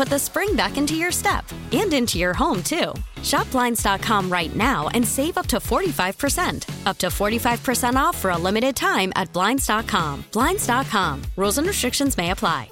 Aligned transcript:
put 0.00 0.08
the 0.08 0.18
spring 0.18 0.56
back 0.56 0.78
into 0.78 0.94
your 0.94 1.12
step 1.12 1.44
and 1.72 1.92
into 1.92 2.16
your 2.16 2.32
home, 2.32 2.62
too. 2.62 2.94
Shop 3.22 3.50
Blinds.com 3.50 4.32
right 4.32 4.56
now 4.56 4.88
and 4.94 5.06
save 5.06 5.36
up 5.36 5.46
to 5.48 5.58
45%. 5.58 6.86
Up 6.86 6.96
to 6.96 7.08
45% 7.08 7.96
off 7.96 8.16
for 8.16 8.30
a 8.30 8.38
limited 8.38 8.74
time 8.74 9.12
at 9.14 9.30
Blinds.com. 9.34 10.24
Blinds.com. 10.32 11.22
Rules 11.36 11.58
and 11.58 11.66
restrictions 11.66 12.16
may 12.16 12.30
apply. 12.30 12.70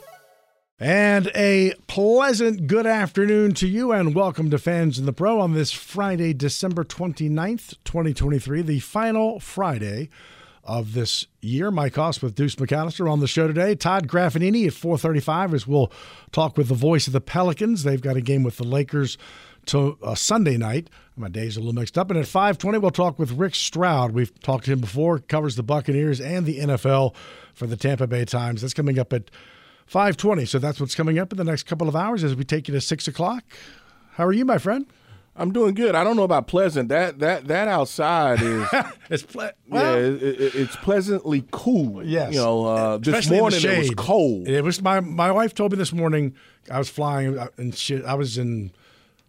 And 0.81 1.31
a 1.35 1.75
pleasant 1.87 2.67
good 2.67 2.87
afternoon 2.87 3.53
to 3.55 3.69
you, 3.69 3.93
and 3.93 4.15
welcome 4.15 4.49
to 4.49 4.59
Fans 4.59 4.99
in 4.99 5.05
the 5.05 5.13
Pro 5.13 5.39
on 5.39 5.53
this 5.53 5.71
Friday, 5.71 6.33
December 6.33 6.83
29th, 6.83 7.75
2023, 7.85 8.63
the 8.63 8.81
final 8.81 9.39
Friday 9.39 10.09
of 10.69 10.93
this 10.93 11.27
year. 11.41 11.71
Mike 11.71 11.97
Hoss 11.97 12.21
with 12.21 12.35
Deuce 12.35 12.57
McAllister 12.57 13.11
on 13.11 13.21
the 13.21 13.27
show 13.27 13.49
today. 13.49 13.75
Todd 13.75 14.07
Graffagnini 14.07 14.67
at 14.67 14.75
435 14.75 15.55
as 15.55 15.67
we'll 15.67 15.91
talk 16.31 16.59
with 16.59 16.69
the 16.69 16.75
voice 16.75 17.07
of 17.07 17.15
the 17.15 17.23
Pelicans. 17.23 17.83
They've 17.83 18.01
got 18.01 18.17
a 18.17 18.21
game 18.21 18.43
with 18.43 18.59
the 18.59 18.65
Lakers 18.65 19.17
to 19.67 19.99
uh, 20.03 20.15
Sunday 20.15 20.59
night. 20.59 20.91
My 21.17 21.29
days 21.29 21.57
are 21.57 21.61
a 21.61 21.63
little 21.63 21.75
mixed 21.81 21.97
up. 21.97 22.11
And 22.11 22.19
at 22.19 22.27
520, 22.27 22.79
we'll 22.79 22.91
talk 22.91 23.19
with 23.19 23.33
Rick 23.33 23.55
Stroud. 23.55 24.13
We've 24.13 24.39
talked 24.41 24.67
to 24.67 24.73
him 24.73 24.81
before, 24.81 25.19
covers 25.19 25.57
the 25.57 25.63
Buccaneers 25.63 26.21
and 26.21 26.45
the 26.45 26.59
NFL 26.59 27.15
for 27.55 27.67
the 27.67 27.77
Tampa 27.77 28.07
Bay 28.07 28.27
Times. 28.27 28.61
That's 28.61 28.75
coming 28.75 28.99
up 28.99 29.13
at 29.15 29.31
520. 29.87 30.45
So 30.45 30.59
that's 30.59 30.81
what's 30.81 30.95
coming 30.95 31.19
up 31.19 31.33
in 31.33 31.39
the 31.39 31.45
next 31.45 31.65
couple 31.65 31.89
of 31.89 31.97
hours 31.97 32.23
as 32.23 32.37
we 32.37 32.45
take 32.45 32.69
you 32.69 32.75
to 32.75 32.81
6 32.81 33.09
o'clock. 33.09 33.43
How 34.13 34.27
are 34.27 34.33
you, 34.33 34.45
my 34.45 34.59
friend? 34.59 34.87
I'm 35.39 35.53
doing 35.53 35.75
good. 35.75 35.95
I 35.95 36.03
don't 36.05 36.17
know 36.17 36.25
about 36.25 36.49
pleasant. 36.49 36.89
That 36.89 37.21
that 37.21 37.47
that 37.47 37.69
outside 37.69 38.43
is 38.43 38.69
it's 39.11 39.23
ple- 39.23 39.51
yeah, 39.69 39.95
it, 39.95 40.23
it, 40.23 40.55
it's 40.57 40.77
pleasantly 40.77 41.45
cool. 41.53 42.05
Yes, 42.05 42.35
you 42.35 42.41
know, 42.41 42.67
uh, 42.67 42.99
this 42.99 43.09
Especially 43.15 43.37
in 43.39 43.45
the 43.45 43.61
morning 43.61 43.65
it 43.65 43.79
was 43.79 43.91
cold. 43.97 44.49
It 44.49 44.63
was 44.63 44.83
my 44.83 45.01
my 45.01 45.31
wife 45.31 45.55
told 45.55 45.73
me 45.73 45.79
this 45.79 45.93
morning. 45.93 46.35
I 46.71 46.79
was 46.79 46.91
flying 46.91 47.39
uh, 47.39 47.49
and 47.57 47.75
she, 47.75 48.03
I 48.05 48.15
was 48.15 48.37
in 48.37 48.73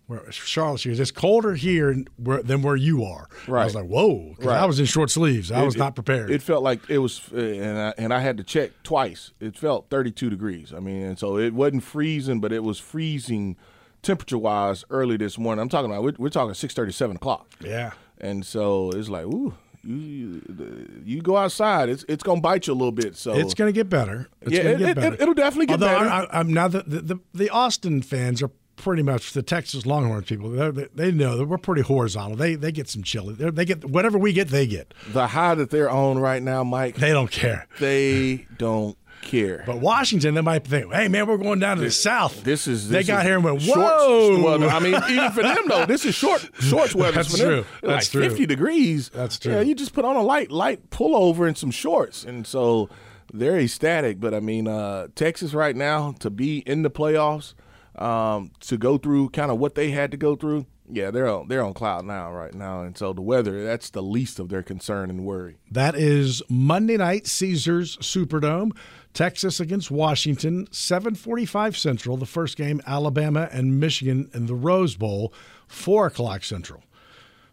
where 0.07 0.29
Charlotte. 0.31 0.79
She 0.79 0.89
goes, 0.89 0.99
"It's 0.99 1.11
colder 1.11 1.53
here 1.53 1.95
where, 2.17 2.41
than 2.41 2.63
where 2.63 2.75
you 2.75 3.03
are." 3.03 3.27
Right. 3.47 3.61
I 3.61 3.65
was 3.65 3.75
like, 3.75 3.85
"Whoa!" 3.85 4.35
Right. 4.39 4.57
I 4.57 4.65
was 4.65 4.79
in 4.79 4.87
short 4.87 5.11
sleeves. 5.11 5.51
I 5.51 5.61
It- 5.61 5.65
was 5.65 5.77
not 5.77 5.93
prepared. 5.93 6.31
It 6.31 6.41
felt 6.41 6.63
like 6.63 6.89
it 6.89 6.97
was, 6.97 7.21
uh, 7.31 7.37
and 7.37 7.77
I, 7.77 7.93
and 7.99 8.13
I 8.13 8.19
had 8.19 8.37
to 8.37 8.43
check 8.43 8.71
twice. 8.81 9.31
It 9.39 9.55
felt 9.55 9.89
32 9.91 10.31
degrees. 10.31 10.73
I 10.73 10.79
mean, 10.79 11.03
and 11.03 11.19
so 11.19 11.37
it 11.37 11.53
wasn't 11.53 11.83
freezing, 11.83 12.39
but 12.39 12.51
it 12.51 12.63
was 12.63 12.79
freezing 12.79 13.55
temperature 14.01 14.37
wise 14.37 14.83
early 14.89 15.17
this 15.17 15.37
morning. 15.37 15.61
I'm 15.61 15.69
talking 15.69 15.89
about 15.91 16.03
we're, 16.03 16.13
we're 16.17 16.29
talking 16.29 16.53
six 16.53 16.73
thirty 16.73 16.91
seven 16.91 17.15
o'clock. 17.17 17.47
yeah. 17.61 17.91
And 18.21 18.45
so 18.45 18.91
it's 18.91 19.07
like, 19.07 19.25
ooh, 19.25 19.53
you 19.83 19.95
you, 19.97 21.01
you 21.05 21.21
go 21.21 21.37
outside, 21.37 21.87
it's 21.89 22.03
it's 22.09 22.21
gonna 22.23 22.41
bite 22.41 22.67
you 22.67 22.73
a 22.73 22.75
little 22.75 22.91
bit. 22.91 23.15
So 23.15 23.33
It's 23.33 23.53
to 23.69 23.71
get 23.71 23.89
better. 23.89 24.27
It's 24.41 24.51
Yeah, 24.51 24.61
it- 24.61 24.79
get 24.79 24.97
it- 24.97 25.21
definitely 25.33 25.67
get 25.67 25.73
Although 25.81 25.85
better. 25.99 26.09
I, 26.09 26.23
I, 26.25 26.39
I'm 26.41 26.53
now 26.53 26.67
the, 26.67 26.83
the 26.83 27.19
the 27.33 27.49
Austin 27.49 28.01
fans 28.01 28.41
are 28.43 28.51
pretty 28.75 29.03
much 29.03 29.33
the 29.33 29.41
Texas 29.41 29.85
Longhorns 29.85 30.25
people. 30.27 30.49
They 30.49 30.87
they 30.93 31.11
know 31.11 31.37
that 31.37 31.45
we're 31.45 31.57
pretty 31.57 31.81
horizontal. 31.81 32.35
They 32.35 32.55
they 32.55 32.71
get 32.73 32.89
some 32.89 33.03
chili. 33.03 33.35
They're, 33.35 33.51
they 33.51 33.63
get 33.65 33.85
whatever 33.85 34.17
we 34.17 34.33
get. 34.33 34.49
They 34.49 34.67
get. 34.67 34.93
the 35.13 35.27
high 35.27 35.55
that 35.55 35.69
they're 35.69 35.89
on 35.89 36.17
right 36.19 36.43
now, 36.43 36.63
Mike, 36.65 36.95
They 36.95 37.11
don't 37.11 37.31
care. 37.31 37.67
they 37.79 38.47
don't 38.57 38.97
care. 39.21 39.63
But 39.65 39.79
Washington, 39.79 40.33
they 40.35 40.41
might 40.41 40.65
think, 40.65 40.93
"Hey 40.93 41.07
man, 41.07 41.27
we're 41.27 41.37
going 41.37 41.59
down 41.59 41.77
to 41.77 41.83
the 41.83 41.91
south." 41.91 42.43
This 42.43 42.67
is 42.67 42.89
they 42.89 43.03
got 43.03 43.19
is 43.21 43.25
here 43.25 43.35
and 43.35 43.43
went, 43.43 43.61
shorts- 43.61 43.77
"Whoa!" 43.79 44.43
Well, 44.43 44.69
I 44.69 44.79
mean, 44.79 44.95
even 45.09 45.31
for 45.31 45.43
them 45.43 45.67
though, 45.67 45.85
this 45.85 46.05
is 46.05 46.15
short 46.15 46.47
shorts 46.59 46.95
weather. 46.95 47.11
That's 47.13 47.37
true. 47.37 47.65
That's 47.81 48.05
like 48.05 48.11
true. 48.11 48.29
Fifty 48.29 48.45
degrees. 48.45 49.09
That's 49.09 49.37
true. 49.39 49.53
Yeah, 49.53 49.61
you 49.61 49.75
just 49.75 49.93
put 49.93 50.05
on 50.05 50.15
a 50.15 50.23
light 50.23 50.51
light 50.51 50.89
pullover 50.89 51.47
and 51.47 51.57
some 51.57 51.71
shorts, 51.71 52.23
and 52.23 52.45
so 52.45 52.89
they're 53.33 53.59
ecstatic. 53.59 54.19
But 54.19 54.33
I 54.33 54.39
mean, 54.39 54.67
uh, 54.67 55.07
Texas 55.15 55.53
right 55.53 55.75
now 55.75 56.13
to 56.19 56.29
be 56.29 56.59
in 56.59 56.81
the 56.83 56.89
playoffs, 56.91 57.53
um, 57.95 58.51
to 58.61 58.77
go 58.77 58.97
through 58.97 59.29
kind 59.29 59.51
of 59.51 59.57
what 59.59 59.75
they 59.75 59.91
had 59.91 60.11
to 60.11 60.17
go 60.17 60.35
through. 60.35 60.65
Yeah, 60.91 61.11
they're 61.11 61.27
on 61.29 61.47
they're 61.47 61.63
on 61.63 61.75
cloud 61.75 62.05
now 62.05 62.31
right 62.31 62.51
now, 62.53 62.81
and 62.81 62.97
so 62.97 63.13
the 63.13 63.21
weather 63.21 63.63
that's 63.63 63.91
the 63.91 64.01
least 64.01 64.39
of 64.39 64.49
their 64.49 64.63
concern 64.63 65.11
and 65.11 65.23
worry. 65.23 65.57
That 65.69 65.93
is 65.93 66.41
Monday 66.49 66.97
night, 66.97 67.27
Caesars 67.27 67.97
Superdome. 67.97 68.71
Texas 69.13 69.59
against 69.59 69.89
Washington, 69.91 70.67
745 70.71 71.77
Central. 71.77 72.17
The 72.17 72.25
first 72.25 72.57
game, 72.57 72.81
Alabama 72.85 73.49
and 73.51 73.79
Michigan 73.79 74.29
in 74.33 74.45
the 74.45 74.55
Rose 74.55 74.95
Bowl, 74.95 75.33
4 75.67 76.07
o'clock 76.07 76.43
Central. 76.43 76.83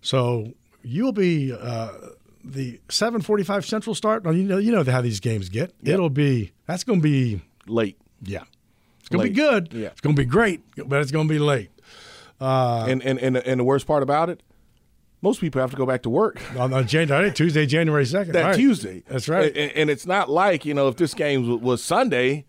So 0.01 0.53
you'll 0.83 1.13
be 1.13 1.53
uh, 1.53 1.93
the 2.45 2.81
745 2.89 3.67
Central 3.67 3.95
start. 3.95 4.25
You 4.27 4.33
know, 4.45 4.59
you 4.59 4.71
know 4.71 4.85
how 4.85 5.01
these 5.01 5.21
games 5.21 5.49
get. 5.49 5.75
It'll 5.83 6.11
be, 6.11 6.53
that's 6.67 6.85
going 6.85 7.01
to 7.01 7.03
be, 7.03 7.41
Late. 7.67 7.99
yeah. 8.23 8.45
It's 9.01 9.09
going 9.09 9.25
to 9.25 9.31
be 9.31 9.37
good. 9.37 9.73
Yeah. 9.73 9.89
It's 9.89 10.01
going 10.01 10.17
to 10.17 10.21
be 10.21 10.27
great, 10.27 10.63
but 10.89 11.01
it's 11.01 11.13
going 11.13 11.29
to 11.29 11.33
be 11.33 11.39
late. 11.39 11.71
and, 12.41 13.01
and 13.05 13.19
and 13.21 13.37
and 13.37 13.61
the 13.61 13.65
worst 13.65 13.87
part 13.87 14.03
about 14.03 14.29
it, 14.31 14.43
most 15.27 15.41
people 15.41 15.61
have 15.61 15.73
to 15.73 15.77
go 15.77 15.87
back 15.87 16.03
to 16.03 16.11
work. 16.11 16.41
On, 16.57 16.73
on 16.73 16.87
January, 16.87 17.33
Tuesday, 17.33 17.67
January 17.67 18.05
2nd. 18.05 18.33
that 18.33 18.45
Right. 18.45 18.55
Tuesday. 18.55 19.03
That's 19.09 19.29
right. 19.29 19.55
And, 19.57 19.73
and 19.73 19.91
it's 19.91 20.07
not 20.07 20.31
like 20.31 20.65
you 20.65 20.73
know 20.73 20.87
if 20.87 20.97
this 20.97 21.15
game 21.15 21.61
was 21.61 21.83
Sunday, 21.83 22.45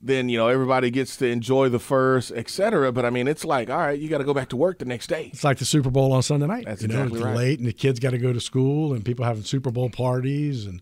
then 0.00 0.28
you 0.28 0.38
know 0.38 0.46
everybody 0.46 0.90
gets 0.90 1.16
to 1.16 1.26
enjoy 1.26 1.68
the 1.68 1.80
first, 1.80 2.32
et 2.34 2.48
cetera. 2.48 2.92
But 2.92 3.04
I 3.04 3.10
mean, 3.10 3.26
it's 3.26 3.44
like 3.44 3.68
all 3.70 3.78
right, 3.78 3.98
you 3.98 4.08
got 4.08 4.18
to 4.18 4.24
go 4.24 4.32
back 4.32 4.50
to 4.50 4.56
work 4.56 4.78
the 4.78 4.84
next 4.84 5.08
day. 5.08 5.30
It's 5.32 5.42
like 5.42 5.58
the 5.58 5.64
Super 5.64 5.90
Bowl 5.90 6.12
on 6.12 6.22
Sunday 6.22 6.46
night. 6.46 6.64
That's 6.64 6.82
you 6.82 6.88
know, 6.88 6.94
exactly 6.94 7.18
it's 7.18 7.24
right. 7.26 7.36
late, 7.36 7.58
and 7.58 7.66
the 7.66 7.72
kids 7.72 7.98
got 7.98 8.10
to 8.10 8.18
go 8.18 8.32
to 8.32 8.40
school, 8.40 8.94
and 8.94 9.04
people 9.04 9.24
having 9.24 9.42
Super 9.42 9.72
Bowl 9.72 9.90
parties, 9.90 10.66
and 10.66 10.80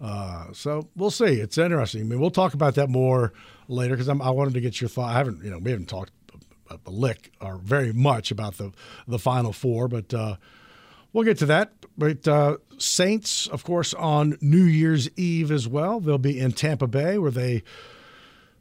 uh, 0.00 0.46
so 0.52 0.88
we'll 0.96 1.10
see. 1.10 1.34
It's 1.34 1.58
interesting. 1.58 2.00
I 2.00 2.04
mean, 2.04 2.18
we'll 2.18 2.30
talk 2.30 2.54
about 2.54 2.76
that 2.76 2.88
more 2.88 3.34
later 3.68 3.94
because 3.94 4.08
I 4.08 4.30
wanted 4.30 4.54
to 4.54 4.60
get 4.62 4.80
your 4.80 4.88
thought. 4.88 5.10
I 5.10 5.18
haven't, 5.18 5.44
you 5.44 5.50
know, 5.50 5.58
we 5.58 5.70
haven't 5.70 5.90
talked 5.90 6.12
a, 6.70 6.78
a 6.86 6.90
lick 6.90 7.32
or 7.40 7.58
very 7.58 7.92
much 7.92 8.30
about 8.30 8.56
the 8.56 8.72
the 9.06 9.18
Final 9.18 9.52
Four, 9.52 9.88
but 9.88 10.14
uh, 10.14 10.36
we'll 11.12 11.24
get 11.24 11.38
to 11.38 11.46
that. 11.46 11.72
But 11.96 12.26
uh, 12.26 12.56
Saints, 12.78 13.46
of 13.48 13.64
course, 13.64 13.94
on 13.94 14.38
New 14.40 14.64
Year's 14.64 15.08
Eve 15.16 15.50
as 15.50 15.68
well. 15.68 16.00
They'll 16.00 16.18
be 16.18 16.38
in 16.38 16.52
Tampa 16.52 16.86
Bay, 16.86 17.18
where 17.18 17.30
they 17.30 17.62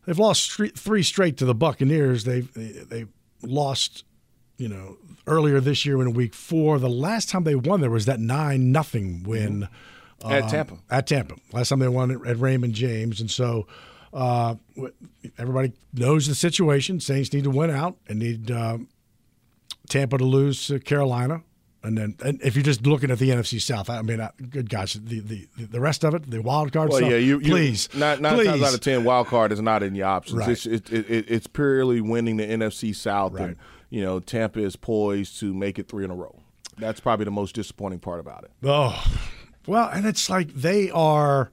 they've 0.06 0.20
lost 0.20 0.52
three 0.52 1.04
straight 1.04 1.38
to 1.38 1.46
the 1.46 1.56
Buccaneers. 1.56 2.24
They've 2.26 2.52
they, 2.54 2.72
they 2.72 3.06
lost 3.42 4.04
you 4.58 4.68
know, 4.68 4.96
earlier 5.26 5.60
this 5.60 5.88
year 5.88 6.00
in 6.04 6.14
week 6.14 6.36
four. 6.36 6.78
The 6.78 6.88
last 6.88 7.30
time 7.30 7.46
they 7.46 7.56
won 7.56 7.82
there 7.82 7.90
was 7.90 8.06
that 8.06 8.20
nine 8.20 8.72
nothing 8.72 9.24
win 9.24 9.68
At 10.24 10.44
um, 10.44 10.50
Tampa. 10.50 10.78
At 10.88 11.08
Tampa, 11.08 11.36
last 11.52 11.70
time 11.70 11.80
they 11.80 11.88
won 11.88 12.12
at- 12.12 12.28
at 12.28 12.40
Raymond 12.40 12.76
James, 12.76 13.20
and 13.22 13.32
so 13.32 13.66
uh, 14.14 14.54
everybody 15.40 15.74
knows 15.94 16.28
the 16.28 16.36
situation. 16.36 17.00
Saints 17.00 17.34
need 17.34 17.46
to 17.46 17.50
win 17.50 17.72
out 17.72 17.98
and 18.08 18.20
need 18.20 18.52
um, 18.52 18.88
Tampa 19.90 20.20
to 20.20 20.26
lose 20.26 20.68
to 20.68 20.80
Carolina 20.80 21.42
And 21.84 21.98
then, 21.98 22.16
and 22.24 22.40
if 22.44 22.56
you're 22.56 22.64
just 22.64 22.86
looking 22.86 23.10
at 23.10 23.18
the 23.18 23.30
NFC 23.32 23.60
South, 23.60 23.90
I 23.90 24.04
mean, 24.04 24.22
I, 24.22 24.30
good 24.52 24.70
gosh, 24.70 24.94
the, 24.94 25.20
the 25.20 25.48
the 25.58 25.80
rest 25.80 26.04
of 26.04 26.14
it, 26.14 26.30
the 26.30 26.40
wild 26.42 26.72
card 26.72 26.90
Well, 26.90 27.00
stuff. 27.00 27.10
yeah, 27.10 27.18
you, 27.18 27.40
you 27.40 27.50
please, 27.50 27.90
nine, 27.96 28.22
nine 28.22 28.36
please. 28.36 28.48
times 28.48 28.62
out 28.62 28.74
of 28.76 28.82
ten, 28.82 29.04
wild 29.04 29.26
card 29.28 29.52
is 29.52 29.60
not 29.62 29.82
in 29.82 29.96
your 29.96 30.06
options. 30.08 30.38
Right. 30.42 30.50
It's, 30.50 30.68
it, 30.68 30.92
it, 30.94 31.10
it, 31.10 31.26
it's 31.28 31.48
purely 31.48 32.00
winning 32.00 32.38
the 32.38 32.46
NFC 32.46 32.96
South, 32.96 33.34
Right. 33.34 33.44
and 33.46 33.56
you 33.90 34.02
know 34.04 34.20
Tampa 34.20 34.60
is 34.60 34.76
poised 34.76 35.40
to 35.40 35.56
make 35.56 35.80
it 35.80 35.88
three 35.88 36.06
in 36.06 36.12
a 36.12 36.16
row. 36.16 36.38
That's 36.78 37.00
probably 37.00 37.26
the 37.26 37.32
most 37.32 37.56
disappointing 37.56 38.00
part 38.00 38.20
about 38.20 38.44
it. 38.44 38.52
Oh, 38.64 39.04
well, 39.66 39.90
and 39.90 40.06
it's 40.06 40.30
like 40.30 40.54
they 40.54 40.92
are. 40.92 41.52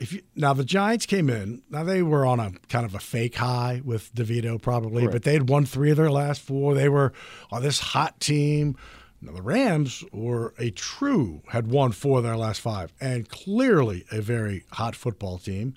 If 0.00 0.12
you, 0.12 0.22
now 0.36 0.54
the 0.54 0.64
Giants 0.64 1.06
came 1.06 1.28
in, 1.30 1.62
now 1.70 1.82
they 1.84 2.02
were 2.02 2.24
on 2.26 2.38
a 2.40 2.52
kind 2.68 2.84
of 2.84 2.94
a 2.94 3.00
fake 3.00 3.34
high 3.36 3.80
with 3.84 4.12
DeVito 4.14 4.60
probably, 4.60 5.06
but 5.08 5.22
they 5.24 5.32
had 5.34 5.48
won 5.48 5.66
three 5.66 5.90
of 5.92 5.96
their 5.96 6.10
last 6.10 6.40
four. 6.40 6.74
They 6.74 6.88
were 6.88 7.12
on 7.52 7.62
this 7.62 7.78
hot 7.80 8.18
team. 8.20 8.76
Now 9.20 9.32
the 9.32 9.42
Rams 9.42 10.04
were 10.12 10.54
a 10.58 10.70
true 10.70 11.42
had 11.48 11.68
won 11.68 11.92
four 11.92 12.18
of 12.18 12.24
their 12.24 12.36
last 12.36 12.60
five, 12.60 12.92
and 13.00 13.28
clearly 13.28 14.04
a 14.12 14.20
very 14.20 14.64
hot 14.72 14.94
football 14.94 15.38
team. 15.38 15.74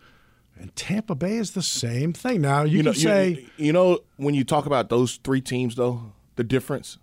And 0.56 0.76
Tampa 0.76 1.16
Bay 1.16 1.38
is 1.38 1.52
the 1.52 1.64
same 1.64 2.14
thing. 2.14 2.42
Now 2.42 2.64
you, 2.64 2.84
know, 2.84 2.92
can 2.92 3.00
say, 3.00 3.30
you, 3.58 3.66
you 3.66 3.74
know 3.74 4.00
when 4.18 4.36
you 4.36 4.44
talk 4.44 4.68
about 4.68 4.90
those 4.90 5.20
three 5.24 5.42
teams, 5.42 5.76
though, 5.76 6.14
the 6.36 6.44
difference. 6.44 7.00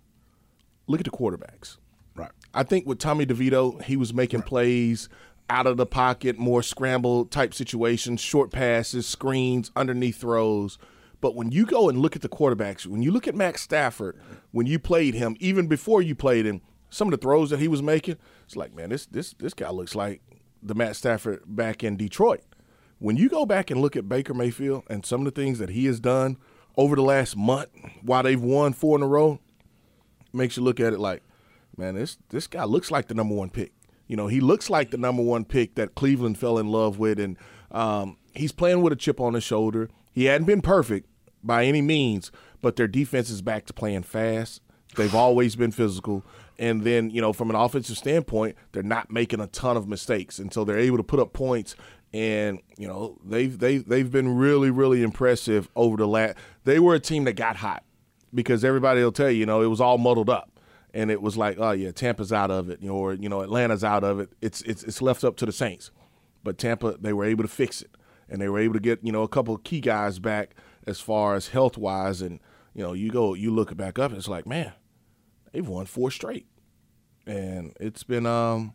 Look 0.87 1.01
at 1.01 1.05
the 1.05 1.11
quarterbacks. 1.11 1.77
right, 2.15 2.31
I 2.53 2.63
think 2.63 2.87
with 2.87 2.99
Tommy 2.99 3.25
DeVito, 3.25 3.81
he 3.83 3.97
was 3.97 4.13
making 4.13 4.43
plays 4.43 5.09
out 5.49 5.67
of 5.67 5.77
the 5.77 5.85
pocket, 5.85 6.37
more 6.37 6.63
scramble 6.63 7.25
type 7.25 7.53
situations, 7.53 8.21
short 8.21 8.51
passes, 8.51 9.07
screens, 9.07 9.71
underneath 9.75 10.17
throws. 10.17 10.77
But 11.21 11.35
when 11.35 11.51
you 11.51 11.65
go 11.65 11.89
and 11.89 11.99
look 11.99 12.15
at 12.15 12.21
the 12.21 12.29
quarterbacks, 12.29 12.85
when 12.85 13.01
you 13.01 13.11
look 13.11 13.27
at 13.27 13.35
Matt 13.35 13.57
Stafford, 13.57 14.17
when 14.51 14.65
you 14.65 14.79
played 14.79 15.13
him, 15.15 15.35
even 15.39 15.67
before 15.67 16.01
you 16.01 16.15
played 16.15 16.45
him, 16.45 16.61
some 16.89 17.07
of 17.07 17.11
the 17.11 17.17
throws 17.17 17.49
that 17.49 17.59
he 17.59 17.67
was 17.67 17.83
making, 17.83 18.17
it's 18.45 18.55
like, 18.55 18.73
man, 18.73 18.89
this 18.89 19.05
this 19.05 19.33
this 19.33 19.53
guy 19.53 19.69
looks 19.69 19.95
like 19.95 20.21
the 20.63 20.75
Matt 20.75 20.95
Stafford 20.95 21.41
back 21.45 21.83
in 21.83 21.97
Detroit. 21.97 22.41
When 22.99 23.15
you 23.15 23.29
go 23.29 23.45
back 23.45 23.71
and 23.71 23.81
look 23.81 23.95
at 23.95 24.09
Baker 24.09 24.33
Mayfield 24.33 24.83
and 24.89 25.05
some 25.05 25.21
of 25.21 25.25
the 25.25 25.41
things 25.41 25.59
that 25.59 25.69
he 25.69 25.85
has 25.85 25.99
done 25.99 26.37
over 26.75 26.95
the 26.95 27.01
last 27.01 27.37
month 27.37 27.69
while 28.01 28.23
they've 28.23 28.41
won 28.41 28.73
four 28.73 28.97
in 28.97 29.03
a 29.03 29.07
row, 29.07 29.39
makes 30.33 30.57
you 30.57 30.63
look 30.63 30.79
at 30.79 30.93
it 30.93 30.99
like, 30.99 31.23
man, 31.77 31.95
this 31.95 32.17
this 32.29 32.47
guy 32.47 32.63
looks 32.63 32.91
like 32.91 33.07
the 33.07 33.13
number 33.13 33.35
one 33.35 33.49
pick. 33.49 33.73
You 34.07 34.15
know, 34.15 34.27
he 34.27 34.39
looks 34.39 34.69
like 34.69 34.89
the 34.89 34.97
number 34.97 35.21
one 35.21 35.45
pick 35.45 35.75
that 35.75 35.95
Cleveland 35.95 36.37
fell 36.37 36.57
in 36.57 36.67
love 36.67 36.97
with, 36.97 37.19
and 37.19 37.37
um, 37.71 38.17
he's 38.33 38.51
playing 38.51 38.81
with 38.81 38.91
a 38.91 38.95
chip 38.95 39.19
on 39.19 39.35
his 39.35 39.43
shoulder. 39.43 39.89
He 40.11 40.25
hadn't 40.25 40.47
been 40.47 40.61
perfect 40.61 41.07
by 41.43 41.65
any 41.65 41.81
means, 41.81 42.31
but 42.61 42.75
their 42.75 42.87
defense 42.87 43.29
is 43.29 43.41
back 43.41 43.65
to 43.65 43.73
playing 43.73 44.03
fast. 44.03 44.61
They've 44.95 45.15
always 45.15 45.55
been 45.55 45.71
physical, 45.71 46.23
and 46.57 46.83
then 46.83 47.09
you 47.09 47.21
know, 47.21 47.33
from 47.33 47.49
an 47.49 47.55
offensive 47.55 47.97
standpoint, 47.97 48.55
they're 48.71 48.83
not 48.83 49.11
making 49.11 49.39
a 49.39 49.47
ton 49.47 49.77
of 49.77 49.87
mistakes, 49.87 50.39
and 50.39 50.53
so 50.53 50.63
they're 50.63 50.79
able 50.79 50.97
to 50.97 51.03
put 51.03 51.19
up 51.19 51.33
points. 51.33 51.75
And 52.11 52.59
you 52.77 52.87
know, 52.87 53.19
they've 53.23 53.57
they 53.57 53.77
they've 53.77 54.11
been 54.11 54.35
really 54.35 54.71
really 54.71 55.03
impressive 55.03 55.69
over 55.75 55.95
the 55.95 56.07
last. 56.07 56.37
They 56.63 56.79
were 56.79 56.95
a 56.95 56.99
team 56.99 57.25
that 57.25 57.33
got 57.33 57.57
hot 57.57 57.83
because 58.33 58.63
everybody 58.63 59.01
will 59.01 59.11
tell 59.11 59.29
you, 59.29 59.39
you 59.39 59.45
know, 59.45 59.61
it 59.61 59.67
was 59.67 59.81
all 59.81 59.97
muddled 59.97 60.29
up. 60.29 60.51
And 60.91 61.11
it 61.11 61.21
was 61.21 61.37
like, 61.37 61.57
oh 61.59 61.71
yeah, 61.71 61.91
Tampa's 61.91 62.33
out 62.33 62.49
of 62.49 62.69
it, 62.69 62.81
you 62.81 62.89
know, 62.89 62.95
or 62.95 63.13
you 63.13 63.29
know, 63.29 63.41
Atlanta's 63.41 63.83
out 63.83 64.03
of 64.03 64.19
it. 64.19 64.29
It's 64.41 64.61
it's 64.63 64.83
it's 64.83 65.01
left 65.01 65.23
up 65.23 65.35
to 65.37 65.45
the 65.45 65.51
Saints. 65.51 65.91
But 66.43 66.57
Tampa, 66.57 66.95
they 66.99 67.13
were 67.13 67.25
able 67.25 67.43
to 67.43 67.49
fix 67.49 67.81
it. 67.81 67.91
And 68.29 68.41
they 68.41 68.49
were 68.49 68.59
able 68.59 68.75
to 68.75 68.79
get, 68.79 68.99
you 69.03 69.11
know, 69.11 69.23
a 69.23 69.27
couple 69.27 69.55
of 69.55 69.63
key 69.63 69.81
guys 69.81 70.19
back 70.19 70.55
as 70.85 70.99
far 70.99 71.35
as 71.35 71.49
health 71.49 71.77
wise. 71.77 72.21
And, 72.21 72.39
you 72.73 72.83
know, 72.83 72.93
you 72.93 73.09
go 73.11 73.33
you 73.33 73.51
look 73.51 73.75
back 73.75 73.97
up, 73.99 74.11
it's 74.13 74.27
like, 74.27 74.45
man, 74.45 74.73
they've 75.51 75.67
won 75.67 75.85
four 75.85 76.11
straight. 76.11 76.47
And 77.25 77.73
it's 77.79 78.03
been 78.03 78.25
um 78.25 78.73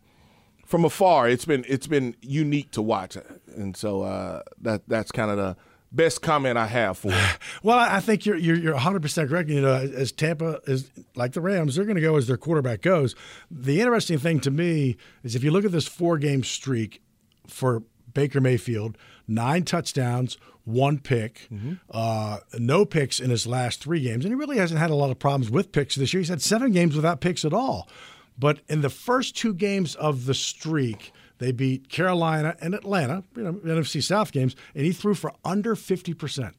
from 0.67 0.85
afar, 0.85 1.29
it's 1.29 1.45
been 1.45 1.65
it's 1.69 1.87
been 1.87 2.17
unique 2.21 2.71
to 2.73 2.83
watch. 2.83 3.17
And 3.55 3.77
so 3.77 4.03
uh 4.03 4.43
that 4.61 4.83
that's 4.89 5.13
kind 5.13 5.31
of 5.31 5.37
the 5.37 5.57
best 5.95 6.23
comment 6.23 6.59
I 6.59 6.67
have 6.67 6.99
for 6.99 7.13
it. 7.13 7.39
Well, 7.63 7.79
I 7.79 8.01
think 8.01 8.27
you're 8.27 8.37
you're, 8.37 8.57
you're 8.57 8.75
100 8.75 9.01
percent 9.01 9.31
correct. 9.31 9.49
You 9.49 9.63
know, 9.63 9.75
as 9.75 10.13
Tampa 10.13 10.61
is 10.67 10.91
like 11.15 11.33
the 11.33 11.41
Rams, 11.41 11.77
they're 11.77 11.85
going 11.85 11.95
to 11.95 12.03
go 12.03 12.17
as 12.17 12.27
their 12.27 12.37
quarterback 12.37 12.83
goes. 12.83 13.15
The 13.51 13.81
interesting 13.81 14.19
thing 14.19 14.41
to 14.41 14.51
me 14.51 14.97
is 15.23 15.35
if 15.35 15.43
you 15.43 15.51
look 15.51 15.65
at 15.65 15.73
this 15.73 15.87
four 15.87 16.19
game 16.19 16.45
streak 16.45 17.01
for 17.47 17.83
Baker 18.15 18.41
Mayfield, 18.41 18.97
nine 19.29 19.65
touchdowns, 19.65 20.39
one 20.65 20.99
pick, 20.99 21.49
uh, 21.91 22.39
no 22.59 22.85
picks 22.87 23.21
in 23.21 23.29
his 23.31 23.47
last 23.47 23.83
three 23.83 24.01
games, 24.01 24.25
and 24.25 24.33
he 24.33 24.37
really 24.37 24.57
hasn't 24.57 24.81
had 24.81 24.91
a 24.91 24.95
lot 24.95 25.11
of 25.11 25.19
problems 25.19 25.51
with 25.51 25.73
picks 25.73 25.95
this 25.95 26.15
year. 26.15 26.21
He's 26.21 26.29
had 26.31 26.41
seven 26.41 26.73
games 26.73 26.97
without 26.97 27.21
picks 27.21 27.45
at 27.45 27.53
all. 27.53 27.89
But 28.39 28.61
in 28.69 28.81
the 28.81 28.91
first 28.91 29.37
two 29.37 29.55
games 29.55 29.95
of 29.95 30.27
the 30.27 30.35
streak, 30.35 31.13
they 31.39 31.53
beat 31.53 31.89
Carolina 31.89 32.57
and 32.61 32.75
Atlanta, 32.75 33.25
you 33.37 33.43
know, 33.43 33.53
NFC 33.53 34.03
South 34.03 34.33
games, 34.33 34.57
and 34.75 34.85
he 34.85 34.93
threw 34.93 35.15
for 35.15 35.33
under 35.45 35.75
50%, 35.75 36.53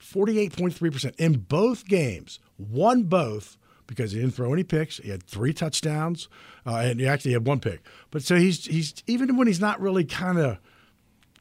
48.3% 0.00 1.14
in 1.16 1.32
both 1.40 1.84
games, 1.86 2.38
won 2.58 3.02
both 3.04 3.56
because 3.86 4.12
he 4.12 4.20
didn't 4.20 4.34
throw 4.34 4.52
any 4.52 4.62
picks. 4.62 4.98
He 4.98 5.10
had 5.10 5.22
three 5.24 5.52
touchdowns, 5.52 6.28
uh, 6.66 6.76
and 6.76 7.00
he 7.00 7.06
actually 7.08 7.32
had 7.32 7.46
one 7.46 7.58
pick. 7.58 7.80
But 8.10 8.22
so 8.22 8.36
he's 8.36 8.66
he's 8.66 8.94
even 9.06 9.36
when 9.36 9.46
he's 9.46 9.60
not 9.60 9.80
really 9.80 10.04
kind 10.04 10.38
of 10.38 10.58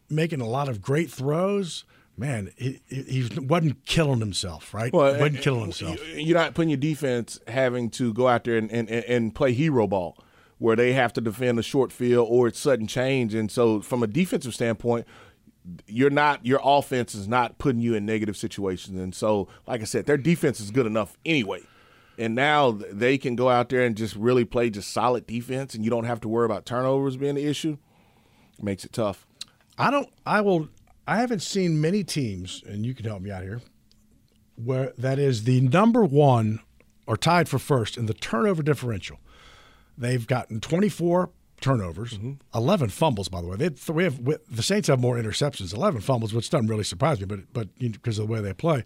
making 0.09 0.42
a 0.42 0.48
lot 0.48 0.69
of 0.69 0.81
great 0.81 1.12
throws, 1.12 1.86
man, 2.18 2.51
he, 2.57 2.81
he 2.88 3.30
wasn't 3.39 3.86
killing 3.86 4.19
himself, 4.19 4.74
right? 4.74 4.92
Well, 4.92 5.13
wasn't 5.19 5.38
eh, 5.38 5.42
killing 5.42 5.62
himself. 5.62 6.00
Eh, 6.13 6.19
you're 6.19 6.38
not 6.38 6.54
putting 6.54 6.69
your 6.69 6.77
defense 6.77 7.39
having 7.48 7.89
to 7.92 8.13
go 8.13 8.27
out 8.27 8.44
there 8.44 8.57
and, 8.57 8.71
and, 8.71 8.89
and 8.89 9.36
play 9.36 9.54
hero 9.54 9.88
ball 9.88 10.18
where 10.57 10.75
they 10.75 10.94
have 10.94 11.13
to 11.13 11.21
defend 11.21 11.59
a 11.59 11.63
short 11.63 11.92
field 11.92 12.27
or 12.30 12.48
it's 12.48 12.59
sudden 12.59 12.88
change. 12.88 13.33
And 13.33 13.51
so, 13.51 13.81
from 13.81 14.01
a 14.04 14.07
defensive 14.07 14.56
standpoint, 14.56 15.06
you're 15.86 16.09
not 16.09 16.45
your 16.45 16.59
offense 16.63 17.13
is 17.13 17.27
not 17.27 17.57
putting 17.57 17.81
you 17.81 17.94
in 17.94 18.06
negative 18.06 18.38
situations. 18.38 19.00
And 19.00 19.13
so, 19.13 19.48
like 19.68 19.81
I 19.81 19.86
said, 19.86 20.06
their 20.06 20.18
defense 20.18 20.59
is 20.59 20.71
good 20.71 20.86
enough 20.86 21.18
anyway. 21.25 21.62
And 22.18 22.33
now 22.33 22.71
they 22.71 23.19
can 23.19 23.36
go 23.36 23.50
out 23.50 23.69
there 23.69 23.86
and 23.86 23.95
just 23.95 24.15
really 24.15 24.44
play 24.44 24.71
just 24.71 24.92
solid 24.92 25.27
defense, 25.27 25.75
and 25.75 25.83
you 25.83 25.92
don't 25.92 26.06
have 26.06 26.19
to 26.21 26.27
worry 26.27 26.45
about 26.45 26.65
turnovers 26.65 27.15
being 27.15 27.36
the 27.36 27.45
issue. 27.45 27.77
It 28.57 28.63
Makes 28.63 28.86
it 28.86 28.94
tough. 28.94 29.27
I 29.77 29.91
don't. 29.91 30.09
I 30.25 30.41
will. 30.41 30.69
I 31.07 31.18
haven't 31.18 31.41
seen 31.41 31.79
many 31.79 32.03
teams, 32.03 32.63
and 32.65 32.85
you 32.85 32.94
can 32.94 33.06
help 33.06 33.21
me 33.21 33.31
out 33.31 33.44
here, 33.44 33.62
where 34.56 34.91
that 34.97 35.19
is 35.19 35.44
the 35.44 35.62
number 35.62 36.03
one 36.03 36.59
or 37.06 37.15
tied 37.15 37.47
for 37.47 37.59
first 37.59 37.97
in 37.97 38.07
the 38.07 38.13
turnover 38.13 38.62
differential. 38.62 39.19
They've 39.97 40.27
gotten 40.27 40.59
24 40.59 41.31
turnovers, 41.62 42.13
mm-hmm. 42.13 42.33
11 42.53 42.89
fumbles. 42.89 43.29
By 43.29 43.41
the 43.41 43.47
way, 43.47 43.56
they 43.56 43.63
had, 43.65 43.79
have 43.79 44.25
the 44.50 44.63
Saints 44.63 44.89
have 44.89 45.00
more 45.00 45.15
interceptions, 45.15 45.74
11 45.74 46.01
fumbles, 46.01 46.33
which 46.33 46.50
doesn't 46.50 46.68
really 46.68 46.83
surprise 46.83 47.19
me, 47.19 47.25
but 47.25 47.53
but 47.53 47.69
because 47.80 48.19
of 48.19 48.27
the 48.27 48.33
way 48.33 48.41
they 48.41 48.53
play, 48.53 48.83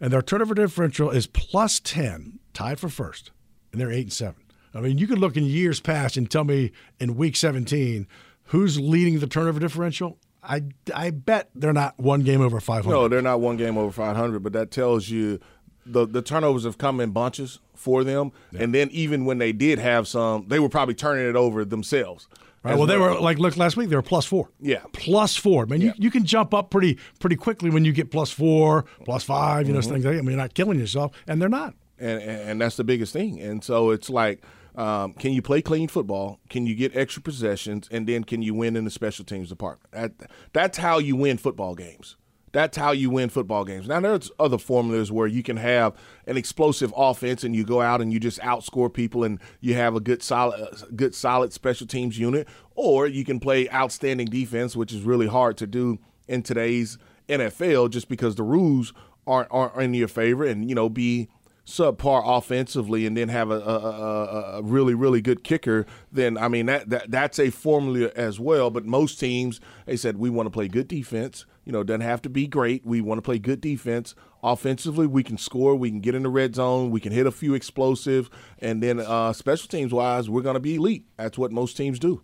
and 0.00 0.12
their 0.12 0.22
turnover 0.22 0.54
differential 0.54 1.10
is 1.10 1.26
plus 1.26 1.80
10, 1.80 2.40
tied 2.52 2.80
for 2.80 2.88
first, 2.88 3.30
and 3.72 3.80
they're 3.80 3.92
eight 3.92 4.02
and 4.06 4.12
seven. 4.12 4.42
I 4.72 4.80
mean, 4.80 4.98
you 4.98 5.06
could 5.06 5.18
look 5.18 5.36
in 5.36 5.44
years 5.44 5.80
past 5.80 6.16
and 6.16 6.30
tell 6.30 6.44
me 6.44 6.72
in 7.00 7.16
week 7.16 7.36
17 7.36 8.06
who's 8.44 8.78
leading 8.80 9.18
the 9.20 9.26
turnover 9.26 9.60
differential. 9.60 10.18
I, 10.42 10.62
I 10.94 11.10
bet 11.10 11.50
they're 11.54 11.72
not 11.72 11.98
one 11.98 12.22
game 12.22 12.40
over 12.40 12.60
500. 12.60 12.94
No, 12.94 13.08
they're 13.08 13.22
not 13.22 13.40
one 13.40 13.56
game 13.56 13.76
over 13.76 13.92
500, 13.92 14.42
but 14.42 14.52
that 14.54 14.70
tells 14.70 15.08
you 15.08 15.38
the 15.86 16.06
the 16.06 16.22
turnovers 16.22 16.64
have 16.64 16.78
come 16.78 17.00
in 17.00 17.10
bunches 17.10 17.58
for 17.74 18.04
them. 18.04 18.32
And 18.58 18.74
then 18.74 18.88
even 18.92 19.24
when 19.24 19.38
they 19.38 19.52
did 19.52 19.78
have 19.78 20.06
some, 20.08 20.46
they 20.48 20.58
were 20.58 20.68
probably 20.68 20.94
turning 20.94 21.28
it 21.28 21.36
over 21.36 21.64
themselves. 21.64 22.28
Right. 22.62 22.76
Well, 22.76 22.86
they 22.86 22.98
were 22.98 23.18
like 23.18 23.38
look 23.38 23.56
last 23.56 23.76
week. 23.78 23.88
They 23.88 23.96
were 23.96 24.02
plus 24.02 24.26
four. 24.26 24.50
Yeah. 24.60 24.82
plus 24.92 25.34
four. 25.36 25.64
Man, 25.64 25.80
you, 25.80 25.94
you 25.96 26.10
can 26.10 26.24
jump 26.26 26.52
up 26.52 26.70
pretty 26.70 26.98
pretty 27.18 27.36
quickly 27.36 27.70
when 27.70 27.84
you 27.86 27.92
get 27.92 28.10
plus 28.10 28.30
four, 28.30 28.84
plus 29.06 29.24
five. 29.24 29.66
You 29.66 29.72
know 29.72 29.80
Mm-hmm. 29.80 29.90
things 29.92 30.04
like 30.04 30.12
that. 30.14 30.18
I 30.18 30.22
mean, 30.22 30.30
you're 30.32 30.36
not 30.36 30.52
killing 30.54 30.78
yourself, 30.78 31.12
and 31.26 31.40
they're 31.40 31.48
not. 31.48 31.74
and, 31.98 32.20
and 32.22 32.50
and 32.50 32.60
that's 32.60 32.76
the 32.76 32.84
biggest 32.84 33.12
thing. 33.14 33.40
And 33.40 33.64
so 33.64 33.90
it's 33.90 34.10
like, 34.10 34.42
um, 34.76 35.14
can 35.14 35.32
you 35.32 35.42
play 35.42 35.62
clean 35.62 35.88
football? 35.88 36.40
Can 36.48 36.66
you 36.66 36.74
get 36.74 36.96
extra 36.96 37.22
possessions? 37.22 37.88
And 37.90 38.06
then 38.06 38.24
can 38.24 38.42
you 38.42 38.54
win 38.54 38.76
in 38.76 38.84
the 38.84 38.90
special 38.90 39.24
teams 39.24 39.48
department? 39.48 39.90
That, 39.92 40.30
that's 40.52 40.78
how 40.78 40.98
you 40.98 41.16
win 41.16 41.38
football 41.38 41.74
games. 41.74 42.16
That's 42.52 42.76
how 42.76 42.90
you 42.90 43.10
win 43.10 43.28
football 43.28 43.64
games. 43.64 43.86
Now 43.86 44.00
there's 44.00 44.30
other 44.38 44.58
formulas 44.58 45.12
where 45.12 45.28
you 45.28 45.42
can 45.42 45.56
have 45.56 45.94
an 46.26 46.36
explosive 46.36 46.92
offense 46.96 47.44
and 47.44 47.54
you 47.54 47.64
go 47.64 47.80
out 47.80 48.00
and 48.00 48.12
you 48.12 48.18
just 48.18 48.40
outscore 48.40 48.92
people 48.92 49.22
and 49.22 49.38
you 49.60 49.74
have 49.74 49.94
a 49.94 50.00
good 50.00 50.22
solid, 50.22 50.60
uh, 50.60 50.86
good 50.96 51.14
solid 51.14 51.52
special 51.52 51.86
teams 51.86 52.18
unit, 52.18 52.48
or 52.74 53.06
you 53.06 53.24
can 53.24 53.38
play 53.38 53.70
outstanding 53.70 54.26
defense, 54.26 54.74
which 54.74 54.92
is 54.92 55.02
really 55.02 55.28
hard 55.28 55.56
to 55.58 55.66
do 55.66 55.98
in 56.26 56.42
today's 56.42 56.98
NFL, 57.28 57.90
just 57.90 58.08
because 58.08 58.34
the 58.34 58.42
rules 58.42 58.92
aren't 59.26 59.48
aren't 59.52 59.76
in 59.76 59.94
your 59.94 60.08
favor, 60.08 60.44
and 60.44 60.68
you 60.68 60.74
know 60.74 60.88
be 60.88 61.28
subpar 61.70 62.22
offensively 62.24 63.06
and 63.06 63.16
then 63.16 63.28
have 63.28 63.50
a, 63.50 63.60
a, 63.60 64.58
a, 64.58 64.62
really 64.62 64.94
really 64.94 65.20
good 65.20 65.44
kicker, 65.44 65.86
then 66.12 66.36
I 66.36 66.48
mean 66.48 66.66
that, 66.66 66.90
that 66.90 67.10
that's 67.10 67.38
a 67.38 67.50
formula 67.50 68.10
as 68.16 68.40
well. 68.40 68.70
But 68.70 68.84
most 68.84 69.20
teams 69.20 69.60
they 69.86 69.96
said 69.96 70.18
we 70.18 70.30
want 70.30 70.46
to 70.46 70.50
play 70.50 70.68
good 70.68 70.88
defense. 70.88 71.46
You 71.64 71.72
know, 71.72 71.84
doesn't 71.84 72.00
have 72.00 72.22
to 72.22 72.28
be 72.28 72.46
great. 72.46 72.84
We 72.84 73.00
want 73.00 73.18
to 73.18 73.22
play 73.22 73.38
good 73.38 73.60
defense. 73.60 74.14
Offensively, 74.42 75.06
we 75.06 75.22
can 75.22 75.38
score. 75.38 75.76
We 75.76 75.90
can 75.90 76.00
get 76.00 76.14
in 76.14 76.22
the 76.22 76.30
red 76.30 76.54
zone. 76.54 76.90
We 76.90 77.00
can 77.00 77.12
hit 77.12 77.26
a 77.26 77.30
few 77.30 77.54
explosive, 77.54 78.30
and 78.58 78.82
then 78.82 78.98
uh, 78.98 79.32
special 79.34 79.68
teams 79.68 79.92
wise, 79.92 80.28
we're 80.28 80.42
going 80.42 80.54
to 80.54 80.60
be 80.60 80.76
elite. 80.76 81.04
That's 81.16 81.38
what 81.38 81.52
most 81.52 81.76
teams 81.76 81.98
do. 81.98 82.22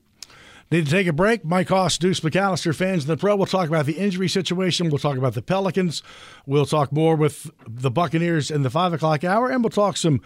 Need 0.70 0.86
to 0.86 0.90
take 0.90 1.06
a 1.06 1.12
break. 1.12 1.44
Mike 1.44 1.68
Hoss, 1.68 1.96
Deuce 1.96 2.20
McAllister, 2.20 2.74
fans 2.74 3.04
in 3.04 3.08
the 3.08 3.16
pro. 3.16 3.36
We'll 3.36 3.46
talk 3.46 3.68
about 3.68 3.86
the 3.86 3.98
injury 3.98 4.28
situation. 4.28 4.90
We'll 4.90 4.98
talk 4.98 5.16
about 5.16 5.34
the 5.34 5.42
Pelicans. 5.42 6.02
We'll 6.44 6.66
talk 6.66 6.90
more 6.90 7.14
with 7.14 7.50
the 7.66 7.90
Buccaneers 7.90 8.50
in 8.50 8.62
the 8.62 8.70
five 8.70 8.92
o'clock 8.92 9.22
hour, 9.22 9.48
and 9.48 9.62
we'll 9.62 9.70
talk 9.70 9.96
some, 9.96 10.20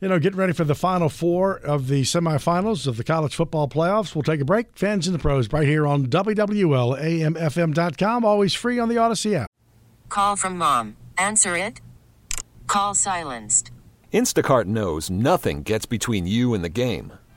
you 0.00 0.08
know, 0.08 0.18
getting 0.18 0.38
ready 0.38 0.52
for 0.52 0.64
the 0.64 0.74
final 0.74 1.08
four 1.08 1.58
of 1.58 1.86
the 1.86 2.02
semifinals 2.02 2.88
of 2.88 2.96
the 2.96 3.04
college 3.04 3.36
football 3.36 3.68
playoffs. 3.68 4.16
We'll 4.16 4.24
take 4.24 4.40
a 4.40 4.44
break. 4.44 4.76
Fans 4.76 5.06
in 5.06 5.12
the 5.12 5.18
pros 5.20 5.52
right 5.52 5.66
here 5.66 5.86
on 5.86 6.06
WWLAMFM.com. 6.06 8.24
Always 8.24 8.54
free 8.54 8.80
on 8.80 8.88
the 8.88 8.98
Odyssey 8.98 9.36
app. 9.36 9.48
Call 10.08 10.34
from 10.34 10.58
mom. 10.58 10.96
Answer 11.16 11.56
it. 11.56 11.80
Call 12.66 12.94
silenced. 12.94 13.70
Instacart 14.12 14.64
knows 14.64 15.08
nothing 15.08 15.62
gets 15.62 15.86
between 15.86 16.26
you 16.26 16.54
and 16.54 16.64
the 16.64 16.68
game. 16.68 17.12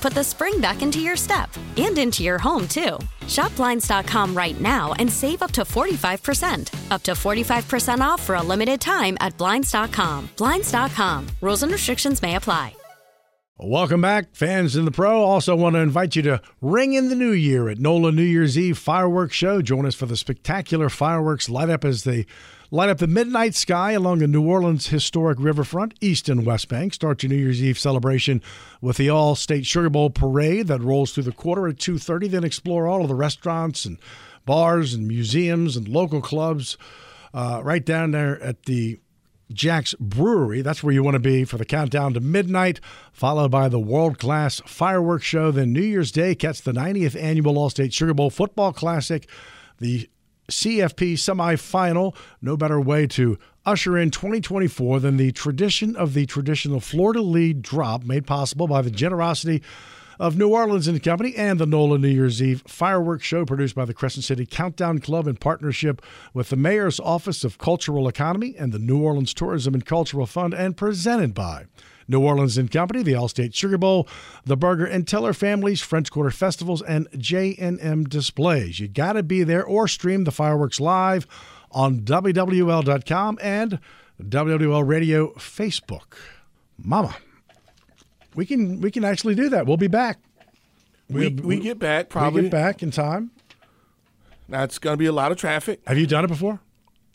put 0.00 0.14
the 0.14 0.24
spring 0.24 0.60
back 0.60 0.82
into 0.82 1.00
your 1.00 1.16
step 1.16 1.50
and 1.76 1.98
into 1.98 2.22
your 2.22 2.38
home, 2.38 2.66
too. 2.66 2.98
Shop 3.28 3.54
Blinds.com 3.56 4.34
right 4.34 4.60
now 4.60 4.92
and 4.94 5.12
save 5.12 5.42
up 5.42 5.50
to 5.52 5.62
45%. 5.62 6.90
Up 6.90 7.02
to 7.02 7.12
45% 7.12 8.00
off 8.00 8.22
for 8.22 8.36
a 8.36 8.42
limited 8.42 8.80
time 8.80 9.16
at 9.20 9.36
Blinds.com. 9.36 10.30
Blinds.com. 10.36 11.26
Rules 11.40 11.62
and 11.62 11.72
restrictions 11.72 12.22
may 12.22 12.36
apply. 12.36 12.74
Welcome 13.62 14.00
back, 14.00 14.34
fans 14.34 14.74
in 14.74 14.86
the 14.86 14.90
pro. 14.90 15.22
Also, 15.22 15.54
want 15.54 15.74
to 15.74 15.80
invite 15.80 16.16
you 16.16 16.22
to 16.22 16.40
ring 16.62 16.94
in 16.94 17.10
the 17.10 17.14
new 17.14 17.32
year 17.32 17.68
at 17.68 17.78
NOLA 17.78 18.10
New 18.10 18.22
Year's 18.22 18.56
Eve 18.56 18.78
fireworks 18.78 19.36
show. 19.36 19.60
Join 19.60 19.84
us 19.84 19.94
for 19.94 20.06
the 20.06 20.16
spectacular 20.16 20.88
fireworks 20.88 21.50
light 21.50 21.68
up 21.68 21.84
as 21.84 22.04
they 22.04 22.24
light 22.70 22.88
up 22.88 22.98
the 22.98 23.06
midnight 23.06 23.54
sky 23.54 23.92
along 23.92 24.18
the 24.18 24.28
New 24.28 24.46
Orleans 24.46 24.88
historic 24.88 25.38
riverfront, 25.40 25.94
east 26.00 26.28
and 26.28 26.46
west 26.46 26.68
bank. 26.68 26.94
Start 26.94 27.22
your 27.22 27.30
New 27.30 27.36
Year's 27.36 27.62
Eve 27.62 27.78
celebration 27.78 28.42
with 28.80 28.96
the 28.96 29.08
Allstate 29.08 29.66
Sugar 29.66 29.90
Bowl 29.90 30.10
parade 30.10 30.68
that 30.68 30.80
rolls 30.80 31.12
through 31.12 31.24
the 31.24 31.32
quarter 31.32 31.66
at 31.68 31.78
2:30. 31.78 32.28
Then 32.28 32.44
explore 32.44 32.86
all 32.86 33.02
of 33.02 33.08
the 33.08 33.14
restaurants 33.14 33.84
and 33.84 33.98
bars 34.46 34.94
and 34.94 35.06
museums 35.06 35.76
and 35.76 35.88
local 35.88 36.20
clubs 36.20 36.76
uh, 37.34 37.60
right 37.62 37.84
down 37.84 38.12
there 38.12 38.40
at 38.42 38.64
the 38.64 38.98
Jax 39.52 39.94
Brewery. 39.98 40.62
That's 40.62 40.82
where 40.82 40.94
you 40.94 41.02
want 41.02 41.16
to 41.16 41.20
be 41.20 41.44
for 41.44 41.58
the 41.58 41.64
countdown 41.64 42.14
to 42.14 42.20
midnight, 42.20 42.80
followed 43.12 43.50
by 43.50 43.68
the 43.68 43.80
world 43.80 44.18
class 44.18 44.60
fireworks 44.64 45.26
show. 45.26 45.50
Then 45.50 45.72
New 45.72 45.82
Year's 45.82 46.12
Day, 46.12 46.34
catch 46.36 46.62
the 46.62 46.72
90th 46.72 47.20
annual 47.20 47.54
Allstate 47.54 47.92
Sugar 47.92 48.14
Bowl 48.14 48.30
Football 48.30 48.72
Classic, 48.72 49.28
the 49.78 50.08
CFP 50.50 51.14
semifinal. 51.14 52.14
No 52.42 52.56
better 52.56 52.80
way 52.80 53.06
to 53.08 53.38
usher 53.64 53.96
in 53.96 54.10
2024 54.10 55.00
than 55.00 55.16
the 55.16 55.32
tradition 55.32 55.96
of 55.96 56.14
the 56.14 56.26
traditional 56.26 56.80
fleur-de-lis 56.80 57.54
drop 57.60 58.04
made 58.04 58.26
possible 58.26 58.66
by 58.66 58.82
the 58.82 58.90
generosity 58.90 59.62
of 60.20 60.36
New 60.36 60.50
Orleans 60.50 60.86
and 60.86 61.02
Company 61.02 61.34
and 61.34 61.58
the 61.58 61.64
NOLA 61.64 61.96
New 61.96 62.08
Year's 62.08 62.42
Eve 62.42 62.62
fireworks 62.66 63.24
show 63.24 63.46
produced 63.46 63.74
by 63.74 63.86
the 63.86 63.94
Crescent 63.94 64.22
City 64.22 64.44
Countdown 64.44 64.98
Club 64.98 65.26
in 65.26 65.36
partnership 65.36 66.02
with 66.34 66.50
the 66.50 66.56
Mayor's 66.56 67.00
Office 67.00 67.42
of 67.42 67.56
Cultural 67.56 68.06
Economy 68.06 68.54
and 68.58 68.70
the 68.70 68.78
New 68.78 69.02
Orleans 69.02 69.32
Tourism 69.32 69.72
and 69.72 69.86
Cultural 69.86 70.26
Fund 70.26 70.52
and 70.52 70.76
presented 70.76 71.32
by 71.32 71.64
New 72.06 72.20
Orleans 72.20 72.58
and 72.58 72.70
Company, 72.70 73.02
the 73.02 73.14
Allstate 73.14 73.54
Sugar 73.54 73.78
Bowl, 73.78 74.06
the 74.44 74.58
Burger 74.58 74.84
and 74.84 75.08
Teller 75.08 75.32
families, 75.32 75.80
French 75.80 76.10
Quarter 76.10 76.32
Festivals, 76.32 76.82
and 76.82 77.08
J&M 77.16 78.04
Displays. 78.04 78.78
You 78.78 78.88
got 78.88 79.14
to 79.14 79.22
be 79.22 79.42
there 79.42 79.64
or 79.64 79.88
stream 79.88 80.24
the 80.24 80.32
fireworks 80.32 80.80
live 80.80 81.26
on 81.70 82.00
WWL.com 82.00 83.38
and 83.40 83.80
WWL 84.22 84.86
Radio 84.86 85.28
Facebook. 85.38 86.16
Mama 86.76 87.16
we 88.40 88.46
can 88.46 88.80
we 88.80 88.90
can 88.90 89.04
actually 89.04 89.34
do 89.34 89.50
that. 89.50 89.66
We'll 89.66 89.76
be 89.76 89.86
back. 89.86 90.18
We, 91.10 91.28
we, 91.28 91.42
we 91.42 91.60
get 91.60 91.78
back 91.78 92.08
probably. 92.08 92.40
We 92.40 92.48
get 92.48 92.52
back 92.52 92.82
in 92.82 92.90
time. 92.90 93.32
That's 94.48 94.78
going 94.78 94.94
to 94.94 94.96
be 94.96 95.04
a 95.04 95.12
lot 95.12 95.30
of 95.30 95.36
traffic. 95.36 95.82
Have 95.86 95.98
you 95.98 96.06
done 96.06 96.24
it 96.24 96.28
before? 96.28 96.58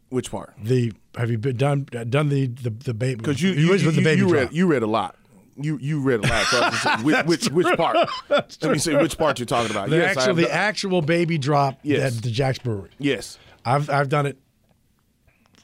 Which 0.10 0.30
part? 0.30 0.54
The 0.62 0.94
have 1.18 1.32
you 1.32 1.40
been 1.40 1.58
done 1.58 1.86
done 1.86 2.30
the 2.30 2.46
the, 2.46 2.70
the 2.70 2.94
baby? 2.94 3.16
Because 3.16 3.42
you 3.42 3.54
you, 3.54 3.74
you, 3.74 3.90
you, 3.90 4.10
you 4.12 4.30
read 4.30 4.54
you 4.54 4.68
read 4.68 4.84
a 4.84 4.88
lot. 4.88 5.16
You 5.60 5.80
you 5.82 6.00
read 6.00 6.24
a 6.24 6.28
lot. 6.28 6.46
So 6.76 6.98
which, 7.04 7.26
which, 7.26 7.50
which 7.50 7.76
part? 7.76 7.98
Let 8.30 8.62
me 8.62 8.78
see 8.78 8.96
which 8.96 9.18
part 9.18 9.40
you're 9.40 9.48
talking 9.48 9.72
about. 9.72 9.90
The 9.90 9.98
yes, 9.98 10.18
actual 10.18 10.36
the 10.36 10.54
actual 10.54 11.02
baby 11.02 11.40
drop 11.40 11.80
yes. 11.82 12.18
at 12.18 12.22
the 12.22 12.30
Jax 12.30 12.60
Brewery. 12.60 12.92
Yes, 13.00 13.40
I've 13.66 13.90
I've 13.90 14.10
done 14.10 14.28
it 14.28 14.38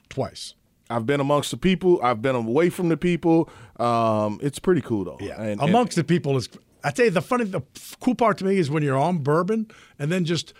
twice. 0.10 0.56
I've 0.92 1.06
been 1.06 1.20
amongst 1.20 1.52
the 1.52 1.58
people. 1.58 2.00
I've 2.04 2.22
been 2.22 2.36
away 2.36 2.70
from 2.70 2.90
the 2.90 2.98
people. 2.98 3.50
Um, 3.78 4.40
it's 4.42 4.60
pretty 4.60 4.82
cool 4.82 5.06
though. 5.06 5.18
Yeah, 5.20 5.42
and, 5.42 5.62
amongst 5.62 5.98
and, 5.98 6.06
the 6.06 6.08
people 6.08 6.38
is. 6.38 6.50
I 6.84 6.92
tell 6.92 7.06
you, 7.06 7.12
the 7.12 7.22
funny, 7.22 7.46
the 7.46 7.62
cool 8.00 8.16
part 8.16 8.40
to 8.40 8.46
me 8.46 8.58
is 8.58 8.72
when 8.72 8.82
you're 8.82 8.98
on 8.98 9.20
bourbon 9.20 9.70
and 10.00 10.12
then 10.12 10.26
just 10.26 10.54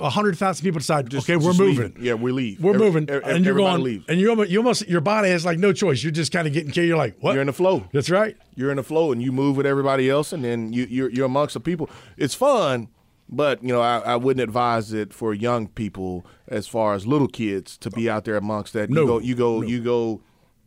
a 0.00 0.10
hundred 0.10 0.36
thousand 0.36 0.64
people 0.64 0.78
decide, 0.78 1.08
just, 1.08 1.28
okay, 1.28 1.36
we're 1.36 1.54
moving. 1.54 1.94
Leave. 1.94 2.02
Yeah, 2.02 2.14
we 2.14 2.32
leave. 2.32 2.60
We're 2.60 2.74
every, 2.74 2.86
moving, 2.86 3.10
every, 3.10 3.32
and 3.32 3.44
you're 3.44 3.54
going, 3.54 3.82
leave. 3.82 4.04
and 4.08 4.20
you 4.20 4.30
almost, 4.30 4.50
you 4.50 4.58
almost, 4.58 4.88
your 4.88 5.00
body 5.00 5.30
has 5.30 5.44
like 5.44 5.58
no 5.58 5.72
choice. 5.72 6.02
You're 6.02 6.12
just 6.12 6.32
kind 6.32 6.46
of 6.46 6.52
getting, 6.52 6.72
carried. 6.72 6.88
you're 6.88 6.96
like, 6.96 7.16
what? 7.20 7.32
You're 7.32 7.40
in 7.40 7.46
the 7.46 7.52
flow. 7.52 7.86
That's 7.92 8.10
right. 8.10 8.36
You're 8.56 8.70
in 8.70 8.76
the 8.76 8.82
flow, 8.82 9.12
and 9.12 9.22
you 9.22 9.32
move 9.32 9.56
with 9.56 9.66
everybody 9.66 10.10
else, 10.10 10.32
and 10.32 10.44
then 10.44 10.72
you, 10.72 10.86
you're, 10.90 11.10
you're 11.10 11.26
amongst 11.26 11.54
the 11.54 11.60
people. 11.60 11.88
It's 12.16 12.34
fun 12.34 12.88
but 13.30 13.62
you 13.62 13.68
know, 13.68 13.80
I, 13.80 13.98
I, 14.00 14.16
wouldn't 14.16 14.42
advise 14.42 14.92
it 14.92 15.14
for 15.14 15.32
young 15.32 15.68
people 15.68 16.26
as 16.48 16.66
far 16.66 16.94
as 16.94 17.06
little 17.06 17.28
kids 17.28 17.78
to 17.78 17.90
be 17.90 18.10
out 18.10 18.24
there 18.24 18.36
amongst 18.36 18.72
that. 18.72 18.90
No, 18.90 19.02
you 19.02 19.06
go, 19.06 19.18
you 19.20 19.34
go, 19.34 19.60
no. 19.60 19.66
you 19.66 19.80
go, 19.80 20.22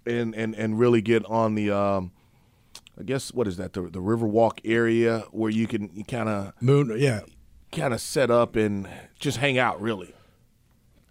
and 0.06 0.34
and 0.34 0.56
and 0.56 0.80
really 0.80 1.02
get 1.02 1.26
on 1.26 1.56
the. 1.56 1.72
Um, 1.72 2.12
I 2.98 3.04
guess 3.04 3.34
what 3.34 3.48
is 3.48 3.58
that 3.58 3.74
the 3.74 3.82
the 3.82 4.00
Riverwalk 4.00 4.60
area 4.64 5.26
where 5.32 5.52
you 5.52 5.68
can 5.68 5.90
you 5.94 6.06
kind 6.06 6.30
of 6.30 6.54
moon 6.62 6.94
yeah 6.98 7.22
kind 7.72 7.94
of 7.94 8.00
set 8.00 8.32
up 8.32 8.56
and 8.56 8.88
just 9.20 9.38
hang 9.38 9.58
out 9.58 9.82
really. 9.82 10.14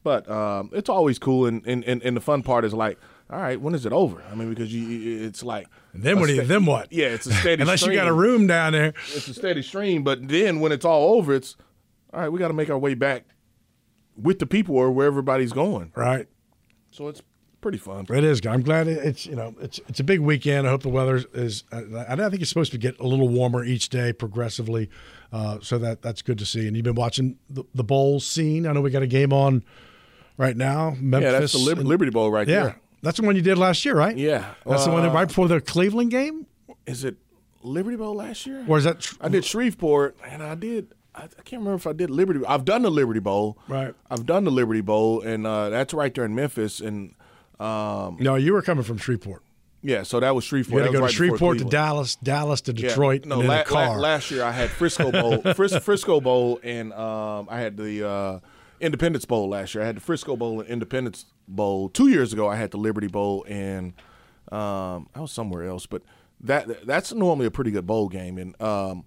But 0.04 0.28
um, 0.28 0.70
it's 0.72 0.88
always 0.88 1.18
cool, 1.18 1.46
and, 1.46 1.64
and, 1.66 1.84
and, 1.84 2.02
and 2.02 2.16
the 2.16 2.20
fun 2.20 2.42
part 2.42 2.64
is 2.64 2.74
like, 2.74 2.98
all 3.32 3.40
right, 3.40 3.58
when 3.58 3.74
is 3.74 3.86
it 3.86 3.92
over? 3.94 4.22
I 4.30 4.34
mean, 4.34 4.50
because 4.50 4.72
you, 4.74 5.24
it's 5.24 5.42
like 5.42 5.66
And 5.94 6.02
then 6.02 6.20
what? 6.20 6.28
Then 6.46 6.66
what? 6.66 6.92
Yeah, 6.92 7.06
it's 7.06 7.26
a 7.26 7.32
steady. 7.32 7.40
Stream. 7.40 7.60
Unless 7.62 7.80
stream. 7.80 7.92
you 7.92 7.98
got 7.98 8.08
a 8.08 8.12
room 8.12 8.46
down 8.46 8.72
there. 8.72 8.92
it's 9.14 9.26
a 9.26 9.34
steady 9.34 9.62
stream. 9.62 10.04
But 10.04 10.28
then 10.28 10.60
when 10.60 10.70
it's 10.70 10.84
all 10.84 11.14
over, 11.14 11.34
it's 11.34 11.56
all 12.12 12.20
right. 12.20 12.28
We 12.28 12.38
got 12.38 12.48
to 12.48 12.54
make 12.54 12.68
our 12.68 12.76
way 12.76 12.92
back 12.92 13.24
with 14.20 14.38
the 14.38 14.46
people 14.46 14.76
or 14.76 14.90
where 14.90 15.06
everybody's 15.06 15.52
going. 15.52 15.92
Right. 15.96 16.28
So 16.90 17.08
it's 17.08 17.22
pretty 17.62 17.78
fun. 17.78 18.06
It 18.10 18.22
is. 18.22 18.44
I'm 18.46 18.62
glad 18.62 18.86
it's 18.86 19.24
you 19.24 19.34
know 19.34 19.54
it's 19.62 19.80
it's 19.88 20.00
a 20.00 20.04
big 20.04 20.20
weekend. 20.20 20.66
I 20.66 20.70
hope 20.70 20.82
the 20.82 20.90
weather 20.90 21.24
is. 21.32 21.64
uh, 21.72 21.80
I 22.06 22.12
I 22.12 22.28
think 22.28 22.42
it's 22.42 22.50
supposed 22.50 22.72
to 22.72 22.78
get 22.78 23.00
a 23.00 23.06
little 23.06 23.28
warmer 23.28 23.64
each 23.64 23.88
day 23.88 24.12
progressively, 24.12 24.90
uh, 25.32 25.58
so 25.62 25.78
that 25.78 26.02
that's 26.02 26.20
good 26.20 26.38
to 26.38 26.44
see. 26.44 26.66
And 26.66 26.76
you've 26.76 26.84
been 26.84 26.96
watching 26.96 27.38
the, 27.48 27.64
the 27.74 27.84
bowl 27.84 28.20
scene. 28.20 28.66
I 28.66 28.72
know 28.72 28.82
we 28.82 28.90
got 28.90 29.02
a 29.02 29.06
game 29.06 29.32
on 29.32 29.64
right 30.36 30.56
now. 30.56 30.96
Memphis. 31.00 31.32
Yeah, 31.32 31.40
that's 31.40 31.52
the 31.52 31.82
Liberty 31.84 32.10
Bowl 32.10 32.30
right 32.30 32.46
yeah, 32.46 32.62
there. 32.62 32.80
That's 33.02 33.18
the 33.18 33.26
one 33.26 33.36
you 33.36 33.42
did 33.42 33.58
last 33.58 33.84
year, 33.84 33.94
right? 33.96 34.16
Yeah. 34.16 34.54
that's 34.66 34.84
the 34.84 34.90
one 34.90 35.04
Uh, 35.04 35.12
right 35.12 35.28
before 35.28 35.48
the 35.48 35.60
Cleveland 35.60 36.10
game, 36.10 36.46
Is 36.86 37.04
it 37.04 37.16
Liberty 37.62 37.96
Bowl 37.96 38.14
last 38.14 38.46
year? 38.46 38.64
or 38.68 38.78
is 38.78 38.84
that 38.84 39.00
tr- 39.00 39.14
I 39.20 39.28
did 39.28 39.44
Shreveport, 39.44 40.16
and 40.28 40.42
I 40.42 40.54
did. 40.54 40.88
I, 41.14 41.24
I 41.24 41.42
can't 41.44 41.60
remember 41.60 41.74
if 41.74 41.86
I 41.86 41.92
did 41.92 42.08
Liberty. 42.10 42.40
I've 42.46 42.64
done 42.64 42.82
the 42.82 42.90
Liberty 42.90 43.20
Bowl. 43.20 43.58
Right. 43.68 43.94
I've 44.10 44.24
done 44.24 44.44
the 44.44 44.50
Liberty 44.50 44.80
Bowl, 44.80 45.20
and 45.20 45.46
uh, 45.46 45.68
that's 45.68 45.92
right 45.92 46.12
there 46.14 46.24
in 46.24 46.34
Memphis. 46.34 46.80
And 46.80 47.14
um, 47.60 48.16
no? 48.18 48.34
You 48.36 48.52
were 48.54 48.62
coming 48.62 48.82
from 48.82 48.96
Shreveport. 48.98 49.42
yeah, 49.82 50.04
so 50.04 50.20
that 50.20 50.34
was 50.34 50.44
Shreveport. 50.44 50.72
You 50.72 50.78
had 50.84 50.86
to 50.86 50.92
go 50.92 50.98
to 51.00 51.04
right 51.04 51.12
Shreveport 51.12 51.58
to 51.58 51.64
Dallas, 51.64 52.16
Dallas 52.16 52.60
to 52.62 52.72
Yeah. 52.72 52.88
Detroit, 52.88 53.26
No, 53.26 53.40
and 53.40 53.42
then 53.42 53.48
la- 53.56 53.60
a 53.60 53.64
car. 53.64 53.88
la- 53.90 53.96
last 53.96 54.30
year 54.30 54.42
I 54.42 54.52
had 54.52 54.70
Frisco 54.70 55.10
Bowl, 55.12 55.42
Fris- 55.54 55.76
Frisco 55.76 56.20
Bowl, 56.20 56.58
and 56.62 56.92
um, 56.94 57.46
I 57.50 57.60
had 57.60 57.76
the 57.76 58.08
uh, 58.08 58.38
Independence 58.82 59.24
Bowl 59.24 59.48
last 59.48 59.74
year. 59.74 59.82
I 59.82 59.86
had 59.86 59.96
the 59.96 60.00
Frisco 60.00 60.36
Bowl 60.36 60.60
and 60.60 60.68
Independence 60.68 61.26
Bowl. 61.46 61.88
Two 61.88 62.08
years 62.08 62.32
ago, 62.32 62.48
I 62.48 62.56
had 62.56 62.70
the 62.72 62.78
Liberty 62.78 63.06
Bowl, 63.06 63.44
and 63.48 63.94
um, 64.50 65.08
I 65.14 65.20
was 65.20 65.30
somewhere 65.32 65.64
else. 65.64 65.86
But 65.86 66.02
that 66.40 66.86
that's 66.86 67.12
normally 67.12 67.46
a 67.46 67.50
pretty 67.50 67.70
good 67.70 67.86
bowl 67.86 68.08
game, 68.08 68.36
and 68.38 68.60
um, 68.60 69.04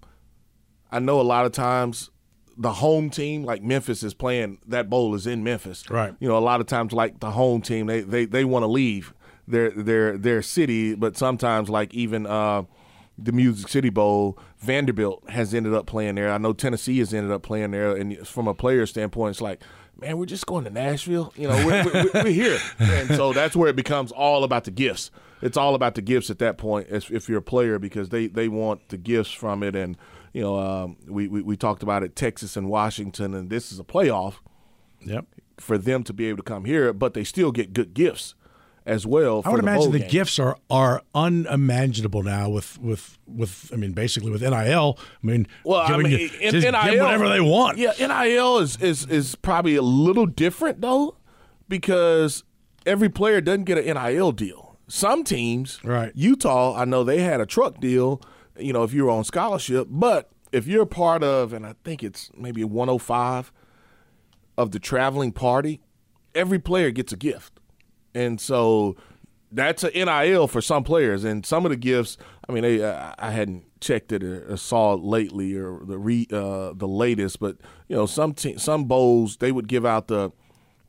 I 0.92 1.00
know 1.00 1.20
a 1.20 1.24
lot 1.24 1.46
of 1.46 1.52
times 1.52 2.10
the 2.58 2.72
home 2.72 3.10
team, 3.10 3.44
like 3.44 3.62
Memphis, 3.62 4.02
is 4.02 4.14
playing. 4.14 4.60
That 4.68 4.90
bowl 4.90 5.14
is 5.14 5.28
in 5.28 5.44
Memphis, 5.44 5.90
Right. 5.90 6.16
You 6.20 6.28
know, 6.30 6.38
a 6.38 6.40
lot 6.40 6.62
of 6.62 6.68
times, 6.68 6.94
like 6.94 7.20
the 7.20 7.32
home 7.32 7.62
team, 7.62 7.88
they 7.88 8.02
they, 8.02 8.26
they 8.26 8.46
want 8.46 8.64
to 8.64 8.68
leave 8.68 9.14
their 9.48 9.70
their 9.72 10.18
their 10.18 10.42
city, 10.42 10.96
but 10.96 11.18
sometimes, 11.18 11.70
like 11.70 11.94
even 11.94 12.26
uh, 12.26 12.64
the 13.18 13.32
Music 13.32 13.68
City 13.70 13.90
Bowl, 13.90 14.38
Vanderbilt 14.60 15.30
has 15.30 15.54
ended 15.54 15.74
up 15.74 15.86
playing 15.86 16.16
there. 16.16 16.32
I 16.32 16.38
know 16.38 16.54
Tennessee 16.54 17.00
has 17.00 17.14
ended 17.14 17.32
up 17.32 17.44
playing 17.44 17.72
there, 17.72 17.96
and 17.96 18.28
from 18.28 18.48
a 18.48 18.54
player 18.54 18.86
standpoint, 18.86 19.32
it's 19.32 19.42
like. 19.42 19.62
Man, 19.98 20.18
we're 20.18 20.26
just 20.26 20.46
going 20.46 20.66
to 20.66 20.70
Nashville. 20.70 21.32
You 21.38 21.48
know, 21.48 21.66
we're, 21.66 21.86
we're, 21.86 22.10
we're 22.26 22.30
here, 22.30 22.60
and 22.80 23.08
so 23.16 23.32
that's 23.32 23.56
where 23.56 23.70
it 23.70 23.78
becomes 23.78 24.12
all 24.12 24.44
about 24.44 24.66
the 24.66 24.72
gifts. 24.72 25.10
It's 25.42 25.56
all 25.56 25.74
about 25.74 25.96
the 25.96 26.02
gifts 26.02 26.30
at 26.30 26.40
that 26.40 26.58
point, 26.58 26.88
if, 26.90 27.10
if 27.12 27.30
you're 27.30 27.38
a 27.38 27.42
player, 27.42 27.80
because 27.80 28.10
they, 28.10 28.28
they 28.28 28.50
want 28.50 28.90
the 28.90 28.98
gifts 28.98 29.32
from 29.32 29.64
it. 29.64 29.74
And 29.74 29.96
you 30.34 30.42
know, 30.42 30.60
um, 30.60 30.98
we, 31.08 31.30
we 31.30 31.42
we 31.44 31.56
talked 31.56 31.82
about 31.82 32.04
it, 32.04 32.14
Texas 32.14 32.58
and 32.58 32.68
Washington, 32.68 33.34
and 33.34 33.50
this 33.50 33.72
is 33.72 33.80
a 33.80 33.86
playoff 33.86 34.40
Yep. 35.06 35.28
for 35.62 35.78
them 35.78 36.04
to 36.04 36.12
be 36.12 36.26
able 36.28 36.38
to 36.38 36.44
come 36.44 36.66
here, 36.66 36.92
but 36.92 37.14
they 37.14 37.24
still 37.24 37.54
get 37.54 37.72
good 37.72 37.94
gifts 37.94 38.36
as 38.86 39.06
well. 39.06 39.42
For 39.42 39.50
I 39.50 39.52
would 39.52 39.60
imagine 39.62 39.92
the 39.92 40.00
game. 40.00 40.10
gifts 40.10 40.38
are 40.40 40.58
are 40.70 41.02
unimaginable 41.16 42.24
now 42.24 42.50
with 42.50 42.78
with 42.80 43.18
with 43.28 43.72
I 43.74 43.78
mean 43.78 43.94
basically 43.94 44.32
with 44.32 44.42
NIL. 44.42 44.98
I 45.00 45.26
mean, 45.26 45.48
Well, 45.64 45.82
I 45.82 45.98
mean, 45.98 46.12
you- 46.12 46.52
NIL, 46.52 47.04
whatever 47.04 47.28
they 47.30 47.42
want. 47.42 47.78
Yeah, 47.78 47.94
NIL 48.00 48.60
is, 48.60 48.78
is 48.78 49.06
is 49.08 49.36
probably 49.36 49.76
a 49.76 49.82
little 49.82 50.26
different 50.26 50.82
though, 50.82 51.18
because 51.68 52.44
every 52.86 53.10
player 53.10 53.42
doesn't 53.42 53.64
get 53.64 53.78
an 53.78 53.86
NIL 53.96 54.32
deal. 54.32 54.78
Some 54.88 55.24
teams, 55.24 55.80
Right. 55.84 56.12
Utah, 56.14 56.76
I 56.80 56.86
know 56.86 57.04
they 57.04 57.22
had 57.22 57.42
a 57.42 57.46
truck 57.48 57.80
deal. 57.80 58.22
You 58.58 58.72
know, 58.72 58.84
if 58.84 58.94
you 58.94 59.06
were 59.06 59.10
on 59.12 59.24
scholarship, 59.24 59.88
but 59.90 60.30
if 60.52 60.68
you're 60.68 60.86
part 60.86 61.24
of, 61.24 61.52
and 61.54 61.66
I 61.66 61.74
think 61.84 62.04
it's 62.04 62.30
maybe 62.38 62.64
105 62.64 63.52
of 64.58 64.72
the 64.72 64.80
traveling 64.80 65.32
party, 65.32 65.82
every 66.36 66.60
player 66.60 66.92
gets 66.92 67.12
a 67.12 67.18
gift. 67.18 67.60
And 68.16 68.42
so 68.42 68.96
that's 69.52 69.84
a 69.84 69.92
NIL 69.92 70.48
for 70.48 70.62
some 70.62 70.84
players. 70.84 71.24
And 71.24 71.46
some 71.46 71.66
of 71.66 71.70
the 71.70 71.76
gifts, 71.78 72.18
I 72.50 72.54
mean, 72.54 72.64
they, 72.64 72.84
I 72.84 73.30
hadn't 73.30 73.66
checked 73.82 74.12
it 74.12 74.24
or, 74.24 74.54
or 74.54 74.58
saw 74.58 74.94
it 74.94 75.02
lately 75.02 75.56
or 75.56 75.82
the 75.86 75.98
re, 75.98 76.28
uh, 76.32 76.74
the 76.74 76.88
latest, 76.88 77.40
but 77.40 77.58
you 77.88 77.96
know, 77.96 78.06
some 78.06 78.34
te- 78.34 78.58
some 78.58 78.86
bowls 78.86 79.38
they 79.38 79.52
would 79.52 79.68
give 79.68 79.86
out 79.86 80.08
the 80.08 80.32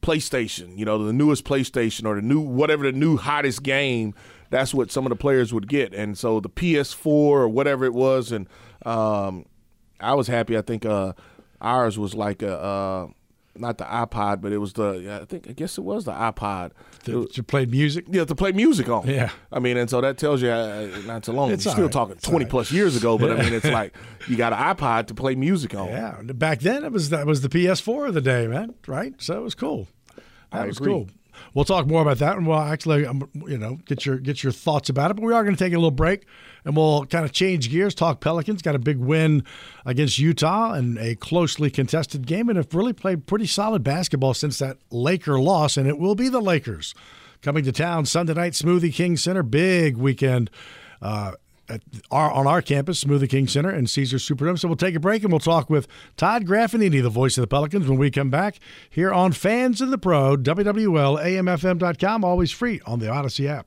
PlayStation, 0.02 0.78
you 0.78 0.84
know, 0.84 1.04
the 1.04 1.12
newest 1.12 1.44
PlayStation 1.44 2.06
or 2.06 2.14
the 2.14 2.22
new 2.22 2.40
whatever 2.40 2.84
the 2.84 2.96
new 2.96 3.16
hottest 3.16 3.62
game. 3.62 4.14
That's 4.50 4.72
what 4.72 4.92
some 4.92 5.04
of 5.04 5.10
the 5.10 5.16
players 5.16 5.52
would 5.52 5.68
get, 5.68 5.92
and 5.92 6.16
so 6.16 6.38
the 6.38 6.48
PS4 6.48 7.06
or 7.06 7.48
whatever 7.48 7.84
it 7.84 7.92
was, 7.92 8.30
and 8.30 8.48
um, 8.84 9.46
I 9.98 10.14
was 10.14 10.28
happy. 10.28 10.56
I 10.56 10.62
think 10.62 10.86
uh, 10.86 11.12
ours 11.60 11.98
was 11.98 12.14
like 12.14 12.42
a. 12.42 12.56
Uh, 12.56 13.06
not 13.58 13.78
the 13.78 13.84
iPod, 13.84 14.40
but 14.40 14.52
it 14.52 14.58
was 14.58 14.72
the 14.74 14.92
yeah, 14.94 15.18
I 15.20 15.24
think 15.24 15.48
I 15.48 15.52
guess 15.52 15.78
it 15.78 15.82
was 15.82 16.04
the 16.04 16.12
iPod. 16.12 16.72
To, 17.04 17.20
was- 17.20 17.40
play 17.46 17.66
music. 17.66 18.06
yeah, 18.08 18.24
to 18.24 18.34
play 18.34 18.52
music 18.52 18.88
on. 18.88 19.06
Yeah. 19.08 19.30
I 19.52 19.58
mean, 19.60 19.76
and 19.76 19.88
so 19.88 20.00
that 20.00 20.18
tells 20.18 20.42
you 20.42 20.50
uh, 20.50 20.88
not 21.06 21.22
too 21.24 21.32
long. 21.32 21.50
It's 21.52 21.64
You're 21.64 21.72
still 21.72 21.84
right. 21.84 21.92
talking 21.92 22.14
It's 22.16 22.24
20 22.28 22.44
right. 22.44 22.50
plus 22.50 22.72
years 22.72 22.96
ago, 22.96 23.16
but 23.18 23.30
I 23.32 23.42
mean, 23.42 23.52
it's 23.54 23.64
like 23.66 23.94
you 24.28 24.36
got 24.36 24.52
an 24.52 24.58
iPod 24.58 25.06
to 25.08 25.14
play 25.14 25.34
music 25.34 25.74
on. 25.74 25.88
Yeah, 25.88 26.20
back 26.34 26.60
then 26.60 26.84
it 26.84 26.92
was 26.92 27.10
that 27.10 27.26
was 27.26 27.42
the 27.42 27.48
PS4 27.48 28.08
of 28.08 28.14
the 28.14 28.20
day, 28.20 28.46
man. 28.46 28.74
Right, 28.86 29.14
so 29.22 29.38
it 29.38 29.42
was 29.42 29.54
cool. 29.54 29.88
That 30.52 30.62
I 30.62 30.66
was 30.66 30.78
agree. 30.78 30.92
cool. 30.92 31.08
We'll 31.52 31.66
talk 31.66 31.86
more 31.86 32.00
about 32.00 32.16
that, 32.18 32.38
and 32.38 32.46
we'll 32.46 32.58
actually, 32.58 33.02
you 33.02 33.58
know, 33.58 33.78
get 33.84 34.06
your 34.06 34.16
get 34.18 34.42
your 34.42 34.52
thoughts 34.52 34.88
about 34.88 35.10
it. 35.10 35.14
But 35.14 35.24
we 35.24 35.34
are 35.34 35.44
going 35.44 35.54
to 35.54 35.62
take 35.62 35.74
a 35.74 35.76
little 35.76 35.90
break, 35.90 36.24
and 36.66 36.76
we'll 36.76 37.06
kind 37.06 37.24
of 37.24 37.32
change 37.32 37.70
gears. 37.70 37.94
Talk 37.94 38.20
Pelicans 38.20 38.60
got 38.60 38.74
a 38.74 38.78
big 38.78 38.98
win 38.98 39.44
against 39.86 40.18
Utah 40.18 40.72
and 40.72 40.98
a 40.98 41.14
closely 41.14 41.70
contested 41.70 42.26
game, 42.26 42.48
and 42.48 42.58
have 42.58 42.74
really 42.74 42.92
played 42.92 43.26
pretty 43.26 43.46
solid 43.46 43.82
basketball 43.82 44.34
since 44.34 44.58
that 44.58 44.76
Laker 44.90 45.40
loss. 45.40 45.76
And 45.76 45.88
it 45.88 45.96
will 45.96 46.16
be 46.16 46.28
the 46.28 46.40
Lakers 46.40 46.94
coming 47.40 47.64
to 47.64 47.72
town 47.72 48.04
Sunday 48.04 48.34
night, 48.34 48.52
Smoothie 48.52 48.92
King 48.92 49.16
Center, 49.16 49.44
big 49.44 49.96
weekend. 49.96 50.50
Uh, 51.00 51.32
our, 52.12 52.30
on 52.30 52.46
our 52.46 52.62
campus, 52.62 53.02
Smoothie 53.02 53.28
King 53.28 53.48
Center 53.48 53.70
and 53.70 53.90
Caesars 53.90 54.28
Superdome. 54.28 54.58
So 54.58 54.68
we'll 54.68 54.76
take 54.76 54.94
a 54.94 55.00
break 55.00 55.24
and 55.24 55.32
we'll 55.32 55.40
talk 55.40 55.68
with 55.68 55.88
Todd 56.16 56.46
Graffagnini, 56.46 57.02
the 57.02 57.10
voice 57.10 57.36
of 57.36 57.42
the 57.42 57.48
Pelicans, 57.48 57.88
when 57.88 57.98
we 57.98 58.10
come 58.10 58.30
back 58.30 58.60
here 58.88 59.12
on 59.12 59.32
Fans 59.32 59.80
in 59.80 59.90
the 59.90 59.98
Pro, 59.98 60.36
WWL, 60.36 61.20
AMFM.com, 61.20 62.24
always 62.24 62.52
free 62.52 62.80
on 62.86 63.00
the 63.00 63.08
Odyssey 63.08 63.48
app. 63.48 63.66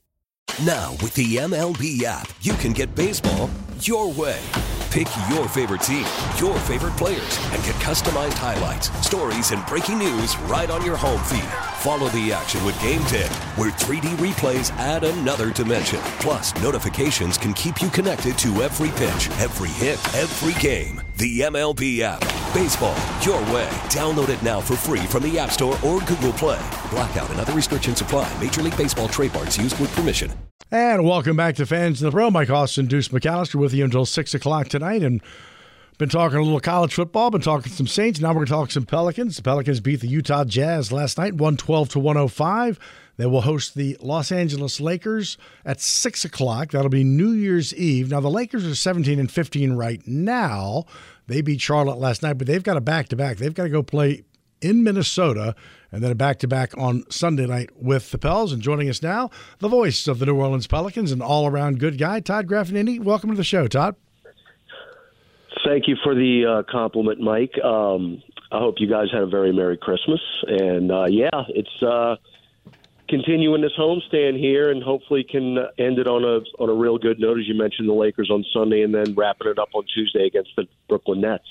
Now, 0.65 0.91
with 1.01 1.15
the 1.15 1.37
MLB 1.37 2.03
app, 2.03 2.31
you 2.41 2.53
can 2.53 2.71
get 2.71 2.93
baseball 2.93 3.49
your 3.79 4.11
way. 4.11 4.39
Pick 4.91 5.07
your 5.27 5.49
favorite 5.49 5.81
team, 5.81 6.05
your 6.37 6.55
favorite 6.59 6.95
players, 6.97 7.39
and 7.51 7.63
get 7.63 7.80
customized 7.81 8.33
highlights, 8.33 8.89
stories, 9.05 9.51
and 9.51 9.65
breaking 9.65 9.97
news 9.97 10.37
right 10.41 10.69
on 10.69 10.85
your 10.85 10.95
home 10.95 11.21
feed. 11.23 11.49
Follow 11.81 12.09
the 12.09 12.31
action 12.31 12.63
with 12.63 12.79
Game 12.79 13.03
Day, 13.05 13.27
where 13.55 13.71
3D 13.71 14.15
replays 14.17 14.71
add 14.73 15.03
another 15.03 15.51
dimension. 15.51 15.99
Plus, 16.19 16.53
notifications 16.61 17.39
can 17.39 17.53
keep 17.53 17.81
you 17.81 17.89
connected 17.89 18.37
to 18.37 18.61
every 18.61 18.89
pitch, 18.89 19.29
every 19.39 19.69
hit, 19.69 19.99
every 20.15 20.53
game. 20.61 21.01
The 21.17 21.39
MLB 21.41 22.01
app. 22.01 22.21
Baseball, 22.53 22.95
your 23.21 23.39
way. 23.53 23.67
Download 23.89 24.29
it 24.29 24.43
now 24.43 24.61
for 24.61 24.75
free 24.75 25.05
from 25.07 25.23
the 25.23 25.39
App 25.39 25.51
Store 25.51 25.77
or 25.83 25.99
Google 26.01 26.33
Play. 26.33 26.61
Blackout 26.91 27.29
and 27.31 27.39
other 27.39 27.53
restrictions 27.53 28.01
apply. 28.01 28.31
Major 28.39 28.61
League 28.61 28.77
Baseball 28.77 29.07
trademarks 29.07 29.57
used 29.57 29.79
with 29.79 29.93
permission. 29.95 30.31
And 30.69 31.03
welcome 31.03 31.35
back 31.35 31.55
to 31.55 31.65
Fans 31.65 32.01
in 32.01 32.05
the 32.05 32.11
Pro. 32.11 32.29
Mike 32.29 32.49
Austin, 32.49 32.85
Deuce 32.85 33.07
McAllister 33.07 33.55
with 33.55 33.73
you 33.73 33.83
until 33.83 34.05
6 34.05 34.33
o'clock 34.33 34.69
tonight. 34.69 35.01
And 35.01 35.21
Been 36.01 36.09
talking 36.09 36.39
a 36.39 36.41
little 36.41 36.59
college 36.59 36.95
football, 36.95 37.29
been 37.29 37.41
talking 37.41 37.71
some 37.71 37.85
Saints. 37.85 38.19
Now 38.19 38.29
we're 38.29 38.33
going 38.33 38.45
to 38.47 38.51
talk 38.53 38.71
some 38.71 38.87
Pelicans. 38.87 39.35
The 39.35 39.43
Pelicans 39.43 39.79
beat 39.81 40.01
the 40.01 40.07
Utah 40.07 40.43
Jazz 40.45 40.91
last 40.91 41.19
night, 41.19 41.35
112 41.35 41.89
to 41.89 41.99
105. 41.99 42.79
They 43.17 43.27
will 43.27 43.41
host 43.41 43.75
the 43.75 43.95
Los 43.99 44.31
Angeles 44.31 44.81
Lakers 44.81 45.37
at 45.63 45.79
6 45.79 46.25
o'clock. 46.25 46.71
That'll 46.71 46.89
be 46.89 47.03
New 47.03 47.33
Year's 47.33 47.71
Eve. 47.75 48.09
Now, 48.09 48.19
the 48.19 48.31
Lakers 48.31 48.65
are 48.65 48.73
17 48.73 49.19
and 49.19 49.31
15 49.31 49.73
right 49.73 50.01
now. 50.07 50.85
They 51.27 51.41
beat 51.41 51.61
Charlotte 51.61 51.99
last 51.99 52.23
night, 52.23 52.39
but 52.39 52.47
they've 52.47 52.63
got 52.63 52.77
a 52.77 52.81
back 52.81 53.09
to 53.09 53.15
back. 53.15 53.37
They've 53.37 53.53
got 53.53 53.65
to 53.65 53.69
go 53.69 53.83
play 53.83 54.23
in 54.59 54.83
Minnesota 54.83 55.53
and 55.91 56.03
then 56.03 56.09
a 56.09 56.15
back 56.15 56.39
to 56.39 56.47
back 56.47 56.75
on 56.79 57.03
Sunday 57.11 57.45
night 57.45 57.69
with 57.79 58.09
the 58.09 58.17
Pels. 58.17 58.51
And 58.51 58.63
joining 58.63 58.89
us 58.89 59.03
now, 59.03 59.29
the 59.59 59.69
voice 59.69 60.07
of 60.07 60.17
the 60.17 60.25
New 60.25 60.35
Orleans 60.35 60.65
Pelicans, 60.65 61.11
and 61.11 61.21
all 61.21 61.45
around 61.45 61.79
good 61.79 61.99
guy, 61.99 62.21
Todd 62.21 62.47
Graffagnini. 62.47 62.99
Welcome 62.99 63.29
to 63.29 63.37
the 63.37 63.43
show, 63.43 63.67
Todd. 63.67 63.95
Thank 65.65 65.87
you 65.87 65.95
for 66.03 66.15
the 66.15 66.45
uh, 66.45 66.71
compliment, 66.71 67.19
Mike. 67.19 67.53
Um, 67.63 68.23
I 68.51 68.59
hope 68.59 68.75
you 68.79 68.89
guys 68.89 69.07
had 69.11 69.21
a 69.21 69.27
very 69.27 69.53
Merry 69.53 69.77
Christmas. 69.77 70.19
And 70.47 70.91
uh, 70.91 71.05
yeah, 71.05 71.29
it's 71.49 71.83
uh, 71.83 72.15
continuing 73.07 73.61
this 73.61 73.73
homestand 73.77 74.39
here, 74.39 74.71
and 74.71 74.81
hopefully 74.81 75.23
can 75.23 75.57
end 75.77 75.99
it 75.99 76.07
on 76.07 76.23
a 76.23 76.41
on 76.61 76.69
a 76.69 76.73
real 76.73 76.97
good 76.97 77.19
note, 77.19 77.39
as 77.39 77.47
you 77.47 77.53
mentioned, 77.53 77.87
the 77.87 77.93
Lakers 77.93 78.29
on 78.31 78.43
Sunday, 78.53 78.81
and 78.81 78.93
then 78.93 79.13
wrapping 79.15 79.47
it 79.47 79.59
up 79.59 79.69
on 79.73 79.83
Tuesday 79.93 80.25
against 80.25 80.49
the 80.55 80.67
Brooklyn 80.89 81.21
Nets. 81.21 81.47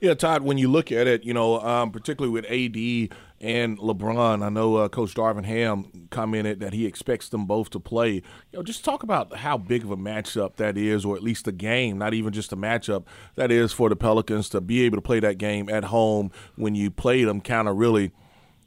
Yeah, 0.00 0.14
Todd. 0.14 0.42
When 0.42 0.58
you 0.58 0.68
look 0.68 0.92
at 0.92 1.08
it, 1.08 1.24
you 1.24 1.34
know, 1.34 1.60
um, 1.60 1.90
particularly 1.90 2.32
with 2.32 2.44
AD 2.44 3.16
and 3.40 3.78
LeBron, 3.78 4.44
I 4.44 4.48
know 4.48 4.76
uh, 4.76 4.88
Coach 4.88 5.14
Darvin 5.14 5.44
Ham 5.44 6.06
commented 6.10 6.60
that 6.60 6.72
he 6.72 6.86
expects 6.86 7.28
them 7.28 7.46
both 7.46 7.70
to 7.70 7.80
play. 7.80 8.14
You 8.14 8.22
know, 8.52 8.62
just 8.62 8.84
talk 8.84 9.02
about 9.02 9.38
how 9.38 9.58
big 9.58 9.82
of 9.82 9.90
a 9.90 9.96
matchup 9.96 10.54
that 10.56 10.78
is, 10.78 11.04
or 11.04 11.16
at 11.16 11.22
least 11.24 11.48
a 11.48 11.52
game, 11.52 11.98
not 11.98 12.14
even 12.14 12.32
just 12.32 12.52
a 12.52 12.56
matchup 12.56 13.06
that 13.34 13.50
is 13.50 13.72
for 13.72 13.88
the 13.88 13.96
Pelicans 13.96 14.48
to 14.50 14.60
be 14.60 14.82
able 14.82 14.98
to 14.98 15.02
play 15.02 15.18
that 15.18 15.36
game 15.36 15.68
at 15.68 15.84
home 15.84 16.30
when 16.54 16.76
you 16.76 16.92
played 16.92 17.26
them. 17.26 17.40
Kind 17.40 17.66
of 17.66 17.76
really, 17.76 18.12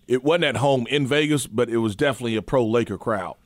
it 0.10 0.26
wasn't 0.26 0.44
at 0.44 0.58
home 0.58 0.86
in 0.89 1.08
Vegas, 1.08 1.48
but 1.48 1.70
it 1.70 1.78
was 1.78 1.96
definitely 1.96 2.36
a 2.36 2.41
pro 2.41 2.65
Laker 2.65 2.98
crowd. 2.98 3.38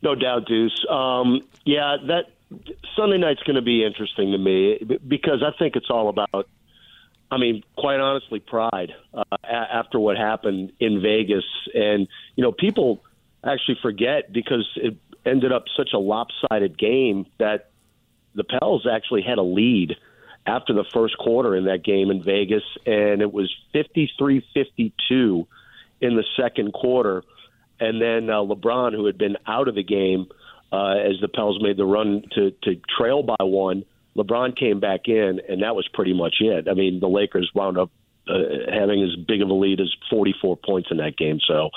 No 0.00 0.14
doubt, 0.14 0.46
Deuce. 0.46 0.84
Um, 0.88 1.42
yeah, 1.66 1.96
that 2.08 2.30
Sunday 2.96 3.18
night's 3.18 3.42
going 3.42 3.56
to 3.56 3.62
be 3.62 3.84
interesting 3.84 4.32
to 4.32 4.38
me 4.38 4.78
because 5.06 5.42
I 5.42 5.56
think 5.58 5.76
it's 5.76 5.90
all 5.90 6.08
about 6.08 6.48
I 7.30 7.38
mean, 7.38 7.62
quite 7.76 7.98
honestly, 7.98 8.40
pride 8.40 8.92
uh, 9.12 9.24
after 9.44 9.98
what 9.98 10.16
happened 10.16 10.72
in 10.78 11.02
Vegas. 11.02 11.44
And, 11.74 12.06
you 12.36 12.44
know, 12.44 12.52
people 12.52 13.02
actually 13.44 13.78
forget 13.82 14.32
because 14.32 14.68
it 14.76 14.96
ended 15.24 15.52
up 15.52 15.64
such 15.76 15.90
a 15.92 15.98
lopsided 15.98 16.78
game 16.78 17.26
that 17.38 17.70
the 18.34 18.44
Pels 18.44 18.86
actually 18.90 19.22
had 19.22 19.38
a 19.38 19.42
lead 19.42 19.96
after 20.46 20.72
the 20.72 20.84
first 20.94 21.18
quarter 21.18 21.56
in 21.56 21.64
that 21.64 21.82
game 21.84 22.10
in 22.10 22.22
Vegas, 22.22 22.62
and 22.84 23.20
it 23.20 23.32
was 23.32 23.52
53 23.72 24.46
52 24.54 25.48
in 26.00 26.16
the 26.16 26.24
second 26.40 26.72
quarter. 26.72 27.24
And 27.80 28.00
then 28.00 28.30
uh, 28.30 28.36
LeBron, 28.36 28.92
who 28.94 29.06
had 29.06 29.18
been 29.18 29.36
out 29.46 29.68
of 29.68 29.74
the 29.74 29.82
game 29.82 30.28
uh, 30.72 30.94
as 30.98 31.20
the 31.20 31.28
Pels 31.28 31.60
made 31.60 31.76
the 31.76 31.84
run 31.84 32.22
to, 32.34 32.52
to 32.62 32.80
trail 32.96 33.22
by 33.22 33.36
one, 33.40 33.84
LeBron 34.16 34.58
came 34.58 34.80
back 34.80 35.08
in, 35.08 35.40
and 35.48 35.62
that 35.62 35.76
was 35.76 35.86
pretty 35.92 36.14
much 36.14 36.36
it. 36.40 36.68
I 36.68 36.74
mean, 36.74 37.00
the 37.00 37.08
Lakers 37.08 37.50
wound 37.54 37.78
up 37.78 37.90
uh, 38.28 38.38
having 38.72 39.02
as 39.02 39.14
big 39.24 39.42
of 39.42 39.48
a 39.50 39.54
lead 39.54 39.80
as 39.80 39.94
44 40.10 40.56
points 40.56 40.88
in 40.90 40.96
that 40.96 41.16
game. 41.16 41.38
So 41.46 41.70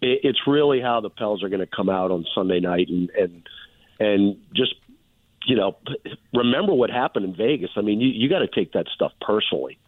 it, 0.00 0.20
it's 0.22 0.40
really 0.46 0.80
how 0.80 1.00
the 1.00 1.10
Pels 1.10 1.42
are 1.42 1.48
going 1.48 1.60
to 1.60 1.66
come 1.66 1.88
out 1.88 2.10
on 2.10 2.24
Sunday 2.34 2.60
night 2.60 2.88
and 2.88 3.10
and 3.10 3.48
and 3.98 4.36
just 4.54 4.74
you 5.46 5.56
know 5.56 5.78
remember 6.32 6.74
what 6.74 6.90
happened 6.90 7.24
in 7.24 7.34
Vegas. 7.34 7.70
I 7.76 7.80
mean, 7.80 8.00
you, 8.00 8.08
you 8.08 8.28
got 8.28 8.40
to 8.40 8.48
take 8.48 8.72
that 8.72 8.86
stuff 8.94 9.12
personally, 9.20 9.78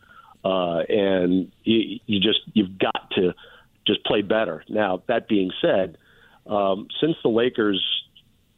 uh, 0.45 0.81
and 0.89 1.53
you, 1.63 2.01
you 2.07 2.21
just 2.21 2.41
you've 2.53 2.79
got 2.79 3.11
to 3.13 3.35
just 3.87 4.05
play 4.05 4.23
better. 4.23 4.65
Now 4.69 5.03
that 5.09 5.29
being 5.29 5.51
said, 5.61 5.99
um, 6.47 6.89
since 7.01 7.17
the 7.23 7.29
Lakers 7.29 7.85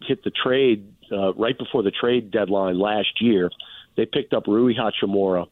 hit 0.02 0.24
the 0.24 0.30
trade 0.30 0.94
uh, 1.12 1.34
right 1.34 1.56
before 1.58 1.82
the 1.82 1.90
trade 1.90 2.30
deadline 2.30 2.78
last 2.78 3.20
year, 3.20 3.50
they 3.96 4.06
picked 4.06 4.32
up 4.32 4.46
Rui 4.46 4.74
Hachimura 4.74 5.46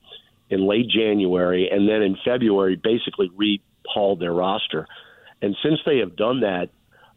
in 0.50 0.66
late 0.66 0.88
January, 0.88 1.68
and 1.70 1.88
then 1.88 2.02
in 2.02 2.16
February, 2.24 2.76
basically 2.76 3.30
rehauled 3.30 4.20
their 4.20 4.32
roster. 4.32 4.86
And 5.42 5.56
since 5.62 5.78
they 5.84 5.98
have 5.98 6.16
done 6.16 6.40
that, 6.40 6.70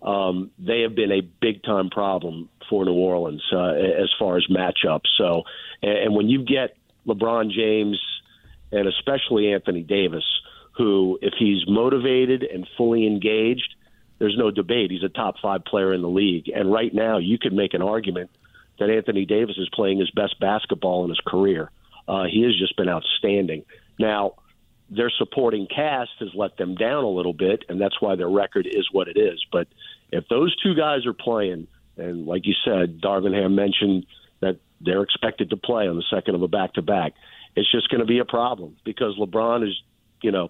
um, 0.06 0.51
they 0.60 0.82
have 0.82 0.95
been 0.95 1.12
a 1.12 1.21
big 1.21 1.63
time 1.63 1.89
problem 1.89 2.49
for 2.69 2.86
New 2.86 2.93
Orleans 2.93 3.43
uh, 3.54 3.73
as 3.73 4.10
far 4.17 4.38
as 4.38 4.47
matchups. 4.47 5.08
So, 5.17 5.43
and, 5.82 5.97
and 5.97 6.15
when 6.15 6.27
you 6.27 6.43
get 6.43 6.75
LeBron 7.08 7.51
James 7.51 8.01
and 8.71 8.88
especially 8.88 9.54
Anthony 9.54 9.84
Davis, 9.84 10.23
who, 10.77 11.19
if 11.21 11.34
he's 11.38 11.63
motivated 11.67 12.43
and 12.43 12.67
fully 12.77 13.06
engaged, 13.06 13.75
there's 14.22 14.38
no 14.38 14.52
debate. 14.52 14.92
He's 14.92 15.02
a 15.02 15.10
top 15.10 15.40
five 15.42 15.66
player 15.66 15.96
in 15.96 16.04
the 16.04 16.08
league. 16.08 16.48
And 16.54 16.72
right 16.72 16.94
now, 16.94 17.18
you 17.18 17.40
could 17.40 17.54
make 17.54 17.74
an 17.74 17.82
argument 17.82 18.30
that 18.78 18.92
Anthony 18.92 19.26
Davis 19.26 19.58
is 19.58 19.68
playing 19.74 19.98
his 19.98 20.12
best 20.12 20.40
basketball 20.40 21.04
in 21.04 21.10
his 21.10 21.20
career. 21.26 21.72
Uh, 22.08 22.26
he 22.32 22.44
has 22.44 22.56
just 22.56 22.78
been 22.78 22.88
outstanding. 22.88 23.66
Now, 23.98 24.36
their 24.92 25.10
supporting 25.10 25.66
cast 25.66 26.12
has 26.20 26.30
let 26.36 26.56
them 26.56 26.76
down 26.76 27.04
a 27.04 27.10
little 27.10 27.34
bit, 27.34 27.66
and 27.68 27.82
that's 27.82 28.00
why 28.00 28.16
their 28.16 28.30
record 28.30 28.68
is 28.68 28.88
what 28.92 29.08
it 29.08 29.18
is. 29.18 29.44
But 29.52 29.68
if 30.12 30.28
those 30.30 30.56
two 30.62 30.76
guys 30.76 31.08
are 31.08 31.14
playing, 31.14 31.66
and 31.98 32.28
like 32.28 32.46
you 32.46 32.54
said, 32.64 33.02
Darvin 33.02 33.34
Ham 33.34 33.56
mentioned 33.56 34.06
that 34.40 34.60
they're 34.82 35.02
expected 35.02 35.50
to 35.50 35.58
play 35.58 35.88
on 35.88 35.96
the 35.96 36.06
second 36.14 36.36
of 36.36 36.44
a 36.44 36.48
back 36.48 36.74
to 36.74 36.84
back, 36.84 37.14
it's 37.56 37.72
just 37.72 37.90
going 37.90 38.02
to 38.02 38.06
be 38.06 38.20
a 38.20 38.26
problem 38.26 38.78
because 38.86 39.18
LeBron 39.18 39.68
is, 39.68 39.82
you 40.22 40.32
know, 40.32 40.50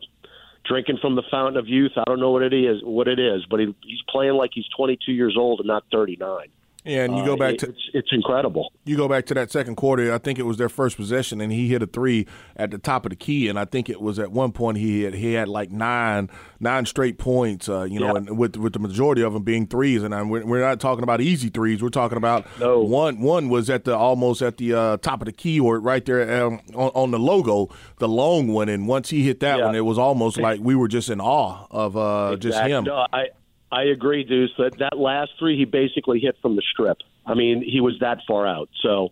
drinking 0.65 0.97
from 1.01 1.15
the 1.15 1.23
fountain 1.29 1.57
of 1.57 1.67
youth. 1.67 1.91
I 1.97 2.03
don't 2.05 2.19
know 2.19 2.31
what 2.31 2.43
it 2.43 2.53
is, 2.53 2.81
what 2.83 3.07
it 3.07 3.19
is, 3.19 3.45
but 3.49 3.59
he, 3.59 3.75
he's 3.83 4.01
playing 4.09 4.33
like 4.33 4.51
he's 4.53 4.67
22 4.75 5.11
years 5.11 5.35
old 5.37 5.59
and 5.59 5.67
not 5.67 5.83
39. 5.91 6.47
Yeah, 6.83 7.03
and 7.03 7.15
you 7.15 7.23
go 7.23 7.33
uh, 7.33 7.37
back 7.37 7.57
to 7.59 7.69
it's, 7.69 7.89
it's 7.93 8.09
incredible. 8.11 8.73
You 8.85 8.97
go 8.97 9.07
back 9.07 9.27
to 9.27 9.35
that 9.35 9.51
second 9.51 9.75
quarter. 9.75 10.11
I 10.11 10.17
think 10.17 10.39
it 10.39 10.43
was 10.43 10.57
their 10.57 10.69
first 10.69 10.97
possession, 10.97 11.39
and 11.39 11.51
he 11.51 11.67
hit 11.67 11.83
a 11.83 11.85
three 11.85 12.25
at 12.55 12.71
the 12.71 12.79
top 12.79 13.05
of 13.05 13.11
the 13.11 13.15
key. 13.15 13.47
And 13.49 13.59
I 13.59 13.65
think 13.65 13.87
it 13.87 14.01
was 14.01 14.17
at 14.17 14.31
one 14.31 14.51
point 14.51 14.79
he 14.79 15.03
had 15.03 15.13
he 15.13 15.33
had 15.33 15.47
like 15.47 15.69
nine 15.69 16.29
nine 16.59 16.87
straight 16.87 17.19
points. 17.19 17.69
Uh, 17.69 17.83
you 17.83 17.99
know, 17.99 18.15
and 18.15 18.35
with 18.35 18.55
with 18.57 18.73
the 18.73 18.79
majority 18.79 19.21
of 19.21 19.33
them 19.33 19.43
being 19.43 19.67
threes. 19.67 20.01
And 20.01 20.15
I'm, 20.15 20.29
we're 20.29 20.61
not 20.61 20.79
talking 20.79 21.03
about 21.03 21.21
easy 21.21 21.49
threes. 21.49 21.83
We're 21.83 21.89
talking 21.89 22.17
about 22.17 22.47
no. 22.59 22.79
one 22.79 23.21
one 23.21 23.49
was 23.49 23.69
at 23.69 23.85
the 23.85 23.95
almost 23.95 24.41
at 24.41 24.57
the 24.57 24.73
uh, 24.73 24.97
top 24.97 25.21
of 25.21 25.27
the 25.27 25.33
key 25.33 25.59
or 25.59 25.79
right 25.79 26.03
there 26.03 26.45
um, 26.45 26.61
on, 26.73 26.89
on, 26.95 27.11
the 27.11 27.19
logo, 27.19 27.69
the 27.99 28.07
long 28.07 28.47
one. 28.47 28.69
And 28.69 28.87
once 28.87 29.11
he 29.11 29.21
hit 29.21 29.39
that 29.41 29.59
yeah. 29.59 29.65
one, 29.65 29.75
it 29.75 29.85
was 29.85 29.99
almost 29.99 30.39
like 30.39 30.59
we 30.59 30.73
were 30.73 30.87
just 30.87 31.09
in 31.09 31.21
awe 31.21 31.67
of 31.69 31.95
uh, 31.95 32.31
exactly. 32.33 32.49
just 32.49 32.59
him. 32.63 32.83
No, 32.85 33.05
I 33.13 33.27
I 33.71 33.83
agree, 33.83 34.23
Deuce. 34.23 34.51
That 34.57 34.77
that 34.79 34.97
last 34.97 35.31
three 35.39 35.57
he 35.57 35.65
basically 35.65 36.19
hit 36.19 36.35
from 36.41 36.55
the 36.55 36.63
strip. 36.73 36.97
I 37.25 37.35
mean, 37.35 37.63
he 37.65 37.79
was 37.79 37.97
that 38.01 38.19
far 38.27 38.45
out. 38.45 38.69
So, 38.81 39.09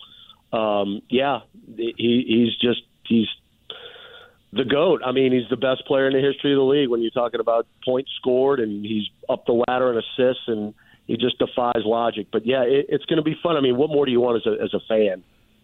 um, 0.51 1.01
yeah, 1.09 1.39
he, 1.75 1.93
he's 2.27 2.55
just 2.57 2.81
he's 3.05 3.27
the 4.51 4.65
goat. 4.65 5.01
I 5.05 5.11
mean, 5.11 5.31
he's 5.31 5.49
the 5.49 5.57
best 5.57 5.85
player 5.85 6.07
in 6.07 6.13
the 6.13 6.21
history 6.21 6.53
of 6.53 6.57
the 6.57 6.63
league 6.63 6.89
when 6.89 7.01
you're 7.01 7.11
talking 7.11 7.39
about 7.39 7.67
points 7.85 8.11
scored, 8.19 8.59
and 8.59 8.85
he's 8.85 9.05
up 9.29 9.45
the 9.45 9.63
ladder 9.67 9.91
in 9.91 9.97
assists, 9.97 10.43
and 10.47 10.73
he 11.07 11.17
just 11.17 11.37
defies 11.39 11.83
logic. 11.85 12.27
But 12.31 12.45
yeah, 12.45 12.63
it, 12.63 12.87
it's 12.89 13.05
going 13.05 13.17
to 13.17 13.23
be 13.23 13.35
fun. 13.41 13.55
I 13.55 13.61
mean, 13.61 13.77
what 13.77 13.89
more 13.89 14.05
do 14.05 14.11
you 14.11 14.19
want 14.19 14.45
as 14.45 14.51
a 14.51 14.63
as 14.63 14.73
a 14.73 14.79
fan? 14.87 15.23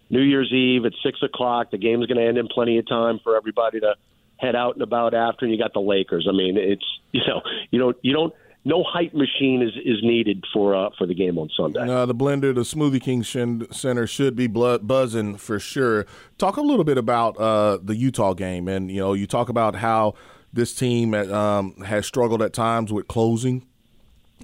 New 0.10 0.22
Year's 0.22 0.52
Eve 0.54 0.86
at 0.86 0.94
six 1.04 1.22
o'clock. 1.24 1.72
The 1.72 1.78
game's 1.78 2.06
going 2.06 2.20
to 2.20 2.26
end 2.26 2.38
in 2.38 2.48
plenty 2.48 2.78
of 2.78 2.88
time 2.88 3.20
for 3.24 3.36
everybody 3.36 3.80
to 3.80 3.96
head 4.38 4.56
out 4.56 4.76
and 4.76 4.84
about 4.84 5.14
after, 5.14 5.46
and 5.46 5.54
you 5.54 5.60
got 5.60 5.74
the 5.74 5.80
Lakers. 5.82 6.28
I 6.30 6.36
mean, 6.36 6.58
it's 6.58 6.86
you 7.12 7.22
know 7.28 7.42
you 7.72 7.80
don't 7.80 7.98
you 8.02 8.14
don't 8.14 8.34
no 8.66 8.84
hype 8.84 9.14
machine 9.14 9.62
is, 9.62 9.74
is 9.86 10.02
needed 10.02 10.44
for 10.52 10.76
uh, 10.76 10.90
for 10.98 11.06
the 11.06 11.14
game 11.14 11.38
on 11.38 11.50
Sunday. 11.56 11.86
The 11.86 12.16
blender, 12.16 12.54
the 12.54 12.62
Smoothie 12.62 13.02
King 13.02 13.24
Center 13.24 14.08
should 14.08 14.36
be 14.36 14.48
buzzing 14.48 15.38
for 15.38 15.60
sure. 15.60 16.06
Talk 16.40 16.58
a 16.58 16.62
little 16.62 16.84
bit 16.84 16.98
about 16.98 17.38
uh, 17.38 17.78
the 17.82 17.96
Utah 17.96 18.34
game, 18.34 18.68
and 18.68 18.90
you 18.92 19.00
know, 19.00 19.14
you 19.14 19.28
talk 19.28 19.50
about 19.50 19.76
how 19.76 20.16
this 20.52 20.74
team 20.74 21.14
um, 21.14 21.76
has 21.82 22.08
struggled 22.08 22.42
at 22.42 22.54
times 22.54 22.92
with 22.92 23.08
closing. 23.08 23.66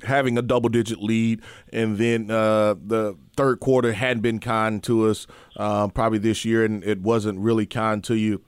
Having 0.04 0.38
a 0.38 0.42
double 0.42 0.70
digit 0.70 1.04
lead, 1.04 1.42
and 1.72 1.98
then 1.98 2.32
uh, 2.32 2.74
the 2.74 3.18
third 3.36 3.60
quarter 3.60 3.92
hadn't 3.92 4.22
been 4.22 4.40
kind 4.40 4.82
to 4.84 5.08
us 5.08 5.28
uh, 5.58 5.90
probably 5.90 6.18
this 6.18 6.46
year, 6.46 6.64
and 6.64 6.84
it 6.84 7.02
wasn't 7.02 7.38
really 7.40 7.66
kind 7.66 8.04
to 8.06 8.16
you 8.16 8.42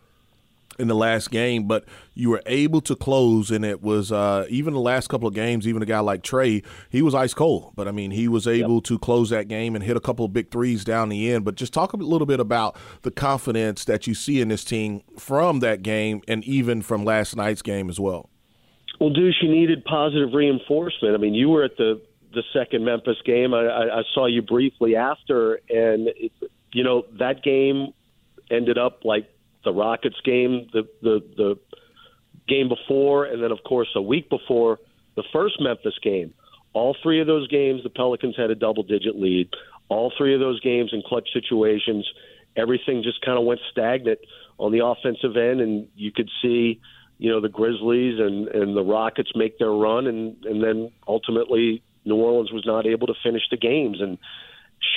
in 0.84 0.88
the 0.88 0.96
last 0.96 1.32
game, 1.32 1.68
but 1.68 1.86
you 2.14 2.30
were 2.30 2.44
able 2.46 2.82
to 2.82 2.96
close, 2.96 3.50
and 3.50 3.66
it 3.66 3.82
was 3.82 4.12
uh, 4.12 4.46
even 4.50 4.76
the 4.76 4.80
last 4.80 5.08
couple 5.08 5.28
of 5.28 5.34
games. 5.34 5.68
Even 5.68 5.82
a 5.82 5.86
guy 5.86 6.00
like 6.00 6.22
Trey, 6.22 6.62
he 6.92 7.02
was 7.02 7.16
ice 7.16 7.34
cold, 7.34 7.74
but 7.76 7.88
I 7.88 7.92
mean, 7.92 8.12
he 8.12 8.28
was 8.28 8.46
able 8.46 8.76
yep. 8.76 8.84
to 8.84 9.00
close 9.00 9.32
that 9.32 9.48
game 9.48 9.74
and 9.74 9.84
hit 9.84 9.98
a 9.98 10.00
couple 10.00 10.26
of 10.26 10.34
big 10.34 10.52
threes 10.52 10.84
down 10.84 11.10
the 11.10 11.32
end. 11.32 11.44
But 11.44 11.56
just 11.56 11.74
talk 11.74 11.94
a 11.94 11.98
little 11.98 12.28
bit 12.28 12.40
about 12.40 12.78
the 13.02 13.10
confidence 13.10 13.86
that 13.86 14.06
you 14.06 14.14
see 14.14 14.40
in 14.40 14.50
this 14.50 14.64
team 14.64 15.02
from 15.18 15.60
that 15.62 15.82
game, 15.82 16.22
and 16.28 16.44
even 16.44 16.84
from 16.84 17.04
last 17.04 17.36
night's 17.36 17.64
game 17.64 17.90
as 17.90 18.00
well. 18.00 18.30
Well, 19.00 19.10
Deuce, 19.10 19.38
you 19.42 19.50
needed 19.50 19.84
positive 19.86 20.34
reinforcement. 20.34 21.16
I 21.16 21.18
mean, 21.18 21.34
you 21.34 21.50
were 21.50 21.64
at 21.64 21.78
the 21.78 22.02
the 22.34 22.44
second 22.52 22.84
Memphis 22.84 23.18
game. 23.26 23.54
I, 23.54 23.66
I, 23.66 24.00
I 24.00 24.04
saw 24.14 24.26
you 24.26 24.42
briefly 24.42 24.96
after, 24.96 25.56
and 25.70 26.10
it, 26.10 26.32
you 26.74 26.84
know 26.84 27.06
that 27.20 27.44
game 27.44 27.94
ended 28.52 28.78
up 28.78 29.04
like 29.04 29.30
the 29.64 29.74
Rockets 29.74 30.20
game, 30.24 30.68
the 30.74 30.84
the 31.02 31.24
the 31.38 31.60
game 32.48 32.70
before, 32.70 33.26
and 33.26 33.42
then 33.42 33.52
of 33.52 33.60
course 33.64 33.90
a 33.96 34.02
week 34.02 34.30
before 34.30 34.80
the 35.16 35.24
first 35.32 35.56
Memphis 35.60 35.98
game. 36.02 36.34
All 36.74 36.96
three 37.04 37.22
of 37.22 37.28
those 37.28 37.48
games, 37.48 37.84
the 37.84 37.90
Pelicans 37.90 38.36
had 38.36 38.50
a 38.50 38.56
double 38.56 38.84
digit 38.84 39.16
lead. 39.16 39.50
All 39.90 40.12
three 40.18 40.34
of 40.34 40.40
those 40.40 40.60
games 40.62 40.92
in 40.92 41.04
clutch 41.06 41.30
situations, 41.32 42.08
everything 42.56 43.04
just 43.04 43.22
kind 43.22 43.38
of 43.38 43.46
went 43.46 43.60
stagnant 43.72 44.20
on 44.58 44.72
the 44.72 44.84
offensive 44.84 45.38
end, 45.38 45.62
and 45.62 45.88
you 45.96 46.12
could 46.12 46.30
see, 46.42 46.80
you 47.20 47.30
know, 47.30 47.42
the 47.42 47.50
Grizzlies 47.50 48.20
and 48.20 48.48
and 48.48 48.76
the 48.76 48.84
Rockets 48.84 49.32
make 49.36 49.60
their 49.60 49.72
run, 49.72 50.08
and 50.08 50.44
and 50.46 50.64
then 50.64 50.92
ultimately 51.08 51.84
New 52.06 52.16
Orleans 52.16 52.52
was 52.52 52.66
not 52.66 52.86
able 52.86 53.08
to 53.08 53.14
finish 53.24 53.44
the 53.50 53.58
games. 53.58 54.02
And 54.02 54.18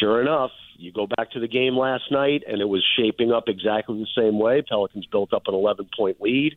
sure 0.00 0.20
enough, 0.20 0.50
you 0.78 0.92
go 0.92 1.06
back 1.06 1.32
to 1.32 1.40
the 1.40 1.48
game 1.48 1.76
last 1.76 2.04
night, 2.10 2.42
and 2.46 2.60
it 2.60 2.68
was 2.68 2.84
shaping 2.96 3.32
up 3.32 3.44
exactly 3.48 3.98
the 3.98 4.20
same 4.20 4.38
way. 4.38 4.62
Pelicans 4.62 5.06
built 5.06 5.32
up 5.32 5.42
an 5.46 5.54
11 5.54 5.88
point 5.96 6.20
lead, 6.20 6.56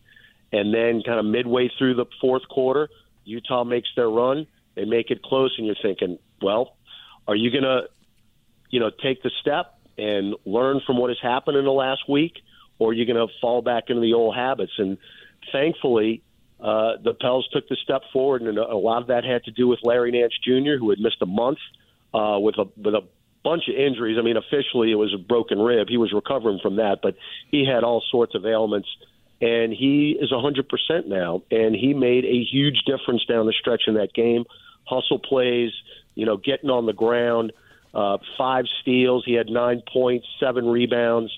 and 0.51 0.73
then 0.73 1.01
kind 1.05 1.19
of 1.19 1.25
midway 1.25 1.71
through 1.77 1.95
the 1.95 2.05
fourth 2.19 2.47
quarter, 2.49 2.89
Utah 3.25 3.63
makes 3.63 3.89
their 3.95 4.09
run. 4.09 4.47
They 4.75 4.85
make 4.85 5.11
it 5.11 5.21
close, 5.21 5.55
and 5.57 5.65
you're 5.65 5.75
thinking, 5.81 6.17
well, 6.41 6.75
are 7.27 7.35
you 7.35 7.51
going 7.51 7.63
to, 7.63 7.83
you 8.69 8.79
know, 8.79 8.89
take 8.89 9.21
the 9.23 9.31
step 9.41 9.77
and 9.97 10.35
learn 10.45 10.81
from 10.85 10.97
what 10.97 11.09
has 11.09 11.19
happened 11.21 11.57
in 11.57 11.65
the 11.65 11.71
last 11.71 12.07
week, 12.07 12.33
or 12.77 12.91
are 12.91 12.93
you 12.93 13.05
going 13.05 13.27
to 13.27 13.33
fall 13.41 13.61
back 13.61 13.85
into 13.89 14.01
the 14.01 14.13
old 14.13 14.35
habits? 14.35 14.71
And 14.77 14.97
thankfully, 15.51 16.23
uh, 16.59 16.93
the 17.03 17.13
Pels 17.13 17.47
took 17.53 17.67
the 17.69 17.77
step 17.83 18.01
forward, 18.11 18.41
and 18.41 18.57
a 18.57 18.75
lot 18.75 19.01
of 19.01 19.07
that 19.07 19.23
had 19.23 19.43
to 19.45 19.51
do 19.51 19.67
with 19.67 19.79
Larry 19.83 20.11
Nance 20.11 20.33
Jr., 20.43 20.77
who 20.79 20.89
had 20.89 20.99
missed 20.99 21.21
a 21.21 21.25
month 21.25 21.59
uh, 22.13 22.37
with 22.39 22.57
a 22.57 22.65
with 22.75 22.95
a 22.95 23.01
bunch 23.43 23.63
of 23.67 23.75
injuries. 23.75 24.17
I 24.19 24.23
mean, 24.23 24.37
officially 24.37 24.91
it 24.91 24.95
was 24.95 25.13
a 25.13 25.17
broken 25.17 25.59
rib. 25.59 25.87
He 25.89 25.97
was 25.97 26.11
recovering 26.13 26.59
from 26.61 26.77
that, 26.77 26.99
but 27.01 27.15
he 27.49 27.65
had 27.65 27.83
all 27.83 28.03
sorts 28.11 28.35
of 28.35 28.45
ailments, 28.45 28.87
and 29.41 29.73
he 29.73 30.17
is 30.19 30.31
100% 30.31 31.07
now. 31.07 31.41
And 31.51 31.75
he 31.75 31.93
made 31.93 32.25
a 32.25 32.43
huge 32.43 32.83
difference 32.85 33.25
down 33.25 33.45
the 33.45 33.53
stretch 33.59 33.83
in 33.87 33.95
that 33.95 34.13
game. 34.13 34.45
Hustle 34.85 35.19
plays, 35.19 35.71
you 36.15 36.25
know, 36.25 36.37
getting 36.37 36.69
on 36.69 36.85
the 36.85 36.93
ground, 36.93 37.53
uh, 37.93 38.17
five 38.37 38.65
steals. 38.81 39.23
He 39.25 39.33
had 39.33 39.47
nine 39.47 39.81
points, 39.91 40.27
seven 40.39 40.67
rebounds, 40.67 41.31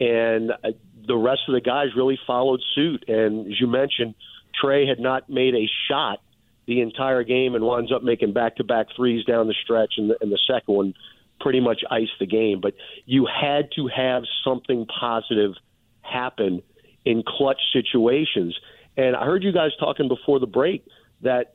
and 0.00 0.50
uh, 0.50 0.70
the 1.06 1.16
rest 1.16 1.42
of 1.48 1.54
the 1.54 1.60
guys 1.60 1.88
really 1.96 2.18
followed 2.26 2.60
suit. 2.74 3.04
And 3.08 3.46
as 3.46 3.60
you 3.60 3.66
mentioned, 3.66 4.14
Trey 4.60 4.86
had 4.86 4.98
not 4.98 5.28
made 5.28 5.54
a 5.54 5.68
shot 5.88 6.20
the 6.66 6.80
entire 6.80 7.24
game 7.24 7.54
and 7.54 7.64
winds 7.64 7.92
up 7.92 8.02
making 8.02 8.32
back-to-back 8.32 8.86
threes 8.96 9.24
down 9.26 9.48
the 9.48 9.54
stretch, 9.64 9.94
and 9.98 10.10
the, 10.10 10.16
and 10.20 10.32
the 10.32 10.38
second 10.46 10.74
one 10.74 10.94
pretty 11.40 11.60
much 11.60 11.82
iced 11.90 12.18
the 12.20 12.26
game. 12.26 12.60
But 12.60 12.74
you 13.06 13.26
had 13.26 13.70
to 13.76 13.88
have 13.94 14.24
something 14.44 14.86
positive 14.86 15.52
happen 16.02 16.62
in 17.04 17.22
clutch 17.26 17.60
situations. 17.72 18.56
And 18.96 19.16
I 19.16 19.24
heard 19.24 19.42
you 19.42 19.52
guys 19.52 19.70
talking 19.78 20.08
before 20.08 20.40
the 20.40 20.46
break 20.46 20.86
that 21.22 21.54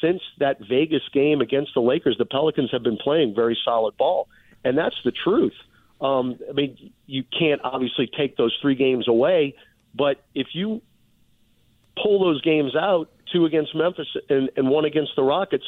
since 0.00 0.22
that 0.38 0.58
Vegas 0.68 1.02
game 1.12 1.40
against 1.40 1.74
the 1.74 1.80
Lakers, 1.80 2.16
the 2.18 2.24
Pelicans 2.24 2.70
have 2.72 2.82
been 2.82 2.96
playing 2.96 3.34
very 3.34 3.58
solid 3.64 3.96
ball, 3.96 4.28
and 4.64 4.76
that's 4.78 4.94
the 5.04 5.12
truth. 5.12 5.54
Um, 6.00 6.38
I 6.48 6.52
mean, 6.52 6.92
you 7.06 7.24
can't 7.36 7.60
obviously 7.64 8.08
take 8.16 8.36
those 8.36 8.56
three 8.62 8.76
games 8.76 9.08
away, 9.08 9.56
but 9.94 10.22
if 10.34 10.48
you 10.52 10.82
pull 12.00 12.20
those 12.20 12.40
games 12.42 12.76
out, 12.76 13.10
two 13.32 13.44
against 13.44 13.74
Memphis 13.74 14.06
and, 14.28 14.50
and 14.56 14.68
one 14.68 14.84
against 14.84 15.12
the 15.16 15.22
Rockets, 15.22 15.64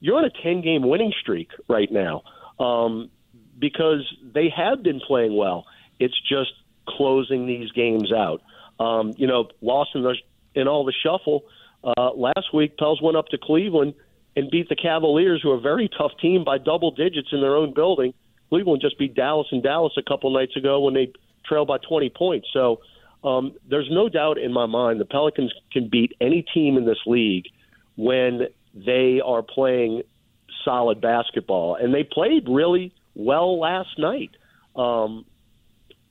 you're 0.00 0.16
on 0.16 0.24
a 0.24 0.30
10 0.42 0.62
game 0.62 0.88
winning 0.88 1.12
streak 1.20 1.48
right 1.68 1.90
now 1.92 2.22
um, 2.58 3.10
because 3.58 4.02
they 4.22 4.48
have 4.54 4.82
been 4.82 5.00
playing 5.00 5.36
well. 5.36 5.66
It's 5.98 6.18
just 6.28 6.52
closing 6.88 7.46
these 7.46 7.70
games 7.72 8.12
out. 8.12 8.42
Um, 8.78 9.12
you 9.16 9.26
know, 9.26 9.48
lost 9.60 9.90
in, 9.94 10.02
the, 10.02 10.14
in 10.54 10.68
all 10.68 10.84
the 10.84 10.92
shuffle. 11.02 11.44
Uh, 11.82 12.12
last 12.14 12.52
week, 12.52 12.76
Pels 12.76 13.00
went 13.00 13.16
up 13.16 13.28
to 13.28 13.38
Cleveland 13.38 13.94
and 14.36 14.50
beat 14.50 14.68
the 14.68 14.76
Cavaliers, 14.76 15.40
who 15.42 15.50
are 15.50 15.56
a 15.56 15.60
very 15.60 15.88
tough 15.96 16.12
team, 16.20 16.44
by 16.44 16.58
double 16.58 16.90
digits 16.90 17.28
in 17.32 17.40
their 17.40 17.56
own 17.56 17.72
building. 17.72 18.12
Cleveland 18.48 18.82
just 18.82 18.98
beat 18.98 19.14
Dallas 19.14 19.46
and 19.52 19.62
Dallas 19.62 19.92
a 19.96 20.02
couple 20.02 20.32
nights 20.32 20.56
ago 20.56 20.80
when 20.80 20.94
they 20.94 21.12
trailed 21.46 21.68
by 21.68 21.78
20 21.78 22.10
points. 22.10 22.48
So 22.52 22.80
um, 23.22 23.54
there's 23.68 23.88
no 23.90 24.08
doubt 24.08 24.38
in 24.38 24.52
my 24.52 24.66
mind 24.66 25.00
the 25.00 25.04
Pelicans 25.04 25.52
can 25.72 25.88
beat 25.88 26.12
any 26.20 26.44
team 26.54 26.76
in 26.76 26.84
this 26.84 26.98
league 27.06 27.46
when 27.96 28.48
they 28.74 29.20
are 29.24 29.42
playing 29.42 30.02
solid 30.64 31.00
basketball, 31.00 31.76
and 31.76 31.94
they 31.94 32.04
played 32.04 32.48
really 32.48 32.94
well 33.14 33.58
last 33.58 33.98
night. 33.98 34.30
Um, 34.76 35.24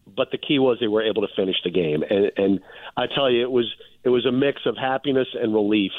but 0.05 0.31
the 0.31 0.37
key 0.37 0.59
was 0.59 0.77
they 0.79 0.87
were 0.87 1.03
able 1.03 1.21
to 1.21 1.33
finish 1.35 1.55
the 1.63 1.71
game, 1.71 2.03
and, 2.03 2.31
and 2.37 2.59
I 2.95 3.07
tell 3.07 3.31
you, 3.31 3.41
it 3.41 3.51
was 3.51 3.73
it 4.03 4.09
was 4.09 4.25
a 4.25 4.31
mix 4.31 4.61
of 4.65 4.75
happiness 4.77 5.27
and 5.33 5.53
relief 5.53 5.93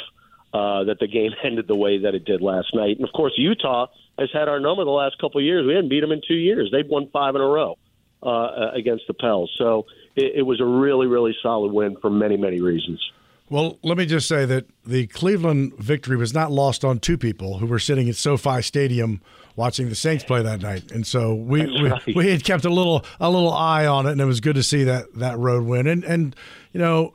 uh, 0.53 0.85
that 0.85 0.99
the 1.01 1.09
game 1.09 1.33
ended 1.45 1.67
the 1.67 1.77
way 1.77 1.99
that 1.99 2.15
it 2.15 2.25
did 2.25 2.41
last 2.41 2.69
night. 2.75 2.97
And 2.97 3.07
of 3.07 3.13
course, 3.13 3.33
Utah 3.37 3.87
has 4.19 4.31
had 4.33 4.49
our 4.49 4.61
number 4.61 4.85
the 4.85 4.91
last 4.91 5.19
couple 5.19 5.41
of 5.41 5.45
years. 5.45 5.67
We 5.67 5.75
hadn't 5.75 5.89
beat 5.91 6.01
them 6.01 6.13
in 6.13 6.21
two 6.27 6.35
years. 6.35 6.71
They've 6.71 6.87
won 6.87 7.09
five 7.13 7.35
in 7.35 7.41
a 7.41 7.47
row 7.47 7.77
uh, 8.23 8.71
against 8.75 9.05
the 9.09 9.15
Pels. 9.15 9.53
So 9.59 9.87
it, 10.15 10.33
it 10.37 10.43
was 10.43 10.61
a 10.61 10.65
really, 10.65 11.07
really 11.07 11.35
solid 11.43 11.73
win 11.73 11.97
for 12.01 12.11
many, 12.11 12.37
many 12.37 12.61
reasons. 12.61 13.01
Well, 13.51 13.79
let 13.83 13.99
me 13.99 14.07
just 14.07 14.27
say 14.27 14.47
that 14.47 14.67
the 14.87 15.07
Cleveland 15.09 15.75
victory 15.79 16.17
was 16.17 16.33
not 16.33 16.51
lost 16.51 16.85
on 16.85 16.99
two 16.99 17.19
people 17.19 17.59
who 17.59 17.67
were 17.67 17.79
sitting 17.79 18.09
at 18.09 18.17
SoFi 18.17 18.63
Stadium 18.63 19.21
watching 19.55 19.89
the 19.89 19.95
Saints 19.95 20.25
play 20.25 20.43
that 20.43 20.61
night, 20.63 20.91
and 20.91 21.07
so 21.07 21.35
we 21.35 21.81
right. 21.81 22.05
we, 22.07 22.15
we 22.15 22.31
had 22.31 22.43
kept 22.43 22.65
a 22.65 22.71
little 22.71 23.05
a 23.21 23.31
little 23.31 23.53
eye 23.53 23.87
on 23.87 24.07
it, 24.07 24.13
and 24.13 24.21
it 24.21 24.25
was 24.25 24.41
good 24.41 24.57
to 24.57 24.63
see 24.63 24.85
that 24.85 25.13
that 25.15 25.39
road 25.39 25.65
win. 25.65 25.87
And 25.87 26.05
and 26.05 26.35
you 26.73 26.81
know, 26.81 27.15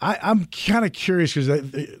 I, 0.00 0.18
I'm 0.22 0.46
kind 0.46 0.84
of 0.84 0.92
curious 0.92 1.34
because 1.34 1.48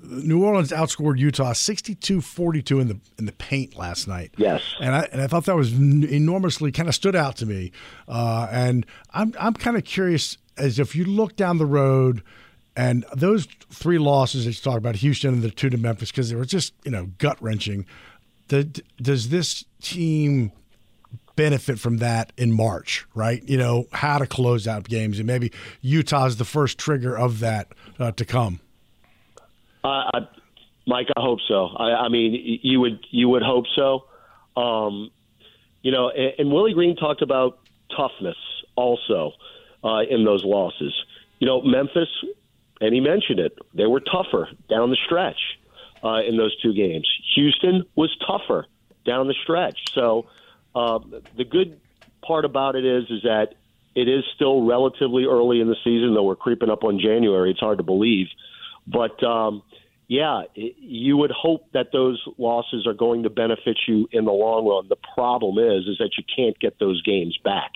New 0.02 0.44
Orleans 0.44 0.70
outscored 0.70 1.18
Utah 1.18 1.52
62-42 1.52 2.80
in 2.80 2.88
the 2.88 2.98
in 3.18 3.26
the 3.26 3.32
paint 3.32 3.76
last 3.76 4.06
night. 4.06 4.32
Yes, 4.36 4.62
and 4.80 4.94
I 4.94 5.08
and 5.12 5.20
I 5.20 5.26
thought 5.26 5.44
that 5.44 5.56
was 5.56 5.72
enormously 5.72 6.72
kind 6.72 6.88
of 6.88 6.94
stood 6.94 7.16
out 7.16 7.36
to 7.36 7.46
me. 7.46 7.72
Uh, 8.08 8.48
and 8.50 8.84
I'm 9.12 9.34
I'm 9.38 9.54
kind 9.54 9.76
of 9.76 9.84
curious 9.84 10.38
as 10.56 10.78
if 10.78 10.96
you 10.96 11.04
look 11.04 11.36
down 11.36 11.58
the 11.58 11.66
road. 11.66 12.22
And 12.76 13.06
those 13.14 13.46
three 13.70 13.98
losses 13.98 14.44
that 14.44 14.50
you 14.50 14.62
talk 14.62 14.76
about, 14.76 14.96
Houston 14.96 15.34
and 15.34 15.42
the 15.42 15.50
two 15.50 15.70
to 15.70 15.78
Memphis, 15.78 16.10
because 16.10 16.28
they 16.28 16.36
were 16.36 16.44
just 16.44 16.74
you 16.84 16.90
know 16.90 17.06
gut 17.18 17.40
wrenching. 17.40 17.86
Does 18.48 19.30
this 19.30 19.64
team 19.80 20.52
benefit 21.34 21.78
from 21.78 21.98
that 21.98 22.32
in 22.36 22.52
March, 22.52 23.06
right? 23.14 23.42
You 23.48 23.56
know, 23.56 23.86
how 23.92 24.18
to 24.18 24.26
close 24.26 24.68
out 24.68 24.84
games, 24.84 25.18
and 25.18 25.26
maybe 25.26 25.52
Utah's 25.80 26.36
the 26.36 26.44
first 26.44 26.78
trigger 26.78 27.16
of 27.16 27.40
that 27.40 27.68
uh, 27.98 28.12
to 28.12 28.24
come. 28.24 28.60
I, 29.84 30.26
Mike, 30.86 31.08
I 31.16 31.20
hope 31.20 31.40
so. 31.46 31.66
I, 31.76 31.92
I 31.92 32.08
mean, 32.08 32.60
you 32.62 32.80
would 32.80 33.04
you 33.10 33.28
would 33.28 33.42
hope 33.42 33.64
so. 33.74 34.04
Um, 34.60 35.10
you 35.82 35.92
know, 35.92 36.10
and, 36.10 36.32
and 36.38 36.52
Willie 36.52 36.74
Green 36.74 36.96
talked 36.96 37.22
about 37.22 37.58
toughness 37.96 38.36
also 38.74 39.32
uh, 39.84 40.00
in 40.08 40.24
those 40.24 40.44
losses. 40.44 40.94
You 41.38 41.46
know, 41.46 41.62
Memphis 41.62 42.08
and 42.80 42.94
he 42.94 43.00
mentioned 43.00 43.40
it. 43.40 43.58
They 43.74 43.86
were 43.86 44.00
tougher 44.00 44.48
down 44.68 44.90
the 44.90 44.98
stretch 45.04 45.38
uh, 46.04 46.20
in 46.26 46.36
those 46.36 46.54
two 46.60 46.74
games. 46.74 47.08
Houston 47.34 47.84
was 47.94 48.14
tougher 48.26 48.66
down 49.04 49.28
the 49.28 49.34
stretch. 49.42 49.78
So 49.94 50.26
uh, 50.74 50.98
the 51.36 51.44
good 51.44 51.80
part 52.22 52.44
about 52.44 52.76
it 52.76 52.84
is 52.84 53.04
is 53.10 53.22
that 53.22 53.54
it 53.94 54.08
is 54.08 54.24
still 54.34 54.66
relatively 54.66 55.24
early 55.24 55.60
in 55.60 55.68
the 55.68 55.76
season, 55.82 56.14
though 56.14 56.24
we're 56.24 56.36
creeping 56.36 56.68
up 56.68 56.84
on 56.84 57.00
January. 57.00 57.50
It's 57.50 57.60
hard 57.60 57.78
to 57.78 57.84
believe, 57.84 58.26
but 58.86 59.22
um, 59.24 59.62
yeah, 60.06 60.42
it, 60.54 60.76
you 60.78 61.16
would 61.16 61.30
hope 61.30 61.72
that 61.72 61.92
those 61.92 62.22
losses 62.36 62.86
are 62.86 62.94
going 62.94 63.22
to 63.22 63.30
benefit 63.30 63.78
you 63.88 64.06
in 64.12 64.26
the 64.26 64.32
long 64.32 64.66
run. 64.66 64.88
The 64.88 64.98
problem 65.14 65.58
is 65.58 65.86
is 65.86 65.98
that 65.98 66.10
you 66.18 66.24
can't 66.34 66.58
get 66.58 66.78
those 66.78 67.00
games 67.02 67.38
back, 67.42 67.72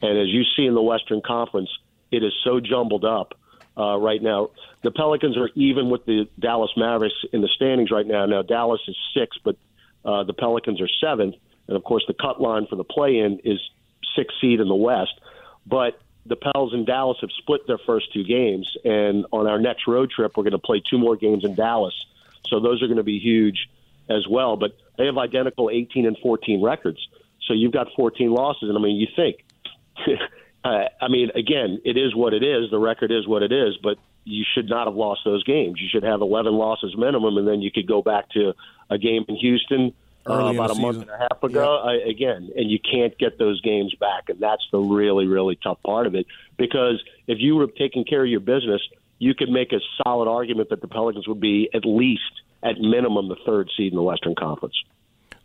and 0.00 0.18
as 0.18 0.28
you 0.28 0.42
see 0.56 0.64
in 0.64 0.74
the 0.74 0.82
Western 0.82 1.20
Conference, 1.20 1.68
it 2.10 2.22
is 2.22 2.32
so 2.44 2.60
jumbled 2.60 3.04
up 3.04 3.34
uh, 3.78 3.96
right 3.96 4.22
now. 4.22 4.50
The 4.82 4.90
Pelicans 4.90 5.36
are 5.36 5.50
even 5.54 5.90
with 5.90 6.04
the 6.04 6.28
Dallas 6.38 6.70
Mavericks 6.76 7.24
in 7.32 7.40
the 7.40 7.48
standings 7.48 7.90
right 7.90 8.06
now. 8.06 8.26
Now 8.26 8.42
Dallas 8.42 8.80
is 8.88 8.96
six, 9.14 9.36
but 9.44 9.56
uh, 10.04 10.24
the 10.24 10.32
Pelicans 10.32 10.80
are 10.80 10.88
seventh, 11.00 11.36
and 11.66 11.76
of 11.76 11.84
course 11.84 12.04
the 12.06 12.14
cut 12.14 12.40
line 12.40 12.66
for 12.66 12.76
the 12.76 12.84
play-in 12.84 13.40
is 13.44 13.60
six 14.16 14.34
seed 14.40 14.60
in 14.60 14.68
the 14.68 14.74
West. 14.74 15.12
But 15.66 16.00
the 16.26 16.36
Pels 16.36 16.72
and 16.72 16.86
Dallas 16.86 17.18
have 17.20 17.30
split 17.38 17.66
their 17.66 17.78
first 17.78 18.12
two 18.12 18.24
games, 18.24 18.76
and 18.84 19.26
on 19.32 19.46
our 19.46 19.58
next 19.58 19.86
road 19.86 20.10
trip, 20.10 20.36
we're 20.36 20.44
going 20.44 20.52
to 20.52 20.58
play 20.58 20.80
two 20.80 20.98
more 20.98 21.16
games 21.16 21.44
in 21.44 21.54
Dallas. 21.54 21.94
So 22.48 22.60
those 22.60 22.82
are 22.82 22.86
going 22.86 22.98
to 22.98 23.04
be 23.04 23.18
huge 23.18 23.68
as 24.08 24.26
well. 24.28 24.56
But 24.56 24.76
they 24.96 25.06
have 25.06 25.18
identical 25.18 25.70
18 25.70 26.06
and 26.06 26.16
14 26.18 26.62
records. 26.62 27.06
So 27.46 27.54
you've 27.54 27.72
got 27.72 27.88
14 27.96 28.30
losses, 28.30 28.68
and 28.68 28.76
I 28.76 28.80
mean, 28.80 28.96
you 28.96 29.06
think 29.14 29.44
uh, 30.68 30.88
I 31.00 31.08
mean, 31.08 31.30
again, 31.34 31.80
it 31.84 31.96
is 31.96 32.14
what 32.14 32.34
it 32.34 32.42
is. 32.42 32.70
The 32.70 32.78
record 32.78 33.10
is 33.10 33.26
what 33.26 33.42
it 33.42 33.52
is, 33.52 33.76
but 33.82 33.96
you 34.24 34.44
should 34.54 34.68
not 34.68 34.86
have 34.86 34.94
lost 34.94 35.20
those 35.24 35.42
games. 35.44 35.80
You 35.80 35.88
should 35.90 36.02
have 36.02 36.20
11 36.20 36.52
losses 36.52 36.94
minimum, 36.96 37.38
and 37.38 37.48
then 37.48 37.62
you 37.62 37.70
could 37.70 37.86
go 37.86 38.02
back 38.02 38.28
to 38.30 38.52
a 38.90 38.98
game 38.98 39.24
in 39.28 39.36
Houston 39.36 39.94
in 40.50 40.56
about 40.56 40.70
a 40.70 40.74
month 40.74 41.00
and 41.00 41.10
a 41.10 41.18
half 41.18 41.42
ago. 41.42 41.76
I, 41.78 41.94
again, 42.08 42.50
and 42.54 42.70
you 42.70 42.78
can't 42.78 43.16
get 43.18 43.38
those 43.38 43.60
games 43.62 43.94
back, 43.98 44.28
and 44.28 44.40
that's 44.40 44.62
the 44.70 44.78
really, 44.78 45.26
really 45.26 45.58
tough 45.62 45.78
part 45.82 46.06
of 46.06 46.14
it. 46.14 46.26
Because 46.58 47.02
if 47.26 47.38
you 47.40 47.56
were 47.56 47.66
taking 47.66 48.04
care 48.04 48.22
of 48.22 48.28
your 48.28 48.40
business, 48.40 48.82
you 49.18 49.34
could 49.34 49.48
make 49.48 49.72
a 49.72 49.80
solid 50.02 50.28
argument 50.28 50.68
that 50.68 50.82
the 50.82 50.88
Pelicans 50.88 51.26
would 51.26 51.40
be 51.40 51.70
at 51.72 51.86
least, 51.86 52.42
at 52.62 52.78
minimum, 52.78 53.28
the 53.28 53.36
third 53.46 53.70
seed 53.76 53.92
in 53.92 53.96
the 53.96 54.02
Western 54.02 54.34
Conference. 54.34 54.74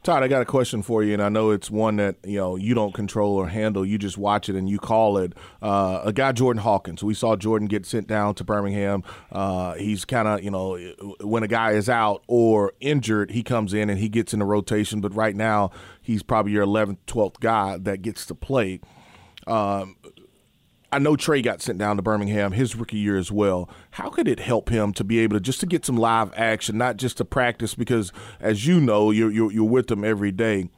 Todd, 0.04 0.22
I 0.22 0.28
got 0.28 0.42
a 0.42 0.46
question 0.46 0.82
for 0.82 1.02
you, 1.02 1.14
and 1.14 1.24
I 1.24 1.30
know 1.30 1.52
it's 1.52 1.72
one 1.72 1.96
that 1.96 2.18
you 2.26 2.38
know 2.38 2.58
you 2.58 2.74
don't 2.74 2.94
control 2.94 3.38
or 3.38 3.48
handle. 3.48 3.86
You 3.86 3.98
just 3.98 4.18
watch 4.18 4.50
it 4.50 4.56
and 4.58 4.70
you 4.70 4.78
call 4.78 5.18
it. 5.18 5.32
Uh, 5.62 6.02
a 6.04 6.12
guy, 6.12 6.34
Jordan 6.34 6.62
Hawkins. 6.62 7.02
We 7.02 7.14
saw 7.14 7.38
Jordan 7.38 7.70
get 7.70 7.86
sent 7.86 8.08
down 8.08 8.36
to 8.36 8.44
Birmingham. 8.44 9.04
Uh, 9.32 9.76
he's 9.76 10.04
kind 10.04 10.28
of 10.28 10.44
you 10.44 10.52
know 10.52 10.78
when 11.22 11.44
a 11.44 11.48
guy 11.48 11.72
is 11.72 11.88
out 11.88 12.22
or 12.28 12.74
injured, 12.82 13.32
he 13.32 13.44
comes 13.44 13.74
in 13.74 13.90
and 13.90 13.98
he 13.98 14.10
gets 14.10 14.34
in 14.34 14.40
the 14.40 14.46
rotation. 14.46 15.00
But 15.00 15.16
right 15.16 15.38
now, 15.38 15.72
he's 16.02 16.22
probably 16.22 16.52
your 16.52 16.66
11th, 16.66 16.98
12th 17.08 17.40
guy 17.40 17.78
that 17.78 18.02
gets 18.02 18.26
to 18.26 18.36
play. 18.36 18.82
Um, 19.48 19.96
I 20.94 21.00
know 21.00 21.16
Trey 21.16 21.42
got 21.42 21.60
sent 21.60 21.80
down 21.80 21.96
to 21.96 22.04
Birmingham 22.04 22.52
his 22.52 22.76
rookie 22.76 23.00
year 23.00 23.18
as 23.18 23.32
well. 23.32 23.68
How 23.92 24.10
could 24.10 24.28
it 24.28 24.40
help 24.40 24.70
him 24.70 24.94
to 24.94 25.04
be 25.04 25.18
able 25.20 25.36
to 25.36 25.40
just 25.40 25.60
to 25.62 25.66
get 25.66 25.86
some 25.86 25.98
live 25.98 26.32
action, 26.36 26.78
not 26.78 26.98
just 26.98 27.18
to 27.18 27.26
practice? 27.26 27.74
Because 27.74 28.12
as 28.40 28.68
you 28.68 28.80
know, 28.80 29.10
you're 29.10 29.32
you're, 29.32 29.52
you're 29.52 29.64
with 29.64 29.88
them 29.88 30.04
every 30.04 30.32
day. 30.32 30.70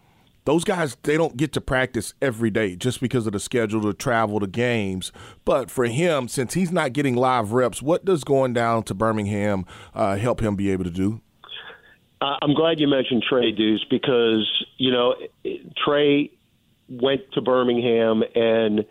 Those 0.45 0.63
guys 0.63 0.95
they 1.03 1.17
don't 1.17 1.35
get 1.35 1.51
to 1.53 1.61
practice 1.61 2.13
every 2.21 2.49
day 2.49 2.77
just 2.77 3.01
because 3.01 3.27
of 3.27 3.33
the 3.33 3.41
schedule 3.41 3.81
to 3.81 3.93
travel 3.93 4.39
to 4.39 4.47
games. 4.47 5.11
But 5.43 5.69
for 5.69 5.83
him, 5.83 6.29
since 6.29 6.53
he's 6.53 6.71
not 6.71 6.93
getting 6.93 7.15
live 7.15 7.51
reps, 7.51 7.81
what 7.81 8.05
does 8.05 8.23
going 8.23 8.53
down 8.53 8.83
to 8.83 8.93
Birmingham 8.93 9.65
uh, 9.93 10.15
help 10.15 10.41
him 10.41 10.55
be 10.55 10.69
able 10.69 10.85
to 10.85 10.91
do? 10.91 11.19
I'm 12.21 12.53
glad 12.53 12.79
you 12.79 12.87
mentioned 12.87 13.25
Trey 13.27 13.51
Deuce 13.51 13.85
because 13.89 14.65
you 14.77 14.91
know 14.91 15.15
Trey 15.85 16.31
went 16.87 17.33
to 17.33 17.41
Birmingham 17.41 18.23
and 18.33 18.85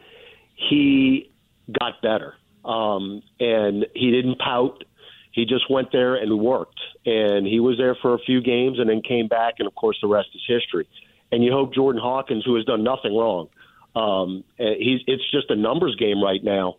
he 0.54 1.30
got 1.78 2.00
better. 2.02 2.34
Um, 2.64 3.22
and 3.40 3.86
he 3.94 4.10
didn't 4.10 4.38
pout. 4.38 4.84
He 5.32 5.44
just 5.44 5.68
went 5.68 5.92
there 5.92 6.14
and 6.14 6.38
worked. 6.38 6.80
And 7.04 7.46
he 7.46 7.60
was 7.60 7.76
there 7.76 7.96
for 8.00 8.14
a 8.14 8.18
few 8.18 8.40
games 8.40 8.78
and 8.78 8.88
then 8.88 9.02
came 9.02 9.28
back. 9.28 9.54
And 9.58 9.66
of 9.66 9.74
course, 9.74 9.98
the 10.00 10.08
rest 10.08 10.28
is 10.34 10.42
history. 10.46 10.88
And 11.32 11.44
you 11.44 11.52
hope 11.52 11.74
Jordan 11.74 12.00
Hawkins, 12.00 12.44
who 12.44 12.54
has 12.54 12.64
done 12.64 12.84
nothing 12.84 13.16
wrong, 13.16 13.48
um, 13.96 14.44
he's 14.56 15.00
it's 15.06 15.28
just 15.30 15.50
a 15.50 15.56
numbers 15.56 15.96
game 15.96 16.22
right 16.22 16.42
now. 16.42 16.76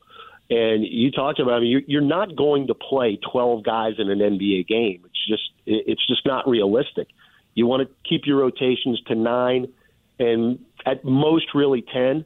And 0.49 0.85
you 0.85 1.11
talked 1.11 1.39
about 1.39 1.55
I 1.55 1.59
mean, 1.61 1.83
you're, 1.87 2.01
not 2.01 2.35
going 2.35 2.67
to 2.67 2.75
play 2.75 3.17
12 3.31 3.63
guys 3.63 3.93
in 3.97 4.09
an 4.09 4.19
NBA 4.19 4.67
game. 4.67 5.01
It's 5.05 5.27
just 5.27 5.51
it's 5.65 6.05
just 6.07 6.25
not 6.25 6.47
realistic. 6.47 7.07
You 7.55 7.67
want 7.67 7.87
to 7.87 7.93
keep 8.07 8.27
your 8.27 8.37
rotations 8.39 9.01
to 9.07 9.15
nine, 9.15 9.67
and 10.19 10.59
at 10.85 11.03
most 11.03 11.55
really 11.55 11.81
10. 11.81 12.25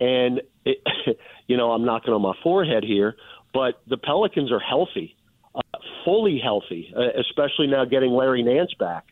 And 0.00 0.40
it, 0.64 0.78
you 1.46 1.56
know, 1.56 1.72
I'm 1.72 1.84
knocking 1.84 2.12
on 2.12 2.22
my 2.22 2.34
forehead 2.42 2.84
here, 2.84 3.16
but 3.52 3.80
the 3.86 3.96
Pelicans 3.96 4.52
are 4.52 4.60
healthy, 4.60 5.16
uh, 5.54 5.60
fully 6.04 6.38
healthy, 6.38 6.92
uh, 6.96 7.20
especially 7.20 7.66
now 7.66 7.84
getting 7.84 8.12
Larry 8.12 8.42
Nance 8.42 8.74
back. 8.74 9.06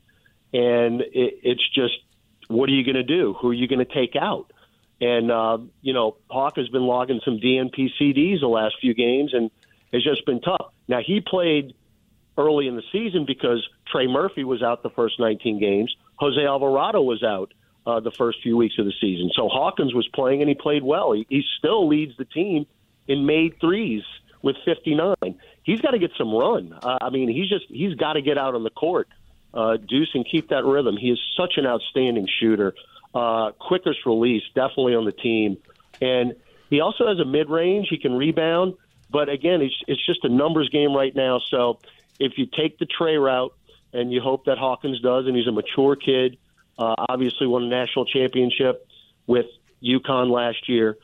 And 0.53 1.03
it, 1.03 1.41
it's 1.43 1.69
just, 1.75 1.95
what 2.49 2.69
are 2.69 2.73
you 2.73 2.85
going 2.85 2.97
to 2.97 3.03
do? 3.03 3.35
Who 3.41 3.51
are 3.51 3.55
you 3.55 3.69
going 3.69 3.85
to 3.85 3.93
take 3.93 4.17
out? 4.17 4.53
And, 5.01 5.31
uh, 5.31 5.59
you 5.81 5.93
know, 5.93 6.17
Hawk 6.29 6.57
has 6.57 6.69
been 6.69 6.83
logging 6.83 7.21
some 7.25 7.39
DNP 7.39 7.91
CDs 8.01 8.41
the 8.41 8.49
last 8.49 8.77
few 8.81 8.95
games, 8.95 9.33
and 9.33 9.51
it's 9.93 10.05
just 10.05 10.27
been 10.27 10.41
tough. 10.41 10.73
Now, 10.89 11.01
he 11.05 11.21
played 11.21 11.75
early 12.37 12.67
in 12.67 12.77
the 12.77 12.83
season 12.91 13.25
because 13.27 13.67
Trey 13.87 14.07
Murphy 14.07 14.45
was 14.45 14.63
out 14.63 14.83
the 14.83 14.91
first 14.91 15.21
19 15.21 15.61
games. 15.61 15.95
Jose 16.17 16.45
Alvarado 16.45 17.03
was 17.03 17.23
out 17.23 17.53
uh, 17.89 18.01
the 18.01 18.11
first 18.11 18.43
few 18.43 18.57
weeks 18.57 18.75
of 18.79 18.85
the 18.85 18.93
season. 19.01 19.31
So 19.35 19.49
Hawkins 19.49 19.95
was 19.95 20.07
playing 20.09 20.43
and 20.43 20.49
he 20.49 20.55
played 20.55 20.83
well. 20.83 21.13
He, 21.13 21.27
he 21.31 21.43
still 21.59 21.89
leads 21.89 22.17
the 22.19 22.27
team 22.27 22.67
in 23.07 23.25
made 23.25 23.59
threes 23.61 24.03
with 24.43 24.57
59. 24.67 25.15
He's 25.63 25.81
got 25.81 25.93
to 25.93 25.99
get 25.99 26.11
some 26.19 26.35
run. 26.35 26.75
Uh, 26.83 26.99
I 27.01 27.09
mean, 27.09 27.29
he's 27.29 27.49
just 27.49 27.65
he's 27.69 27.95
got 27.95 28.13
to 28.13 28.23
get 28.23 28.37
out 28.37 28.55
on 28.55 28.63
the 28.63 28.71
court, 28.71 29.09
uh, 29.55 29.79
Deuce, 29.79 30.11
and 30.13 30.27
keep 30.31 30.51
that 30.51 30.65
rhythm. 30.67 30.99
He 30.99 31.11
is 31.11 31.19
such 31.35 31.55
an 31.57 31.67
outstanding 31.67 32.29
shooter. 32.41 32.75
Uh, 33.15 33.53
quickest 33.53 34.05
release, 34.05 34.43
definitely 34.55 34.95
on 34.95 35.07
the 35.07 35.13
team, 35.13 35.57
and 36.03 36.37
he 36.69 36.81
also 36.81 37.09
has 37.09 37.19
a 37.19 37.25
mid 37.25 37.49
range. 37.49 37.87
He 37.89 37.97
can 37.97 38.13
rebound, 38.13 38.75
but 39.11 39.31
again, 39.31 39.63
it's 39.63 39.75
it's 39.87 40.05
just 40.05 40.25
a 40.25 40.29
numbers 40.29 40.69
game 40.69 40.95
right 40.95 41.15
now. 41.15 41.41
So 41.51 41.81
if 42.21 42.33
you 42.37 42.47
take 42.47 42.79
the 42.79 42.87
Trey 42.87 43.17
route 43.17 43.55
and 43.95 44.13
you 44.13 44.21
hope 44.21 44.45
that 44.45 44.59
Hawkins 44.59 45.01
does, 45.01 45.27
and 45.27 45.35
he's 45.35 45.47
a 45.47 45.53
mature 45.53 45.97
kid 45.97 46.37
uh, 46.79 46.95
obviously 47.09 47.47
won 47.47 47.65
a 47.65 47.69
national 47.69 48.07
championship 48.07 48.87
with 49.27 49.47
UConn 49.83 50.31
last 50.31 50.69
year. 50.69 50.97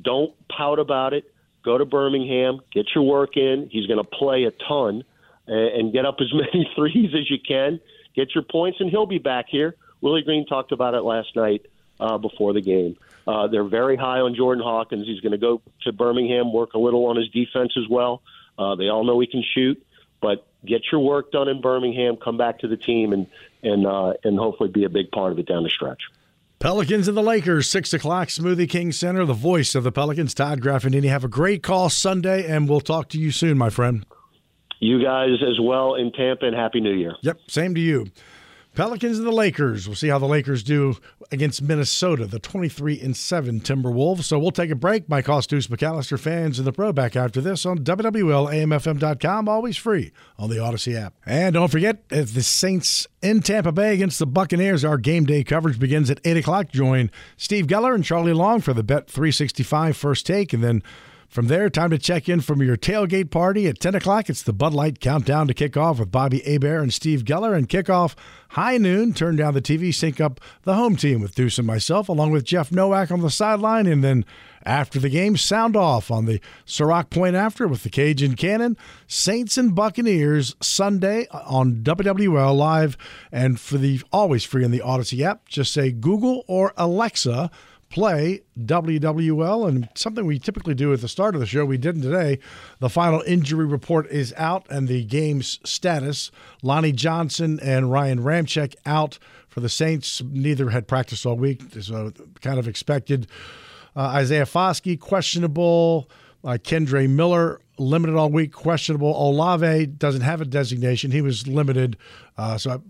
Don't 0.00 0.32
pout 0.48 0.78
about 0.78 1.12
it. 1.12 1.24
Go 1.62 1.76
to 1.76 1.84
Birmingham, 1.84 2.60
get 2.72 2.86
your 2.94 3.04
work 3.04 3.36
in. 3.36 3.68
He's 3.70 3.86
going 3.86 4.02
to 4.02 4.08
play 4.08 4.44
a 4.44 4.50
ton 4.50 5.04
and, 5.46 5.68
and 5.68 5.92
get 5.92 6.06
up 6.06 6.16
as 6.20 6.32
many 6.32 6.70
threes 6.74 7.14
as 7.14 7.30
you 7.30 7.38
can. 7.46 7.80
Get 8.16 8.34
your 8.34 8.44
points, 8.44 8.78
and 8.80 8.90
he'll 8.90 9.06
be 9.06 9.18
back 9.18 9.46
here. 9.48 9.76
Willie 10.00 10.22
Green 10.22 10.46
talked 10.46 10.72
about 10.72 10.94
it 10.94 11.02
last 11.02 11.36
night 11.36 11.66
uh, 12.00 12.18
before 12.18 12.52
the 12.52 12.62
game. 12.62 12.96
Uh, 13.26 13.46
they're 13.46 13.64
very 13.64 13.96
high 13.96 14.20
on 14.20 14.34
Jordan 14.34 14.64
Hawkins. 14.64 15.06
He's 15.06 15.20
going 15.20 15.32
to 15.32 15.38
go 15.38 15.60
to 15.82 15.92
Birmingham, 15.92 16.52
work 16.52 16.72
a 16.74 16.78
little 16.78 17.06
on 17.06 17.16
his 17.16 17.28
defense 17.28 17.72
as 17.76 17.88
well. 17.88 18.22
Uh, 18.58 18.74
they 18.74 18.88
all 18.88 19.04
know 19.04 19.20
he 19.20 19.26
can 19.26 19.44
shoot, 19.54 19.84
but 20.20 20.46
get 20.64 20.82
your 20.90 21.00
work 21.00 21.32
done 21.32 21.48
in 21.48 21.60
Birmingham, 21.60 22.16
come 22.16 22.36
back 22.36 22.58
to 22.60 22.68
the 22.68 22.76
team, 22.76 23.12
and 23.12 23.26
and 23.62 23.86
uh, 23.86 24.14
and 24.24 24.38
hopefully 24.38 24.70
be 24.70 24.84
a 24.84 24.88
big 24.88 25.10
part 25.10 25.32
of 25.32 25.38
it 25.38 25.46
down 25.46 25.62
the 25.62 25.70
stretch. 25.70 26.02
Pelicans 26.58 27.08
and 27.08 27.16
the 27.16 27.22
Lakers, 27.22 27.70
six 27.70 27.92
o'clock, 27.94 28.28
Smoothie 28.28 28.68
King 28.68 28.92
Center. 28.92 29.24
The 29.24 29.32
voice 29.32 29.74
of 29.74 29.82
the 29.82 29.92
Pelicans, 29.92 30.34
Todd 30.34 30.60
Graffagnini. 30.60 31.08
Have 31.08 31.24
a 31.24 31.28
great 31.28 31.62
call 31.62 31.88
Sunday, 31.88 32.46
and 32.46 32.68
we'll 32.68 32.82
talk 32.82 33.08
to 33.10 33.18
you 33.18 33.30
soon, 33.30 33.56
my 33.56 33.70
friend. 33.70 34.04
You 34.78 35.02
guys 35.02 35.42
as 35.46 35.58
well 35.60 35.94
in 35.94 36.12
Tampa, 36.12 36.46
and 36.46 36.56
Happy 36.56 36.80
New 36.80 36.94
Year. 36.94 37.14
Yep, 37.22 37.38
same 37.48 37.74
to 37.74 37.80
you. 37.80 38.06
Pelicans 38.74 39.18
and 39.18 39.26
the 39.26 39.32
Lakers. 39.32 39.88
We'll 39.88 39.96
see 39.96 40.08
how 40.08 40.18
the 40.18 40.26
Lakers 40.26 40.62
do 40.62 40.96
against 41.32 41.62
Minnesota, 41.62 42.26
the 42.26 42.38
23 42.38 43.00
and 43.00 43.16
7 43.16 43.60
Timberwolves. 43.60 44.24
So 44.24 44.38
we'll 44.38 44.52
take 44.52 44.70
a 44.70 44.74
break. 44.74 45.08
Mike 45.08 45.26
Deuce 45.26 45.66
McAllister 45.66 46.18
fans 46.18 46.58
in 46.58 46.64
the 46.64 46.72
pro 46.72 46.92
back 46.92 47.16
after 47.16 47.40
this 47.40 47.66
on 47.66 47.78
WWLAMFM.com, 47.78 49.48
always 49.48 49.76
free 49.76 50.12
on 50.38 50.50
the 50.50 50.58
Odyssey 50.58 50.96
app. 50.96 51.14
And 51.26 51.54
don't 51.54 51.70
forget, 51.70 52.04
if 52.10 52.32
the 52.32 52.42
Saints 52.42 53.06
in 53.22 53.40
Tampa 53.40 53.72
Bay 53.72 53.94
against 53.94 54.18
the 54.18 54.26
Buccaneers, 54.26 54.84
our 54.84 54.98
game 54.98 55.24
day 55.24 55.44
coverage 55.44 55.78
begins 55.78 56.10
at 56.10 56.20
8 56.24 56.36
o'clock. 56.38 56.70
Join 56.70 57.10
Steve 57.36 57.66
Geller 57.66 57.94
and 57.94 58.04
Charlie 58.04 58.32
Long 58.32 58.60
for 58.60 58.72
the 58.72 58.82
Bet 58.82 59.10
365 59.10 59.96
first 59.96 60.26
take, 60.26 60.52
and 60.52 60.62
then 60.62 60.82
from 61.30 61.46
there, 61.46 61.70
time 61.70 61.90
to 61.90 61.98
check 61.98 62.28
in 62.28 62.40
from 62.40 62.60
your 62.60 62.76
tailgate 62.76 63.30
party 63.30 63.68
at 63.68 63.78
10 63.78 63.94
o'clock. 63.94 64.28
It's 64.28 64.42
the 64.42 64.52
Bud 64.52 64.74
Light 64.74 64.98
Countdown 64.98 65.46
to 65.46 65.54
kick 65.54 65.76
off 65.76 66.00
with 66.00 66.10
Bobby 66.10 66.40
Hebert 66.40 66.82
and 66.82 66.92
Steve 66.92 67.22
Geller. 67.22 67.56
And 67.56 67.68
kickoff 67.68 68.16
high 68.50 68.78
noon, 68.78 69.14
turn 69.14 69.36
down 69.36 69.54
the 69.54 69.62
TV, 69.62 69.94
sync 69.94 70.20
up 70.20 70.40
the 70.64 70.74
home 70.74 70.96
team 70.96 71.20
with 71.20 71.36
Deuce 71.36 71.58
and 71.58 71.66
myself, 71.68 72.08
along 72.08 72.32
with 72.32 72.42
Jeff 72.42 72.72
Nowak 72.72 73.12
on 73.12 73.20
the 73.20 73.30
sideline. 73.30 73.86
And 73.86 74.02
then 74.02 74.24
after 74.64 74.98
the 74.98 75.08
game, 75.08 75.36
sound 75.36 75.76
off 75.76 76.10
on 76.10 76.24
the 76.24 76.40
Ciroc 76.66 77.10
Point 77.10 77.36
after 77.36 77.68
with 77.68 77.84
the 77.84 77.90
Cajun 77.90 78.34
Cannon. 78.34 78.76
Saints 79.06 79.56
and 79.56 79.72
Buccaneers 79.72 80.56
Sunday 80.60 81.28
on 81.30 81.76
WWL 81.84 82.56
Live. 82.56 82.98
And 83.30 83.60
for 83.60 83.78
the 83.78 84.02
always 84.12 84.42
free 84.42 84.64
in 84.64 84.72
the 84.72 84.82
Odyssey 84.82 85.22
app, 85.22 85.48
just 85.48 85.72
say 85.72 85.92
Google 85.92 86.44
or 86.48 86.74
Alexa 86.76 87.52
play 87.90 88.40
WWL. 88.58 89.68
And 89.68 89.88
something 89.94 90.24
we 90.24 90.38
typically 90.38 90.74
do 90.74 90.92
at 90.92 91.00
the 91.00 91.08
start 91.08 91.34
of 91.34 91.40
the 91.40 91.46
show, 91.46 91.64
we 91.64 91.76
didn't 91.76 92.02
today. 92.02 92.38
The 92.78 92.88
final 92.88 93.20
injury 93.26 93.66
report 93.66 94.06
is 94.10 94.32
out 94.36 94.66
and 94.70 94.88
the 94.88 95.04
game's 95.04 95.58
status. 95.64 96.30
Lonnie 96.62 96.92
Johnson 96.92 97.60
and 97.60 97.92
Ryan 97.92 98.20
Ramczyk 98.20 98.74
out 98.86 99.18
for 99.48 99.60
the 99.60 99.68
Saints. 99.68 100.22
Neither 100.24 100.70
had 100.70 100.88
practiced 100.88 101.26
all 101.26 101.36
week, 101.36 101.62
so 101.80 102.12
kind 102.40 102.58
of 102.58 102.66
expected. 102.66 103.26
Uh, 103.94 104.02
Isaiah 104.02 104.46
Foskey, 104.46 104.98
questionable. 104.98 106.08
Uh, 106.42 106.56
Kendre 106.62 107.08
Miller, 107.08 107.60
limited 107.76 108.16
all 108.16 108.30
week, 108.30 108.52
questionable. 108.52 109.10
Olave 109.10 109.86
doesn't 109.86 110.22
have 110.22 110.40
a 110.40 110.46
designation. 110.46 111.10
He 111.10 111.20
was 111.20 111.46
limited. 111.46 111.98
Uh, 112.38 112.56
so 112.56 112.82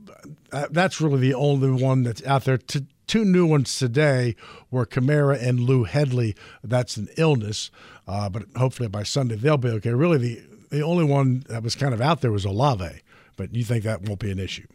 I, 0.53 0.67
that's 0.71 1.01
really 1.01 1.19
the 1.19 1.35
only 1.35 1.71
one 1.71 2.03
that's 2.03 2.25
out 2.25 2.45
there. 2.45 2.59
To, 2.59 2.87
two 3.11 3.25
new 3.25 3.45
ones 3.45 3.77
today 3.77 4.37
were 4.71 4.87
Kamara 4.87 5.37
and 5.43 5.59
Lou 5.59 5.83
Hedley. 5.83 6.37
That's 6.63 6.97
an 6.97 7.09
illness, 7.17 7.73
uh, 8.07 8.29
but 8.29 8.45
hopefully 8.57 8.89
by 8.89 9.03
Sunday 9.03 9.35
they'll 9.35 9.57
be 9.57 9.69
okay. 9.71 9.91
Really, 9.91 10.19
the 10.19 10.43
the 10.71 10.83
only 10.83 11.03
one 11.03 11.45
that 11.49 11.65
was 11.65 11.75
kind 11.75 11.93
of 11.93 12.01
out 12.01 12.21
there 12.21 12.31
was 12.31 12.45
Olave, 12.45 13.01
but 13.37 13.53
you 13.53 13.65
think 13.65 13.83
that 13.83 14.03
won't 14.03 14.21
be 14.21 14.31
an 14.31 14.39
issue? 14.39 14.67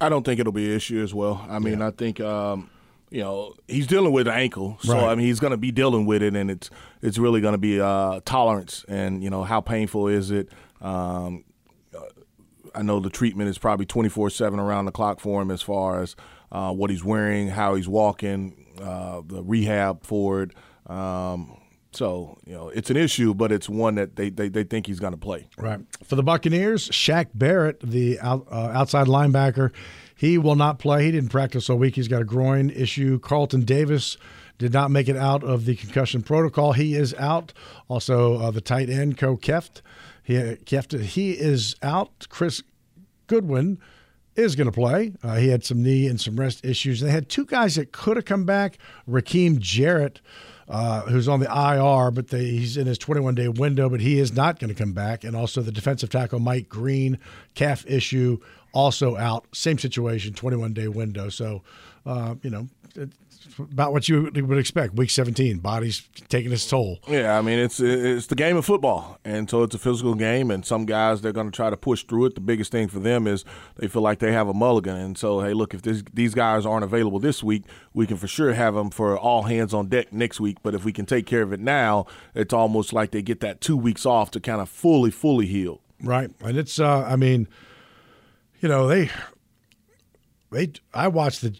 I 0.00 0.08
don't 0.08 0.22
think 0.22 0.38
it'll 0.38 0.52
be 0.52 0.66
an 0.66 0.76
issue 0.76 1.02
as 1.02 1.12
well. 1.12 1.44
I 1.48 1.58
mean, 1.58 1.80
yeah. 1.80 1.88
I 1.88 1.90
think 1.90 2.20
um, 2.20 2.70
you 3.10 3.22
know 3.22 3.54
he's 3.66 3.88
dealing 3.88 4.12
with 4.12 4.28
an 4.28 4.34
ankle, 4.34 4.78
so 4.80 4.94
right. 4.94 5.08
I 5.08 5.14
mean 5.16 5.26
he's 5.26 5.40
going 5.40 5.50
to 5.50 5.56
be 5.56 5.72
dealing 5.72 6.06
with 6.06 6.22
it, 6.22 6.36
and 6.36 6.48
it's 6.48 6.70
it's 7.02 7.18
really 7.18 7.40
going 7.40 7.54
to 7.54 7.58
be 7.58 7.80
uh, 7.80 8.20
tolerance 8.24 8.84
and 8.88 9.24
you 9.24 9.30
know 9.30 9.42
how 9.42 9.60
painful 9.60 10.06
is 10.06 10.30
it. 10.30 10.48
Um, 10.80 11.42
I 12.72 12.82
know 12.82 13.00
the 13.00 13.10
treatment 13.10 13.48
is 13.48 13.58
probably 13.58 13.86
24 13.86 14.30
7 14.30 14.60
around 14.60 14.84
the 14.84 14.92
clock 14.92 15.18
for 15.18 15.40
him 15.42 15.50
as 15.50 15.62
far 15.62 16.00
as 16.00 16.14
uh, 16.52 16.72
what 16.72 16.90
he's 16.90 17.04
wearing, 17.04 17.48
how 17.48 17.74
he's 17.74 17.88
walking, 17.88 18.66
uh, 18.80 19.22
the 19.26 19.42
rehab 19.42 20.04
for 20.04 20.42
it. 20.42 20.50
Um, 20.90 21.60
so, 21.92 22.38
you 22.44 22.52
know, 22.52 22.68
it's 22.68 22.90
an 22.90 22.96
issue, 22.96 23.32
but 23.32 23.50
it's 23.50 23.68
one 23.68 23.94
that 23.94 24.16
they, 24.16 24.28
they, 24.28 24.48
they 24.48 24.64
think 24.64 24.86
he's 24.86 25.00
going 25.00 25.14
to 25.14 25.18
play. 25.18 25.48
Right. 25.56 25.80
For 26.04 26.14
the 26.14 26.22
Buccaneers, 26.22 26.88
Shaq 26.90 27.28
Barrett, 27.34 27.80
the 27.80 28.20
out, 28.20 28.46
uh, 28.50 28.70
outside 28.74 29.06
linebacker, 29.06 29.72
he 30.14 30.36
will 30.36 30.56
not 30.56 30.78
play. 30.78 31.04
He 31.04 31.12
didn't 31.12 31.30
practice 31.30 31.70
all 31.70 31.78
week. 31.78 31.94
He's 31.94 32.08
got 32.08 32.20
a 32.20 32.26
groin 32.26 32.70
issue. 32.70 33.18
Carlton 33.18 33.64
Davis 33.64 34.18
did 34.58 34.72
not 34.72 34.90
make 34.90 35.08
it 35.08 35.16
out 35.16 35.42
of 35.42 35.64
the 35.64 35.74
concussion 35.74 36.22
protocol. 36.22 36.72
He 36.72 36.94
is 36.94 37.14
out. 37.14 37.52
Also, 37.88 38.38
uh, 38.38 38.50
the 38.50 38.60
tight 38.60 38.90
end, 38.90 39.16
Ko 39.16 39.36
Kieft, 39.36 39.80
he, 40.22 40.34
Kieft, 40.34 40.98
he 41.00 41.32
is 41.32 41.76
out. 41.82 42.26
Chris 42.28 42.62
Godwin 43.26 43.78
is 44.36 44.56
going 44.56 44.66
to 44.66 44.72
play. 44.72 45.12
Uh, 45.22 45.36
he 45.36 45.48
had 45.48 45.64
some 45.64 45.82
knee 45.82 46.06
and 46.06 46.20
some 46.20 46.38
rest 46.38 46.64
issues. 46.64 47.00
They 47.00 47.10
had 47.10 47.28
two 47.28 47.44
guys 47.44 47.76
that 47.76 47.92
could 47.92 48.16
have 48.16 48.24
come 48.24 48.44
back. 48.44 48.78
Rakim 49.08 49.58
Jarrett 49.58 50.20
uh, 50.68 51.02
who's 51.02 51.28
on 51.28 51.40
the 51.40 51.46
IR, 51.46 52.10
but 52.10 52.28
they, 52.28 52.44
he's 52.46 52.76
in 52.76 52.86
his 52.86 52.98
21 52.98 53.34
day 53.34 53.48
window, 53.48 53.88
but 53.88 54.00
he 54.00 54.18
is 54.18 54.32
not 54.32 54.58
going 54.58 54.68
to 54.68 54.74
come 54.74 54.92
back. 54.92 55.24
And 55.24 55.36
also 55.36 55.62
the 55.62 55.72
defensive 55.72 56.10
tackle 56.10 56.40
Mike 56.40 56.68
Greene, 56.68 57.18
calf 57.54 57.84
issue, 57.86 58.38
also 58.72 59.16
out. 59.16 59.46
Same 59.54 59.78
situation, 59.78 60.34
21 60.34 60.72
day 60.72 60.88
window. 60.88 61.28
So, 61.28 61.62
uh, 62.04 62.34
you 62.42 62.50
know, 62.50 62.68
about 63.58 63.92
what 63.92 64.08
you 64.08 64.30
would 64.34 64.58
expect. 64.58 64.94
Week 64.94 65.10
17, 65.10 65.58
body's 65.58 66.02
taking 66.28 66.52
its 66.52 66.66
toll. 66.68 66.98
Yeah, 67.08 67.38
I 67.38 67.42
mean 67.42 67.58
it's 67.58 67.80
it's 67.80 68.26
the 68.26 68.34
game 68.34 68.56
of 68.56 68.64
football, 68.64 69.18
and 69.24 69.48
so 69.48 69.62
it's 69.62 69.74
a 69.74 69.78
physical 69.78 70.14
game. 70.14 70.50
And 70.50 70.64
some 70.64 70.86
guys 70.86 71.20
they're 71.20 71.32
going 71.32 71.50
to 71.50 71.56
try 71.56 71.70
to 71.70 71.76
push 71.76 72.04
through 72.04 72.26
it. 72.26 72.34
The 72.34 72.40
biggest 72.40 72.72
thing 72.72 72.88
for 72.88 72.98
them 72.98 73.26
is 73.26 73.44
they 73.76 73.88
feel 73.88 74.02
like 74.02 74.18
they 74.18 74.32
have 74.32 74.48
a 74.48 74.54
mulligan, 74.54 74.96
and 74.96 75.18
so 75.18 75.40
hey, 75.40 75.52
look, 75.54 75.74
if 75.74 75.82
this, 75.82 76.02
these 76.12 76.34
guys 76.34 76.66
aren't 76.66 76.84
available 76.84 77.18
this 77.18 77.42
week, 77.42 77.64
we 77.94 78.06
can 78.06 78.16
for 78.16 78.28
sure 78.28 78.52
have 78.52 78.74
them 78.74 78.90
for 78.90 79.18
all 79.18 79.44
hands 79.44 79.72
on 79.72 79.88
deck 79.88 80.12
next 80.12 80.40
week. 80.40 80.58
But 80.62 80.74
if 80.74 80.84
we 80.84 80.92
can 80.92 81.06
take 81.06 81.26
care 81.26 81.42
of 81.42 81.52
it 81.52 81.60
now, 81.60 82.06
it's 82.34 82.52
almost 82.52 82.92
like 82.92 83.10
they 83.10 83.22
get 83.22 83.40
that 83.40 83.60
two 83.60 83.76
weeks 83.76 84.04
off 84.06 84.30
to 84.32 84.40
kind 84.40 84.60
of 84.60 84.68
fully 84.68 85.10
fully 85.10 85.46
heal. 85.46 85.80
Right, 86.02 86.30
and 86.40 86.58
it's 86.58 86.78
uh, 86.78 87.04
I 87.04 87.16
mean, 87.16 87.48
you 88.60 88.68
know 88.68 88.86
they 88.86 89.10
they 90.56 90.72
I 90.94 91.08
watched 91.08 91.42
the 91.42 91.54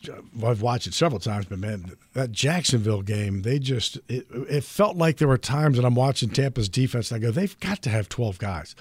I've 0.45 0.63
watched 0.63 0.87
it 0.87 0.95
several 0.95 1.21
times, 1.21 1.45
but 1.47 1.59
man, 1.59 1.93
that 2.15 2.33
Jacksonville 2.33 3.03
game, 3.03 3.43
they 3.43 3.59
just 3.59 3.97
it, 4.09 4.27
it 4.49 4.65
felt 4.65 4.97
like 4.97 5.19
there 5.19 5.29
were 5.29 5.37
times 5.39 5.77
that 5.77 5.85
I'm 5.85 5.95
watching 5.95 6.31
Tampa's 6.31 6.69
defense 6.69 7.11
and 7.13 7.23
I 7.23 7.27
go, 7.27 7.31
they've 7.31 7.59
got 7.61 7.83
to 7.83 7.91
have 7.91 8.09
12 8.09 8.39
guys. 8.39 8.75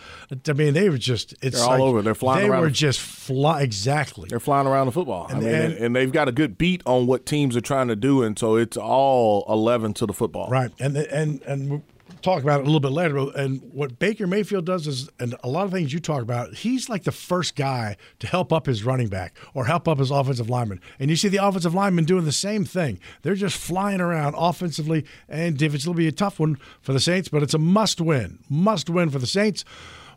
I 0.47 0.53
mean, 0.53 0.74
they 0.74 0.89
were 0.89 0.97
just 0.97 1.36
it's 1.41 1.57
They're 1.57 1.66
all 1.66 1.72
like, 1.72 1.82
over. 1.82 2.01
They're 2.01 2.16
flying 2.16 2.43
They 2.43 2.49
around 2.49 2.61
were 2.61 2.68
the- 2.68 2.74
just 2.74 2.99
fly 3.01 3.61
exactly. 3.61 4.30
They're 4.30 4.39
flying 4.39 4.68
around 4.68 4.86
the 4.86 4.91
football. 4.93 5.28
And- 5.28 5.38
I 5.38 5.39
mean, 5.41 5.53
and- 5.53 5.63
and, 5.74 5.84
and 5.86 5.95
they've 5.95 6.11
got 6.11 6.28
a 6.28 6.32
good 6.32 6.57
beat 6.57 6.82
on 6.86 7.07
what 7.07 7.26
teams 7.26 7.57
are 7.57 7.61
trying 7.61 7.89
to 7.89 7.95
do, 7.95 8.24
and 8.24 8.39
so 8.39 8.55
it's 8.55 8.78
all 8.78 9.45
eleven 9.49 9.93
to 9.95 10.05
the 10.05 10.13
football. 10.13 10.49
Right, 10.49 10.72
and 10.80 10.95
and 10.97 11.41
and 11.43 11.70
we'll 11.70 11.84
talk 12.26 12.41
about 12.41 12.59
it 12.59 12.63
a 12.63 12.65
little 12.65 12.80
bit 12.80 12.91
later. 12.91 13.17
And 13.36 13.61
what 13.71 13.99
Baker 13.99 14.26
Mayfield 14.26 14.65
does 14.65 14.88
is, 14.88 15.09
and 15.19 15.36
a 15.43 15.47
lot 15.47 15.65
of 15.65 15.71
things 15.71 15.93
you 15.93 15.99
talk 15.99 16.23
about, 16.23 16.55
he's 16.55 16.89
like 16.89 17.03
the 17.03 17.11
first 17.11 17.55
guy 17.55 17.97
to 18.19 18.28
help 18.28 18.51
up 18.51 18.65
his 18.65 18.84
running 18.84 19.07
back 19.07 19.38
or 19.53 19.65
help 19.65 19.88
up 19.88 19.99
his 19.99 20.09
offensive 20.09 20.49
lineman. 20.49 20.82
And 20.99 21.11
you 21.11 21.15
see 21.15 21.28
the 21.28 21.45
offensive 21.45 21.76
lineman 21.76 22.05
doing 22.05 22.26
the 22.26 22.32
same 22.32 22.65
thing. 22.65 22.99
They're 23.21 23.36
just 23.36 23.57
flying 23.57 24.01
around 24.01 24.34
offensively 24.38 25.05
and 25.30 25.55
defensively. 25.55 25.91
It'll 25.91 25.97
be 25.97 26.07
a 26.07 26.11
tough 26.11 26.39
one 26.39 26.57
for 26.82 26.93
the 26.93 26.99
Saints, 26.99 27.30
but 27.30 27.43
it's 27.43 27.53
a 27.53 27.59
must 27.59 28.01
win, 28.01 28.39
must 28.49 28.89
win 28.89 29.11
for 29.11 29.19
the 29.19 29.28
Saints. 29.28 29.63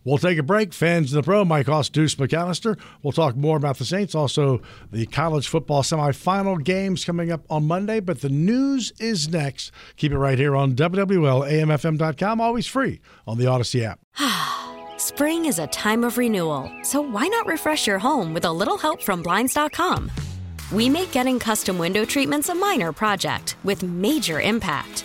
We'll 0.09 0.16
take 0.16 0.38
a 0.38 0.42
break. 0.42 0.72
Fans 0.72 1.12
of 1.12 1.16
the 1.16 1.22
pro, 1.22 1.44
Mike 1.44 1.66
Hoss, 1.66 1.90
Deuce 1.90 2.14
McAllister. 2.14 2.78
We'll 3.02 3.12
talk 3.12 3.36
more 3.36 3.59
about 3.59 3.76
the 3.76 3.84
Saints. 3.84 4.14
Also, 4.14 4.62
the 4.90 5.04
college 5.04 5.48
football 5.48 5.82
semifinal 5.82 6.64
games 6.64 7.04
coming 7.04 7.30
up 7.30 7.42
on 7.50 7.66
Monday. 7.66 8.00
But 8.00 8.22
the 8.22 8.30
news 8.30 8.90
is 8.98 9.28
next. 9.28 9.70
Keep 9.96 10.12
it 10.12 10.18
right 10.18 10.38
here 10.38 10.56
on 10.56 10.74
WWLAMFM.com. 10.74 12.40
Always 12.40 12.66
free 12.66 13.02
on 13.26 13.36
the 13.36 13.48
Odyssey 13.48 13.84
app. 13.84 14.00
Spring 14.96 15.44
is 15.44 15.59
a 15.59 15.66
time 15.66 16.04
of 16.04 16.16
renewal, 16.16 16.72
so 16.84 17.02
why 17.02 17.26
not 17.26 17.46
refresh 17.46 17.86
your 17.86 17.98
home 17.98 18.32
with 18.32 18.46
a 18.46 18.52
little 18.52 18.78
help 18.78 19.02
from 19.02 19.22
Blinds.com? 19.22 20.11
We 20.72 20.88
make 20.88 21.12
getting 21.12 21.38
custom 21.38 21.76
window 21.76 22.06
treatments 22.06 22.48
a 22.48 22.54
minor 22.54 22.94
project 22.94 23.56
with 23.62 23.82
major 23.82 24.40
impact. 24.40 25.04